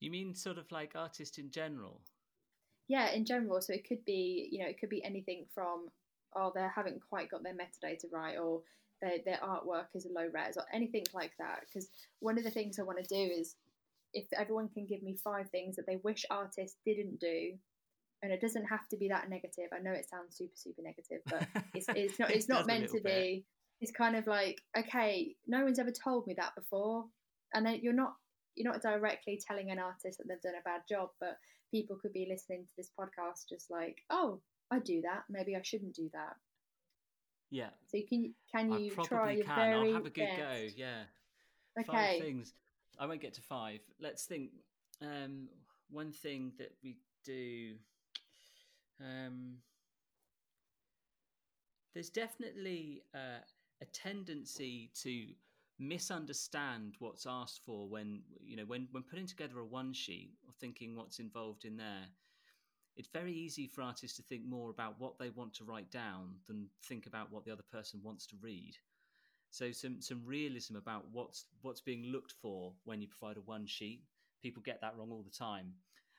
You 0.00 0.10
mean 0.10 0.34
sort 0.34 0.58
of 0.58 0.70
like 0.70 0.92
artist 0.94 1.38
in 1.38 1.50
general? 1.50 2.00
Yeah, 2.88 3.10
in 3.10 3.24
general. 3.24 3.60
So 3.60 3.72
it 3.72 3.86
could 3.86 4.04
be, 4.04 4.48
you 4.50 4.62
know, 4.62 4.68
it 4.68 4.78
could 4.78 4.88
be 4.88 5.04
anything 5.04 5.46
from, 5.54 5.88
oh, 6.34 6.52
they 6.54 6.66
haven't 6.74 7.00
quite 7.08 7.30
got 7.30 7.42
their 7.42 7.54
metadata 7.54 8.10
right, 8.12 8.38
or 8.38 8.62
their 9.02 9.18
their 9.24 9.38
artwork 9.38 9.86
is 9.94 10.06
a 10.06 10.12
low 10.12 10.28
res, 10.32 10.56
or 10.56 10.64
anything 10.72 11.04
like 11.12 11.32
that. 11.38 11.60
Because 11.66 11.88
one 12.20 12.38
of 12.38 12.44
the 12.44 12.50
things 12.50 12.78
I 12.78 12.84
want 12.84 13.02
to 13.02 13.14
do 13.14 13.32
is, 13.32 13.56
if 14.14 14.26
everyone 14.32 14.68
can 14.68 14.86
give 14.86 15.02
me 15.02 15.16
five 15.22 15.50
things 15.50 15.76
that 15.76 15.86
they 15.86 15.96
wish 15.96 16.24
artists 16.30 16.78
didn't 16.86 17.20
do, 17.20 17.52
and 18.22 18.32
it 18.32 18.40
doesn't 18.40 18.64
have 18.64 18.88
to 18.88 18.96
be 18.96 19.08
that 19.08 19.28
negative. 19.28 19.68
I 19.72 19.80
know 19.80 19.92
it 19.92 20.08
sounds 20.08 20.36
super 20.36 20.56
super 20.56 20.82
negative, 20.82 21.20
but 21.26 21.46
it's 21.74 21.86
it's 21.94 22.18
not 22.18 22.30
it's 22.34 22.48
not 22.48 22.66
meant 22.66 22.88
to 22.88 23.00
bit. 23.00 23.04
be. 23.04 23.44
It's 23.80 23.92
kind 23.92 24.16
of 24.16 24.26
like 24.26 24.60
okay, 24.76 25.34
no 25.46 25.64
one's 25.64 25.78
ever 25.78 25.92
told 25.92 26.26
me 26.26 26.34
that 26.34 26.54
before 26.54 27.06
and 27.54 27.64
then 27.64 27.80
you're 27.82 27.92
not 27.92 28.14
you're 28.54 28.70
not 28.70 28.82
directly 28.82 29.40
telling 29.46 29.70
an 29.70 29.78
artist 29.78 30.18
that 30.18 30.26
they've 30.28 30.40
done 30.40 30.54
a 30.58 30.64
bad 30.64 30.82
job, 30.88 31.10
but 31.20 31.38
people 31.70 31.96
could 32.00 32.12
be 32.12 32.26
listening 32.28 32.64
to 32.64 32.72
this 32.76 32.90
podcast 32.98 33.48
just 33.48 33.70
like, 33.70 33.98
oh, 34.10 34.40
I 34.70 34.80
do 34.80 35.00
that. 35.02 35.22
Maybe 35.30 35.54
I 35.54 35.60
shouldn't 35.62 35.94
do 35.94 36.10
that. 36.12 36.36
Yeah. 37.50 37.70
So 37.86 37.98
can 38.08 38.34
can 38.52 38.72
you 38.72 38.92
I 38.98 39.02
try 39.04 39.32
your 39.32 39.44
can. 39.44 39.56
very 39.56 39.88
I'll 39.88 39.94
have 39.94 40.06
a 40.06 40.10
good 40.10 40.26
best? 40.26 40.38
go. 40.38 40.66
Yeah. 40.76 41.02
Okay. 41.78 42.18
Five 42.18 42.20
things. 42.20 42.52
I 42.98 43.06
won't 43.06 43.20
get 43.20 43.34
to 43.34 43.42
five. 43.42 43.80
Let's 44.00 44.24
think. 44.24 44.50
Um, 45.00 45.48
one 45.90 46.12
thing 46.12 46.52
that 46.58 46.72
we 46.82 46.96
do. 47.24 47.74
Um, 49.00 49.58
there's 51.94 52.10
definitely 52.10 53.04
uh, 53.14 53.40
a 53.80 53.86
tendency 53.86 54.90
to 55.02 55.26
misunderstand 55.78 56.94
what's 56.98 57.26
asked 57.26 57.60
for 57.64 57.88
when 57.88 58.20
you 58.44 58.56
know 58.56 58.64
when 58.64 58.88
when 58.90 59.02
putting 59.04 59.26
together 59.26 59.60
a 59.60 59.64
one 59.64 59.92
sheet 59.92 60.32
or 60.44 60.52
thinking 60.58 60.96
what's 60.96 61.20
involved 61.20 61.64
in 61.64 61.76
there 61.76 62.06
it's 62.98 63.08
very 63.08 63.32
easy 63.32 63.68
for 63.68 63.82
artists 63.82 64.16
to 64.16 64.24
think 64.24 64.44
more 64.44 64.70
about 64.70 64.96
what 64.98 65.18
they 65.20 65.30
want 65.30 65.54
to 65.54 65.64
write 65.64 65.88
down 65.88 66.34
than 66.48 66.66
think 66.82 67.06
about 67.06 67.30
what 67.30 67.44
the 67.44 67.52
other 67.52 67.62
person 67.62 68.00
wants 68.02 68.26
to 68.26 68.36
read. 68.42 68.76
So 69.50 69.70
some 69.70 70.02
some 70.02 70.20
realism 70.26 70.74
about 70.74 71.04
what's 71.12 71.46
what's 71.62 71.80
being 71.80 72.06
looked 72.06 72.34
for 72.42 72.72
when 72.84 73.00
you 73.00 73.06
provide 73.06 73.36
a 73.36 73.40
one 73.40 73.66
sheet 73.66 74.02
people 74.42 74.62
get 74.64 74.80
that 74.80 74.94
wrong 74.96 75.10
all 75.10 75.22
the 75.22 75.30
time. 75.30 75.72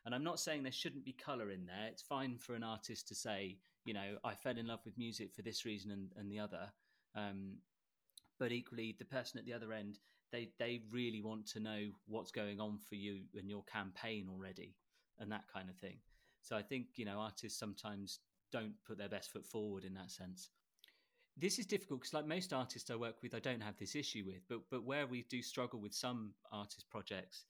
And 0.06 0.16
i'm 0.16 0.24
not 0.24 0.40
saying 0.40 0.64
there 0.64 0.72
shouldn't 0.72 1.06
be 1.06 1.12
color 1.12 1.52
in 1.52 1.66
there. 1.66 1.88
It's 1.92 2.02
fine 2.02 2.38
for 2.38 2.56
an 2.56 2.64
artist 2.64 3.10
to 3.10 3.16
say 3.16 3.58
you 3.84 3.94
know 3.94 4.18
i 4.24 4.34
fell 4.34 4.58
in 4.58 4.68
love 4.68 4.80
with 4.86 4.98
music 4.98 5.34
for 5.34 5.42
this 5.42 5.66
reason 5.66 5.92
and, 5.92 6.10
and 6.18 6.32
the 6.32 6.40
other 6.40 6.72
um, 7.16 7.58
but 8.40 8.52
equally 8.52 8.96
the 8.98 9.06
person 9.06 9.40
at 9.40 9.46
the 9.46 9.54
other 9.54 9.74
end 9.74 10.00
they 10.32 10.50
they 10.60 10.82
really 10.92 11.22
want 11.22 11.46
to 11.48 11.60
know 11.60 11.88
what's 12.08 12.32
going 12.32 12.60
on 12.60 12.78
for 12.78 12.96
you 12.96 13.22
and 13.36 13.50
your 13.50 13.64
campaign 13.64 14.28
already 14.32 14.76
and 15.20 15.32
that 15.32 15.46
kind 15.52 15.70
of 15.70 15.76
thing. 15.78 15.98
So 16.42 16.56
i 16.56 16.62
think 16.62 16.88
you 16.96 17.06
know 17.06 17.20
artists 17.20 17.60
sometimes 17.60 18.20
don't 18.52 18.74
put 18.86 18.98
their 18.98 19.10
best 19.10 19.32
foot 19.32 19.46
forward 19.46 19.84
in 19.84 19.94
that 19.96 20.12
sense. 20.12 20.50
This 21.38 21.60
is 21.60 21.66
difficult 21.66 22.02
because 22.02 22.14
like 22.14 22.28
most 22.28 22.54
artists 22.54 22.90
i 22.92 22.96
work 22.96 23.22
with 23.24 23.34
i 23.34 23.40
don't 23.40 23.62
have 23.62 23.78
this 23.78 23.96
issue 23.96 24.24
with 24.26 24.42
but 24.50 24.60
but 24.70 24.84
where 24.84 25.08
we 25.08 25.24
do 25.30 25.42
struggle 25.42 25.80
with 25.80 25.94
some 25.94 26.34
artist 26.52 26.86
projects 26.90 27.46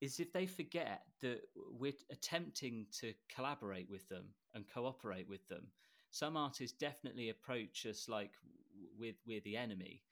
is 0.00 0.20
if 0.20 0.32
they 0.32 0.46
forget 0.46 1.02
that 1.22 1.40
we're 1.78 1.92
attempting 2.10 2.86
to 3.00 3.14
collaborate 3.34 3.88
with 3.88 4.08
them 4.08 4.26
and 4.54 4.64
cooperate 4.72 5.28
with 5.28 5.46
them. 5.48 5.66
Some 6.10 6.36
artists 6.36 6.76
definitely 6.76 7.30
approach 7.30 7.86
us 7.86 8.08
like 8.08 8.32
with 8.98 9.16
we're 9.26 9.40
the 9.40 9.56
enemy. 9.56 10.02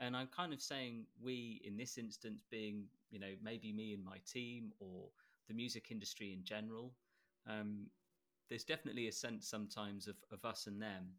And 0.00 0.16
i'm 0.16 0.28
kind 0.28 0.52
of 0.52 0.60
saying 0.60 1.06
we 1.20 1.60
in 1.64 1.76
this 1.76 1.98
instance 1.98 2.42
being 2.50 2.84
you 3.10 3.18
know 3.18 3.34
maybe 3.42 3.72
me 3.72 3.94
and 3.94 4.04
my 4.04 4.18
team 4.26 4.72
or 4.80 5.08
the 5.48 5.54
music 5.54 5.90
industry 5.90 6.32
in 6.32 6.44
general 6.44 6.92
um, 7.48 7.86
there's 8.48 8.64
definitely 8.64 9.08
a 9.08 9.12
sense 9.12 9.48
sometimes 9.48 10.06
of, 10.06 10.16
of 10.32 10.44
us 10.44 10.66
and 10.66 10.80
them. 10.80 11.14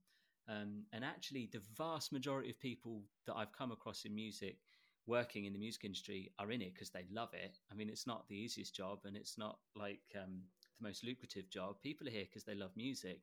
Um, 0.48 0.84
and 0.94 1.04
actually 1.04 1.50
the 1.52 1.62
vast 1.78 2.12
majority 2.12 2.50
of 2.50 2.60
people 2.60 3.04
that 3.28 3.36
i've 3.36 3.52
come 3.52 3.72
across 3.72 4.06
in 4.06 4.16
music 4.16 4.58
working 5.06 5.46
in 5.46 5.54
the 5.54 5.60
music 5.60 5.86
industry 5.86 6.32
are 6.40 6.52
in 6.52 6.62
it 6.62 6.74
because 6.74 6.90
they 6.92 7.06
love 7.12 7.34
it. 7.34 7.60
I 7.72 7.76
mean 7.76 7.90
it's 7.90 8.08
not 8.08 8.28
the 8.28 8.36
easiest 8.36 8.76
job 8.76 9.00
and 9.06 9.16
it's 9.16 9.38
not 9.38 9.60
like 9.76 10.02
um, 10.16 10.42
the 10.80 10.88
most 10.88 11.04
lucrative 11.04 11.50
job. 11.50 11.82
People 11.82 12.08
are 12.08 12.12
here 12.12 12.26
because 12.26 12.44
they 12.44 12.56
love 12.56 12.72
music. 12.76 13.22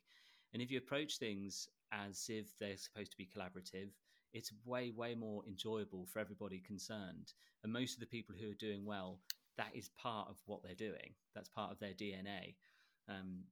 And 0.52 0.62
if 0.62 0.70
you 0.70 0.78
approach 0.78 1.18
things 1.18 1.68
as 1.92 2.26
if 2.28 2.56
they're 2.58 2.76
supposed 2.76 3.10
to 3.12 3.16
be 3.16 3.28
collaborative, 3.28 3.90
it's 4.32 4.52
way, 4.64 4.92
way 4.94 5.14
more 5.14 5.42
enjoyable 5.46 6.06
for 6.06 6.18
everybody 6.18 6.60
concerned. 6.60 7.32
And 7.64 7.72
most 7.72 7.94
of 7.94 8.00
the 8.00 8.06
people 8.06 8.34
who 8.38 8.50
are 8.50 8.54
doing 8.54 8.84
well, 8.84 9.20
that 9.56 9.70
is 9.74 9.88
part 10.00 10.28
of 10.28 10.36
what 10.46 10.62
they're 10.62 10.74
doing. 10.74 11.14
That's 11.34 11.48
part 11.48 11.72
of 11.72 11.78
their 11.78 11.94
DNA. 11.94 12.54
Um, 13.08 13.44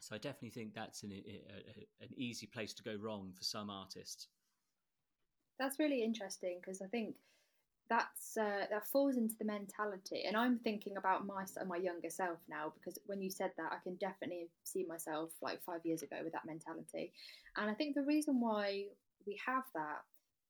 so 0.00 0.14
I 0.14 0.18
definitely 0.18 0.50
think 0.50 0.74
that's 0.74 1.02
an, 1.02 1.12
a, 1.12 2.04
an 2.04 2.10
easy 2.16 2.46
place 2.46 2.74
to 2.74 2.82
go 2.82 2.96
wrong 3.00 3.32
for 3.36 3.44
some 3.44 3.70
artists. 3.70 4.28
That's 5.58 5.78
really 5.78 6.02
interesting 6.02 6.58
because 6.60 6.82
I 6.82 6.86
think 6.86 7.16
that's 7.88 8.36
uh, 8.36 8.66
that 8.70 8.86
falls 8.86 9.16
into 9.16 9.34
the 9.38 9.44
mentality. 9.44 10.24
And 10.26 10.36
i'm 10.36 10.58
thinking 10.58 10.96
about 10.96 11.26
my 11.26 11.44
my 11.66 11.76
younger 11.76 12.10
self 12.10 12.38
now 12.48 12.72
because 12.74 12.98
when 13.06 13.22
you 13.22 13.30
said 13.30 13.52
that 13.56 13.72
i 13.72 13.76
can 13.82 13.94
definitely 13.96 14.48
see 14.64 14.84
myself 14.88 15.30
like 15.42 15.62
five 15.62 15.80
years 15.84 16.02
ago 16.02 16.16
with 16.22 16.32
that 16.32 16.46
mentality. 16.46 17.12
And 17.56 17.70
i 17.70 17.74
think 17.74 17.94
the 17.94 18.02
reason 18.02 18.40
why 18.40 18.84
we 19.26 19.38
have 19.44 19.64
that 19.74 20.02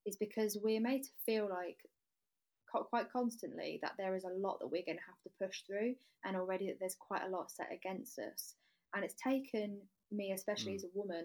is 0.05 0.16
because 0.16 0.59
we're 0.62 0.80
made 0.80 1.03
to 1.03 1.11
feel 1.24 1.49
like 1.49 1.78
quite 2.68 3.11
constantly 3.11 3.78
that 3.82 3.95
there 3.97 4.14
is 4.14 4.24
a 4.24 4.39
lot 4.39 4.59
that 4.61 4.66
we're 4.66 4.84
going 4.84 4.99
to 4.99 5.05
have 5.07 5.20
to 5.22 5.30
push 5.41 5.62
through 5.62 5.95
and 6.24 6.37
already 6.37 6.66
that 6.66 6.78
there's 6.78 6.97
quite 6.99 7.22
a 7.26 7.30
lot 7.30 7.51
set 7.51 7.68
against 7.72 8.18
us. 8.18 8.55
And 8.95 9.05
it's 9.05 9.14
taken 9.14 9.78
me 10.12 10.32
especially 10.32 10.72
mm. 10.72 10.76
as 10.76 10.84
a 10.84 10.89
woman 10.95 11.24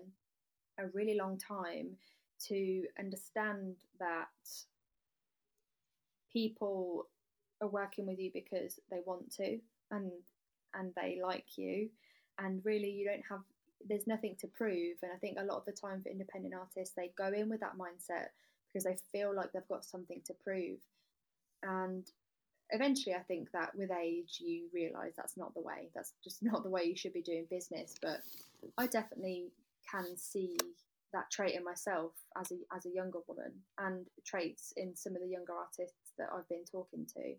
a 0.79 0.87
really 0.93 1.15
long 1.15 1.37
time 1.37 1.89
to 2.47 2.83
understand 2.97 3.75
that 3.99 4.27
people 6.31 7.07
are 7.61 7.67
working 7.67 8.07
with 8.07 8.19
you 8.19 8.31
because 8.33 8.79
they 8.89 8.99
want 9.05 9.31
to 9.35 9.59
and 9.91 10.11
and 10.73 10.93
they 10.95 11.19
like 11.23 11.57
you. 11.57 11.89
And 12.39 12.63
really 12.65 12.89
you 12.89 13.05
don't 13.05 13.23
have 13.29 13.41
there's 13.87 14.07
nothing 14.07 14.35
to 14.39 14.47
prove. 14.47 14.97
And 15.03 15.11
i 15.13 15.17
think 15.17 15.37
a 15.39 15.43
lot 15.45 15.57
of 15.57 15.65
the 15.65 15.71
time 15.71 16.01
for 16.01 16.09
independent 16.09 16.53
artists 16.53 16.95
they 16.95 17.11
go 17.17 17.27
in 17.27 17.49
with 17.49 17.59
that 17.61 17.77
mindset 17.77 18.27
because 18.67 18.85
they 18.85 18.97
feel 19.11 19.35
like 19.35 19.51
they've 19.51 19.67
got 19.67 19.85
something 19.85 20.21
to 20.25 20.33
prove. 20.43 20.79
And 21.63 22.05
eventually 22.73 23.13
i 23.13 23.19
think 23.19 23.51
that 23.51 23.75
with 23.75 23.91
age 23.91 24.37
you 24.39 24.63
realize 24.73 25.13
that's 25.15 25.37
not 25.37 25.53
the 25.53 25.61
way. 25.61 25.89
That's 25.93 26.13
just 26.23 26.41
not 26.43 26.63
the 26.63 26.69
way 26.69 26.83
you 26.85 26.95
should 26.95 27.13
be 27.13 27.21
doing 27.21 27.45
business. 27.49 27.95
But 28.01 28.21
i 28.77 28.87
definitely 28.87 29.51
can 29.89 30.17
see 30.17 30.57
that 31.13 31.29
trait 31.29 31.55
in 31.55 31.63
myself 31.63 32.13
as 32.39 32.51
a 32.51 32.75
as 32.75 32.85
a 32.85 32.89
younger 32.89 33.19
woman 33.27 33.51
and 33.79 34.05
traits 34.25 34.73
in 34.77 34.95
some 34.95 35.15
of 35.15 35.21
the 35.21 35.27
younger 35.27 35.53
artists 35.53 36.00
that 36.17 36.29
I've 36.33 36.47
been 36.49 36.65
talking 36.65 37.05
to. 37.15 37.35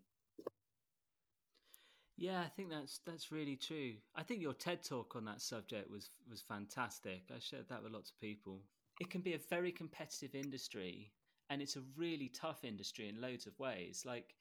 Yeah, 2.15 2.41
I 2.41 2.49
think 2.55 2.69
that's 2.69 2.99
that's 3.05 3.31
really 3.31 3.55
true. 3.55 3.93
I 4.15 4.23
think 4.23 4.41
your 4.41 4.53
TED 4.53 4.83
talk 4.83 5.15
on 5.15 5.25
that 5.25 5.41
subject 5.41 5.89
was 5.89 6.11
was 6.29 6.41
fantastic. 6.41 7.23
I 7.35 7.39
shared 7.39 7.67
that 7.69 7.83
with 7.83 7.91
lots 7.91 8.11
of 8.11 8.19
people. 8.19 8.61
It 8.99 9.09
can 9.09 9.21
be 9.21 9.33
a 9.33 9.39
very 9.49 9.71
competitive 9.71 10.35
industry, 10.35 11.11
and 11.49 11.61
it's 11.61 11.75
a 11.75 11.81
really 11.97 12.29
tough 12.29 12.63
industry 12.63 13.09
in 13.09 13.19
loads 13.19 13.47
of 13.47 13.57
ways. 13.57 14.03
Like, 14.05 14.35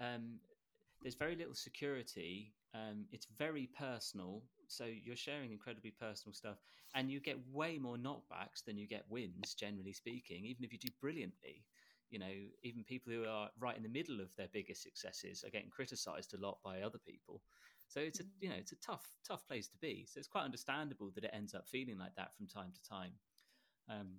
um, 0.00 0.38
there's 1.02 1.16
very 1.16 1.34
little 1.34 1.54
security. 1.54 2.54
Um, 2.74 3.06
it's 3.12 3.26
very 3.38 3.68
personal, 3.78 4.42
so 4.68 4.84
you're 4.84 5.16
sharing 5.16 5.52
incredibly 5.52 5.90
personal 5.90 6.34
stuff, 6.34 6.58
and 6.94 7.10
you 7.10 7.20
get 7.20 7.38
way 7.52 7.78
more 7.78 7.96
knockbacks 7.96 8.64
than 8.64 8.78
you 8.78 8.86
get 8.86 9.04
wins, 9.08 9.54
generally 9.54 9.92
speaking. 9.92 10.44
Even 10.44 10.64
if 10.64 10.72
you 10.72 10.78
do 10.78 10.88
brilliantly, 11.00 11.64
you 12.10 12.18
know, 12.18 12.32
even 12.62 12.84
people 12.84 13.12
who 13.12 13.24
are 13.26 13.48
right 13.58 13.76
in 13.76 13.82
the 13.82 13.88
middle 13.88 14.20
of 14.20 14.34
their 14.36 14.48
biggest 14.52 14.82
successes 14.82 15.44
are 15.44 15.50
getting 15.50 15.70
criticised 15.70 16.34
a 16.34 16.40
lot 16.40 16.58
by 16.64 16.80
other 16.82 16.98
people. 16.98 17.42
So 17.88 18.00
it's 18.00 18.20
a 18.20 18.24
you 18.40 18.48
know 18.48 18.56
it's 18.56 18.72
a 18.72 18.76
tough 18.76 19.06
tough 19.26 19.46
place 19.46 19.68
to 19.68 19.76
be. 19.78 20.06
So 20.08 20.18
it's 20.18 20.28
quite 20.28 20.44
understandable 20.44 21.10
that 21.14 21.24
it 21.24 21.30
ends 21.32 21.54
up 21.54 21.68
feeling 21.68 21.98
like 21.98 22.14
that 22.16 22.34
from 22.36 22.46
time 22.46 22.72
to 22.72 22.88
time. 22.88 23.12
Um, 23.88 24.14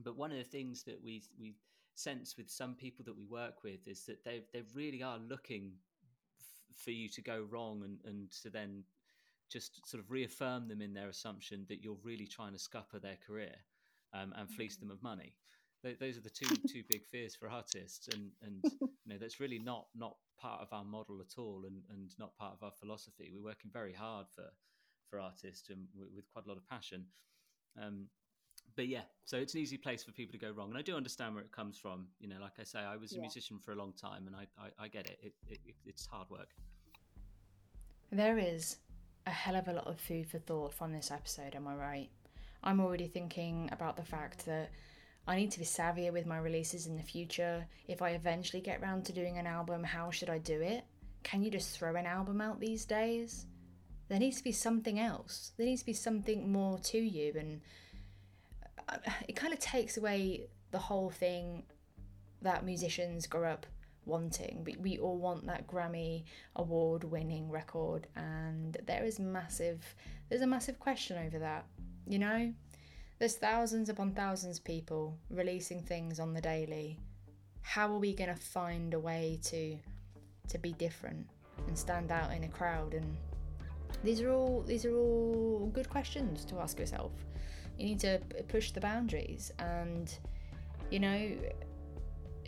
but 0.00 0.16
one 0.16 0.32
of 0.32 0.38
the 0.38 0.44
things 0.44 0.82
that 0.84 1.02
we 1.02 1.22
we 1.38 1.54
sense 1.94 2.36
with 2.36 2.50
some 2.50 2.74
people 2.74 3.04
that 3.04 3.16
we 3.16 3.24
work 3.24 3.62
with 3.62 3.86
is 3.86 4.04
that 4.06 4.24
they 4.24 4.42
they 4.52 4.62
really 4.74 5.02
are 5.02 5.18
looking 5.18 5.72
f- 6.38 6.76
for 6.76 6.90
you 6.90 7.08
to 7.08 7.22
go 7.22 7.46
wrong 7.50 7.82
and 7.84 7.98
and 8.04 8.30
to 8.42 8.50
then 8.50 8.84
just 9.48 9.86
sort 9.86 10.02
of 10.02 10.10
reaffirm 10.10 10.68
them 10.68 10.82
in 10.82 10.92
their 10.92 11.08
assumption 11.08 11.64
that 11.68 11.82
you're 11.82 11.98
really 12.02 12.26
trying 12.26 12.52
to 12.52 12.58
scupper 12.58 12.98
their 12.98 13.16
career 13.24 13.54
um, 14.12 14.34
and 14.36 14.50
fleece 14.50 14.76
them 14.76 14.90
of 14.90 15.02
money. 15.02 15.34
Th- 15.86 15.98
those 16.00 16.16
are 16.16 16.20
the 16.20 16.30
two 16.30 16.48
two 16.68 16.82
big 16.88 17.06
fears 17.06 17.36
for 17.36 17.48
artists, 17.48 18.08
and 18.08 18.30
and 18.42 18.60
you 18.80 19.06
know 19.06 19.18
that's 19.18 19.38
really 19.38 19.60
not 19.60 19.86
not 19.94 20.16
part 20.36 20.60
of 20.60 20.72
our 20.72 20.84
model 20.84 21.20
at 21.20 21.38
all, 21.38 21.62
and 21.66 21.82
and 21.90 22.10
not 22.18 22.36
part 22.36 22.54
of 22.54 22.62
our 22.64 22.72
philosophy. 22.72 23.30
We're 23.32 23.44
working 23.44 23.70
very 23.72 23.92
hard 23.92 24.26
for 24.34 24.46
for 25.08 25.20
artists 25.20 25.70
and 25.70 25.86
w- 25.94 26.10
with 26.14 26.28
quite 26.32 26.44
a 26.46 26.48
lot 26.48 26.56
of 26.56 26.68
passion. 26.68 27.04
Um, 27.80 28.08
but 28.74 28.88
yeah, 28.88 29.02
so 29.24 29.36
it's 29.36 29.54
an 29.54 29.60
easy 29.60 29.76
place 29.76 30.02
for 30.02 30.10
people 30.10 30.32
to 30.32 30.38
go 30.38 30.50
wrong, 30.50 30.70
and 30.70 30.78
I 30.78 30.82
do 30.82 30.96
understand 30.96 31.34
where 31.36 31.44
it 31.44 31.52
comes 31.52 31.78
from. 31.78 32.08
You 32.18 32.28
know, 32.28 32.36
like 32.40 32.58
I 32.58 32.64
say, 32.64 32.80
I 32.80 32.96
was 32.96 33.12
a 33.12 33.16
yeah. 33.16 33.20
musician 33.20 33.60
for 33.60 33.72
a 33.72 33.76
long 33.76 33.92
time, 33.92 34.26
and 34.26 34.34
I, 34.34 34.46
I, 34.58 34.84
I 34.84 34.88
get 34.88 35.06
it. 35.06 35.18
It, 35.22 35.34
it. 35.48 35.60
It's 35.84 36.04
hard 36.04 36.28
work. 36.30 36.48
There 38.10 38.38
is 38.38 38.78
a 39.24 39.30
hell 39.30 39.56
of 39.56 39.68
a 39.68 39.72
lot 39.72 39.86
of 39.86 40.00
food 40.00 40.28
for 40.28 40.38
thought 40.38 40.74
from 40.74 40.92
this 40.92 41.10
episode, 41.10 41.54
am 41.54 41.68
I 41.68 41.76
right? 41.76 42.08
I'm 42.62 42.80
already 42.80 43.06
thinking 43.06 43.68
about 43.72 43.96
the 43.96 44.04
fact 44.04 44.46
that 44.46 44.70
I 45.26 45.36
need 45.36 45.50
to 45.52 45.58
be 45.58 45.64
savvier 45.64 46.12
with 46.12 46.26
my 46.26 46.38
releases 46.38 46.86
in 46.86 46.96
the 46.96 47.02
future. 47.02 47.66
If 47.88 48.00
I 48.00 48.10
eventually 48.10 48.62
get 48.62 48.80
round 48.80 49.04
to 49.06 49.12
doing 49.12 49.38
an 49.38 49.46
album, 49.46 49.82
how 49.82 50.10
should 50.10 50.30
I 50.30 50.38
do 50.38 50.60
it? 50.60 50.84
Can 51.24 51.42
you 51.42 51.50
just 51.50 51.76
throw 51.76 51.96
an 51.96 52.06
album 52.06 52.40
out 52.40 52.60
these 52.60 52.84
days? 52.84 53.46
There 54.08 54.20
needs 54.20 54.38
to 54.38 54.44
be 54.44 54.52
something 54.52 55.00
else. 55.00 55.52
There 55.56 55.66
needs 55.66 55.80
to 55.80 55.86
be 55.86 55.92
something 55.92 56.52
more 56.52 56.78
to 56.78 56.98
you, 56.98 57.34
and 57.36 57.60
uh, 58.88 58.98
it 59.26 59.34
kind 59.34 59.52
of 59.52 59.58
takes 59.58 59.96
away 59.96 60.46
the 60.70 60.78
whole 60.78 61.10
thing 61.10 61.64
that 62.42 62.64
musicians 62.64 63.26
grow 63.26 63.50
up 63.50 63.66
wanting. 64.04 64.62
We, 64.64 64.76
we 64.76 64.98
all 64.98 65.18
want 65.18 65.46
that 65.46 65.66
Grammy 65.66 66.22
award 66.54 67.02
winning 67.02 67.50
record, 67.50 68.06
and 68.14 68.76
there 68.86 69.04
is 69.04 69.18
massive, 69.18 69.82
there's 70.28 70.42
a 70.42 70.46
massive 70.46 70.78
question 70.78 71.18
over 71.26 71.40
that. 71.40 71.66
You 72.06 72.20
know, 72.20 72.52
there's 73.18 73.36
thousands 73.36 73.88
upon 73.88 74.12
thousands 74.12 74.58
of 74.58 74.64
people 74.64 75.16
releasing 75.30 75.82
things 75.82 76.20
on 76.20 76.34
the 76.34 76.40
daily. 76.40 76.98
How 77.62 77.92
are 77.92 77.98
we 77.98 78.14
going 78.14 78.30
to 78.30 78.40
find 78.40 78.94
a 78.94 79.00
way 79.00 79.40
to 79.44 79.76
to 80.48 80.58
be 80.58 80.72
different 80.74 81.26
and 81.66 81.76
stand 81.76 82.12
out 82.12 82.32
in 82.32 82.44
a 82.44 82.48
crowd 82.48 82.94
and 82.94 83.16
these 84.04 84.20
are 84.20 84.30
all 84.30 84.62
these 84.62 84.84
are 84.84 84.94
all 84.94 85.70
good 85.72 85.88
questions 85.88 86.44
to 86.44 86.58
ask 86.58 86.78
yourself. 86.78 87.12
You 87.78 87.86
need 87.86 88.00
to 88.00 88.20
push 88.48 88.70
the 88.70 88.80
boundaries 88.80 89.50
and 89.58 90.16
you 90.90 91.00
know 91.00 91.32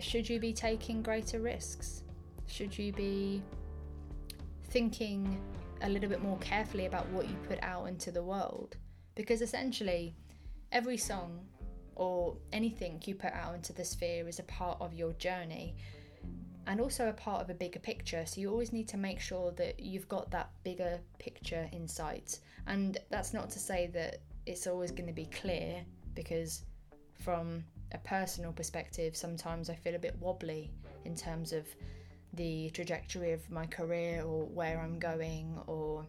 should 0.01 0.29
you 0.29 0.39
be 0.39 0.53
taking 0.53 1.03
greater 1.03 1.41
risks? 1.41 2.05
Should 2.47 2.79
you 2.79 2.93
be 2.93 3.43
thinking 4.71 5.41
a 5.83 5.89
little 5.89 6.09
bit 6.09 6.23
more 6.23 6.39
carefully 6.39 6.87
about 6.87 7.09
what 7.09 7.29
you 7.29 7.35
put 7.49 7.59
out 7.63 7.87
into 7.87 8.13
the 8.13 8.23
world? 8.23 8.77
Because 9.17 9.43
essentially, 9.43 10.15
every 10.73 10.97
song 10.97 11.41
or 11.95 12.37
anything 12.53 13.03
you 13.05 13.15
put 13.15 13.33
out 13.33 13.55
into 13.55 13.73
the 13.73 13.85
sphere 13.85 14.29
is 14.29 14.39
a 14.39 14.45
part 14.45 14.79
of 14.81 14.95
your 14.95 15.13
journey 15.15 15.75
and 16.67 16.81
also 16.81 17.09
a 17.09 17.13
part 17.13 17.41
of 17.41 17.51
a 17.51 17.55
bigger 17.55 17.81
picture. 17.81 18.25
So 18.27 18.41
you 18.41 18.51
always 18.51 18.73
need 18.73 18.89
to 18.89 18.97
make 18.97 19.21
sure 19.21 19.53
that 19.53 19.81
you've 19.81 20.09
got 20.09 20.31
that 20.31 20.51
bigger 20.65 21.01
picture 21.19 21.69
in 21.73 21.89
sight. 21.89 22.39
And 22.67 22.99
that's 23.11 23.33
not 23.33 23.49
to 23.51 23.59
say 23.59 23.89
that 23.95 24.19
it's 24.47 24.67
always 24.67 24.91
going 24.91 25.07
to 25.07 25.15
be 25.15 25.27
clear 25.27 25.83
because 26.15 26.65
from 27.25 27.65
a 27.93 27.99
personal 27.99 28.53
perspective, 28.53 29.17
sometimes 29.17 29.71
I 29.71 29.75
feel 29.75 29.95
a 29.95 29.99
bit 29.99 30.15
wobbly 30.21 30.71
in 31.07 31.17
terms 31.17 31.53
of 31.53 31.67
the 32.35 32.69
trajectory 32.71 33.33
of 33.33 33.51
my 33.51 33.67
career 33.67 34.23
or 34.23 34.45
where 34.45 34.79
I'm 34.79 34.99
going 34.99 35.59
or 35.67 36.07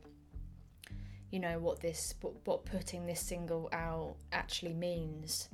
you 1.32 1.40
know 1.40 1.60
what 1.60 1.80
this 1.80 2.16
what 2.22 2.66
putting 2.66 3.06
this 3.06 3.20
single 3.20 3.70
out 3.72 4.16
actually 4.32 4.74
means. 4.74 5.50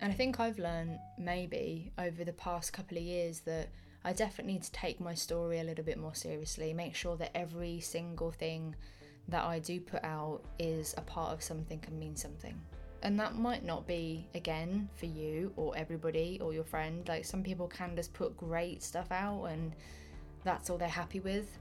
And 0.00 0.12
I 0.12 0.14
think 0.14 0.40
I've 0.40 0.58
learned 0.58 0.98
maybe 1.18 1.92
over 1.98 2.24
the 2.24 2.32
past 2.32 2.72
couple 2.72 2.98
of 2.98 3.04
years 3.04 3.40
that 3.40 3.70
I 4.04 4.12
definitely 4.12 4.54
need 4.54 4.62
to 4.64 4.72
take 4.72 5.00
my 5.00 5.14
story 5.14 5.60
a 5.60 5.64
little 5.64 5.84
bit 5.84 5.98
more 5.98 6.14
seriously, 6.14 6.74
make 6.74 6.94
sure 6.94 7.16
that 7.16 7.36
every 7.36 7.80
single 7.80 8.30
thing 8.30 8.74
that 9.28 9.44
I 9.44 9.58
do 9.58 9.80
put 9.80 10.04
out 10.04 10.42
is 10.58 10.94
a 10.98 11.00
part 11.00 11.32
of 11.32 11.42
something 11.42 11.82
and 11.86 11.98
means 11.98 12.20
something. 12.20 12.60
And 13.02 13.18
that 13.18 13.36
might 13.36 13.64
not 13.64 13.86
be 13.86 14.28
again 14.34 14.88
for 14.94 15.06
you 15.06 15.52
or 15.56 15.76
everybody 15.76 16.38
or 16.42 16.52
your 16.52 16.64
friend. 16.64 17.06
Like 17.08 17.24
some 17.24 17.42
people 17.42 17.66
can 17.66 17.96
just 17.96 18.12
put 18.12 18.36
great 18.36 18.82
stuff 18.82 19.10
out 19.10 19.44
and 19.44 19.74
that's 20.42 20.68
all 20.68 20.76
they're 20.76 20.88
happy 20.88 21.20
with 21.20 21.58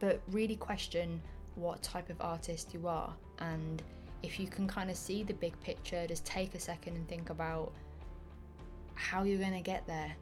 but 0.00 0.20
really 0.32 0.56
question 0.56 1.20
what 1.54 1.82
type 1.82 2.10
of 2.10 2.20
artist 2.20 2.74
you 2.74 2.88
are. 2.88 3.14
And 3.38 3.82
if 4.22 4.40
you 4.40 4.48
can 4.48 4.66
kind 4.66 4.90
of 4.90 4.96
see 4.96 5.22
the 5.22 5.34
big 5.34 5.58
picture 5.60 6.06
just 6.06 6.24
take 6.24 6.54
a 6.54 6.60
second 6.60 6.96
and 6.96 7.08
think 7.08 7.30
about 7.30 7.72
how 8.94 9.22
you're 9.22 9.38
going 9.38 9.52
to 9.52 9.60
get 9.60 9.86
there. 9.86 10.12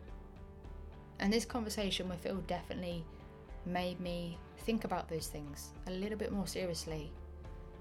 And 1.21 1.33
this 1.33 1.45
conversation 1.45 2.09
with 2.09 2.21
Phil 2.21 2.37
definitely 2.47 3.05
made 3.67 3.99
me 4.01 4.39
think 4.59 4.85
about 4.85 5.09
those 5.09 5.27
things 5.29 5.71
a 5.87 5.91
little 5.91 6.19
bit 6.19 6.33
more 6.33 6.47
seriously. 6.47 7.11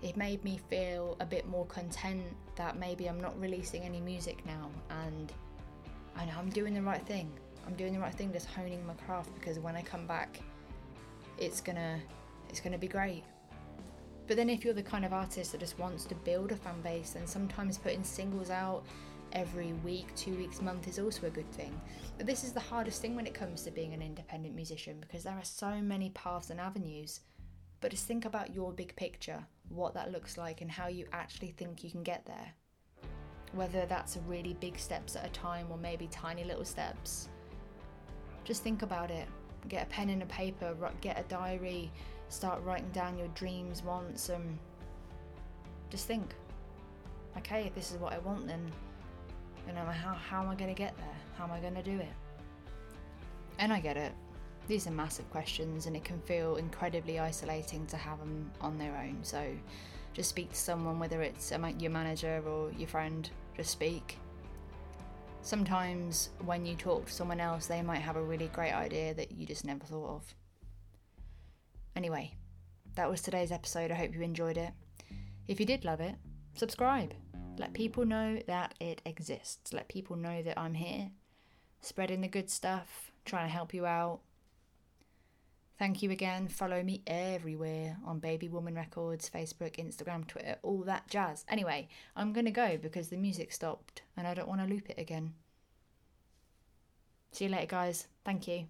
It 0.01 0.15
made 0.15 0.43
me 0.43 0.59
feel 0.69 1.17
a 1.19 1.25
bit 1.25 1.47
more 1.47 1.65
content 1.65 2.23
that 2.55 2.79
maybe 2.79 3.07
I'm 3.07 3.19
not 3.19 3.39
releasing 3.39 3.83
any 3.83 3.99
music 3.99 4.45
now 4.45 4.69
and 4.89 5.31
I 6.15 6.25
know 6.25 6.33
I'm 6.37 6.49
doing 6.49 6.73
the 6.73 6.81
right 6.81 7.03
thing. 7.05 7.31
I'm 7.65 7.75
doing 7.75 7.93
the 7.93 7.99
right 7.99 8.13
thing 8.13 8.31
just 8.31 8.47
honing 8.47 8.85
my 8.85 8.93
craft 8.93 9.33
because 9.35 9.59
when 9.59 9.75
I 9.75 9.81
come 9.81 10.07
back 10.07 10.39
it's 11.37 11.61
gonna 11.61 11.99
it's 12.49 12.59
gonna 12.59 12.77
be 12.77 12.87
great. 12.87 13.23
But 14.27 14.35
then 14.35 14.49
if 14.49 14.65
you're 14.65 14.73
the 14.73 14.83
kind 14.83 15.05
of 15.05 15.13
artist 15.13 15.53
that 15.53 15.59
just 15.59 15.79
wants 15.79 16.03
to 16.05 16.15
build 16.15 16.51
a 16.51 16.55
fan 16.55 16.81
base 16.81 17.11
then 17.11 17.27
sometimes 17.27 17.77
putting 17.77 18.03
singles 18.03 18.49
out 18.49 18.85
every 19.33 19.73
week, 19.83 20.07
two 20.15 20.35
weeks, 20.35 20.61
month 20.61 20.87
is 20.87 20.99
also 20.99 21.27
a 21.27 21.29
good 21.29 21.49
thing. 21.51 21.79
But 22.17 22.25
this 22.25 22.43
is 22.43 22.53
the 22.53 22.59
hardest 22.59 23.01
thing 23.01 23.15
when 23.15 23.27
it 23.27 23.33
comes 23.33 23.63
to 23.63 23.71
being 23.71 23.93
an 23.93 24.01
independent 24.01 24.55
musician 24.55 24.97
because 24.99 25.23
there 25.23 25.33
are 25.33 25.43
so 25.43 25.81
many 25.81 26.09
paths 26.11 26.49
and 26.49 26.59
avenues. 26.59 27.21
But 27.79 27.91
just 27.91 28.07
think 28.07 28.25
about 28.25 28.53
your 28.53 28.71
big 28.71 28.95
picture 28.95 29.45
what 29.69 29.93
that 29.93 30.11
looks 30.11 30.37
like 30.37 30.61
and 30.61 30.71
how 30.71 30.87
you 30.87 31.05
actually 31.11 31.51
think 31.51 31.83
you 31.83 31.91
can 31.91 32.03
get 32.03 32.25
there. 32.25 32.53
Whether 33.53 33.85
that's 33.85 34.17
really 34.27 34.55
big 34.59 34.79
steps 34.79 35.15
at 35.15 35.25
a 35.25 35.29
time 35.29 35.67
or 35.69 35.77
maybe 35.77 36.07
tiny 36.07 36.43
little 36.43 36.65
steps. 36.65 37.29
Just 38.43 38.63
think 38.63 38.81
about 38.81 39.11
it. 39.11 39.27
Get 39.67 39.83
a 39.83 39.85
pen 39.87 40.09
and 40.09 40.23
a 40.23 40.25
paper, 40.27 40.75
get 41.01 41.19
a 41.19 41.23
diary, 41.23 41.91
start 42.29 42.63
writing 42.63 42.89
down 42.91 43.17
your 43.17 43.27
dreams, 43.29 43.83
wants, 43.83 44.29
and 44.29 44.57
just 45.89 46.07
think. 46.07 46.35
Okay, 47.37 47.65
if 47.67 47.75
this 47.75 47.91
is 47.91 47.97
what 47.97 48.13
I 48.13 48.19
want, 48.19 48.47
then 48.47 48.71
you 49.67 49.73
know 49.73 49.81
how 49.81 50.13
how 50.13 50.41
am 50.41 50.49
I 50.49 50.55
going 50.55 50.73
to 50.73 50.77
get 50.77 50.95
there? 50.97 51.15
How 51.37 51.43
am 51.43 51.51
I 51.51 51.59
going 51.59 51.75
to 51.75 51.83
do 51.83 51.97
it? 51.97 52.13
And 53.59 53.73
I 53.73 53.79
get 53.79 53.97
it. 53.97 54.13
These 54.67 54.87
are 54.87 54.91
massive 54.91 55.29
questions, 55.31 55.85
and 55.85 55.95
it 55.95 56.03
can 56.03 56.19
feel 56.21 56.57
incredibly 56.57 57.19
isolating 57.19 57.85
to 57.87 57.97
have 57.97 58.19
them 58.19 58.51
on 58.59 58.77
their 58.77 58.95
own. 58.97 59.19
So, 59.21 59.45
just 60.13 60.29
speak 60.29 60.49
to 60.51 60.57
someone, 60.57 60.99
whether 60.99 61.21
it's 61.21 61.51
your 61.51 61.91
manager 61.91 62.43
or 62.45 62.71
your 62.77 62.87
friend, 62.87 63.29
just 63.55 63.71
speak. 63.71 64.17
Sometimes, 65.47 66.31
when 66.43 66.65
you 66.65 66.75
talk 66.75 67.05
to 67.05 67.13
someone 67.13 67.39
else, 67.39 67.67
they 67.67 67.81
might 67.81 68.01
have 68.01 68.17
a 68.17 68.21
really 68.21 68.49
great 68.49 68.73
idea 68.73 69.13
that 69.13 69.31
you 69.31 69.45
just 69.45 69.63
never 69.63 69.85
thought 69.85 70.09
of. 70.09 70.35
Anyway, 71.95 72.33
that 72.95 73.09
was 73.09 73.21
today's 73.21 73.49
episode. 73.49 73.89
I 73.89 73.93
hope 73.95 74.13
you 74.13 74.23
enjoyed 74.23 74.57
it. 74.57 74.71
If 75.47 75.61
you 75.61 75.65
did 75.65 75.85
love 75.85 76.01
it, 76.01 76.15
subscribe. 76.55 77.13
Let 77.57 77.71
people 77.71 78.05
know 78.05 78.41
that 78.47 78.73
it 78.81 79.01
exists. 79.05 79.71
Let 79.71 79.87
people 79.87 80.17
know 80.17 80.41
that 80.41 80.59
I'm 80.59 80.73
here, 80.73 81.11
spreading 81.79 82.19
the 82.19 82.27
good 82.27 82.49
stuff, 82.49 83.13
trying 83.23 83.47
to 83.47 83.53
help 83.53 83.73
you 83.73 83.85
out, 83.85 84.19
Thank 85.77 86.01
you 86.01 86.09
again. 86.09 86.47
Follow 86.47 86.81
me 86.81 87.03
everywhere 87.05 87.97
on 88.03 88.19
Baby 88.19 88.49
Woman 88.49 88.73
Records, 88.73 89.29
Facebook, 89.29 89.75
Instagram, 89.75 90.25
Twitter, 90.27 90.57
all 90.63 90.81
that 90.83 91.07
jazz. 91.07 91.45
Anyway, 91.47 91.87
I'm 92.15 92.33
going 92.33 92.45
to 92.45 92.51
go 92.51 92.77
because 92.77 93.09
the 93.09 93.17
music 93.17 93.51
stopped 93.51 94.01
and 94.15 94.25
I 94.25 94.33
don't 94.33 94.47
want 94.47 94.61
to 94.61 94.67
loop 94.67 94.89
it 94.89 94.97
again. 94.97 95.33
See 97.31 97.45
you 97.45 97.51
later, 97.51 97.67
guys. 97.67 98.07
Thank 98.25 98.47
you. 98.47 98.67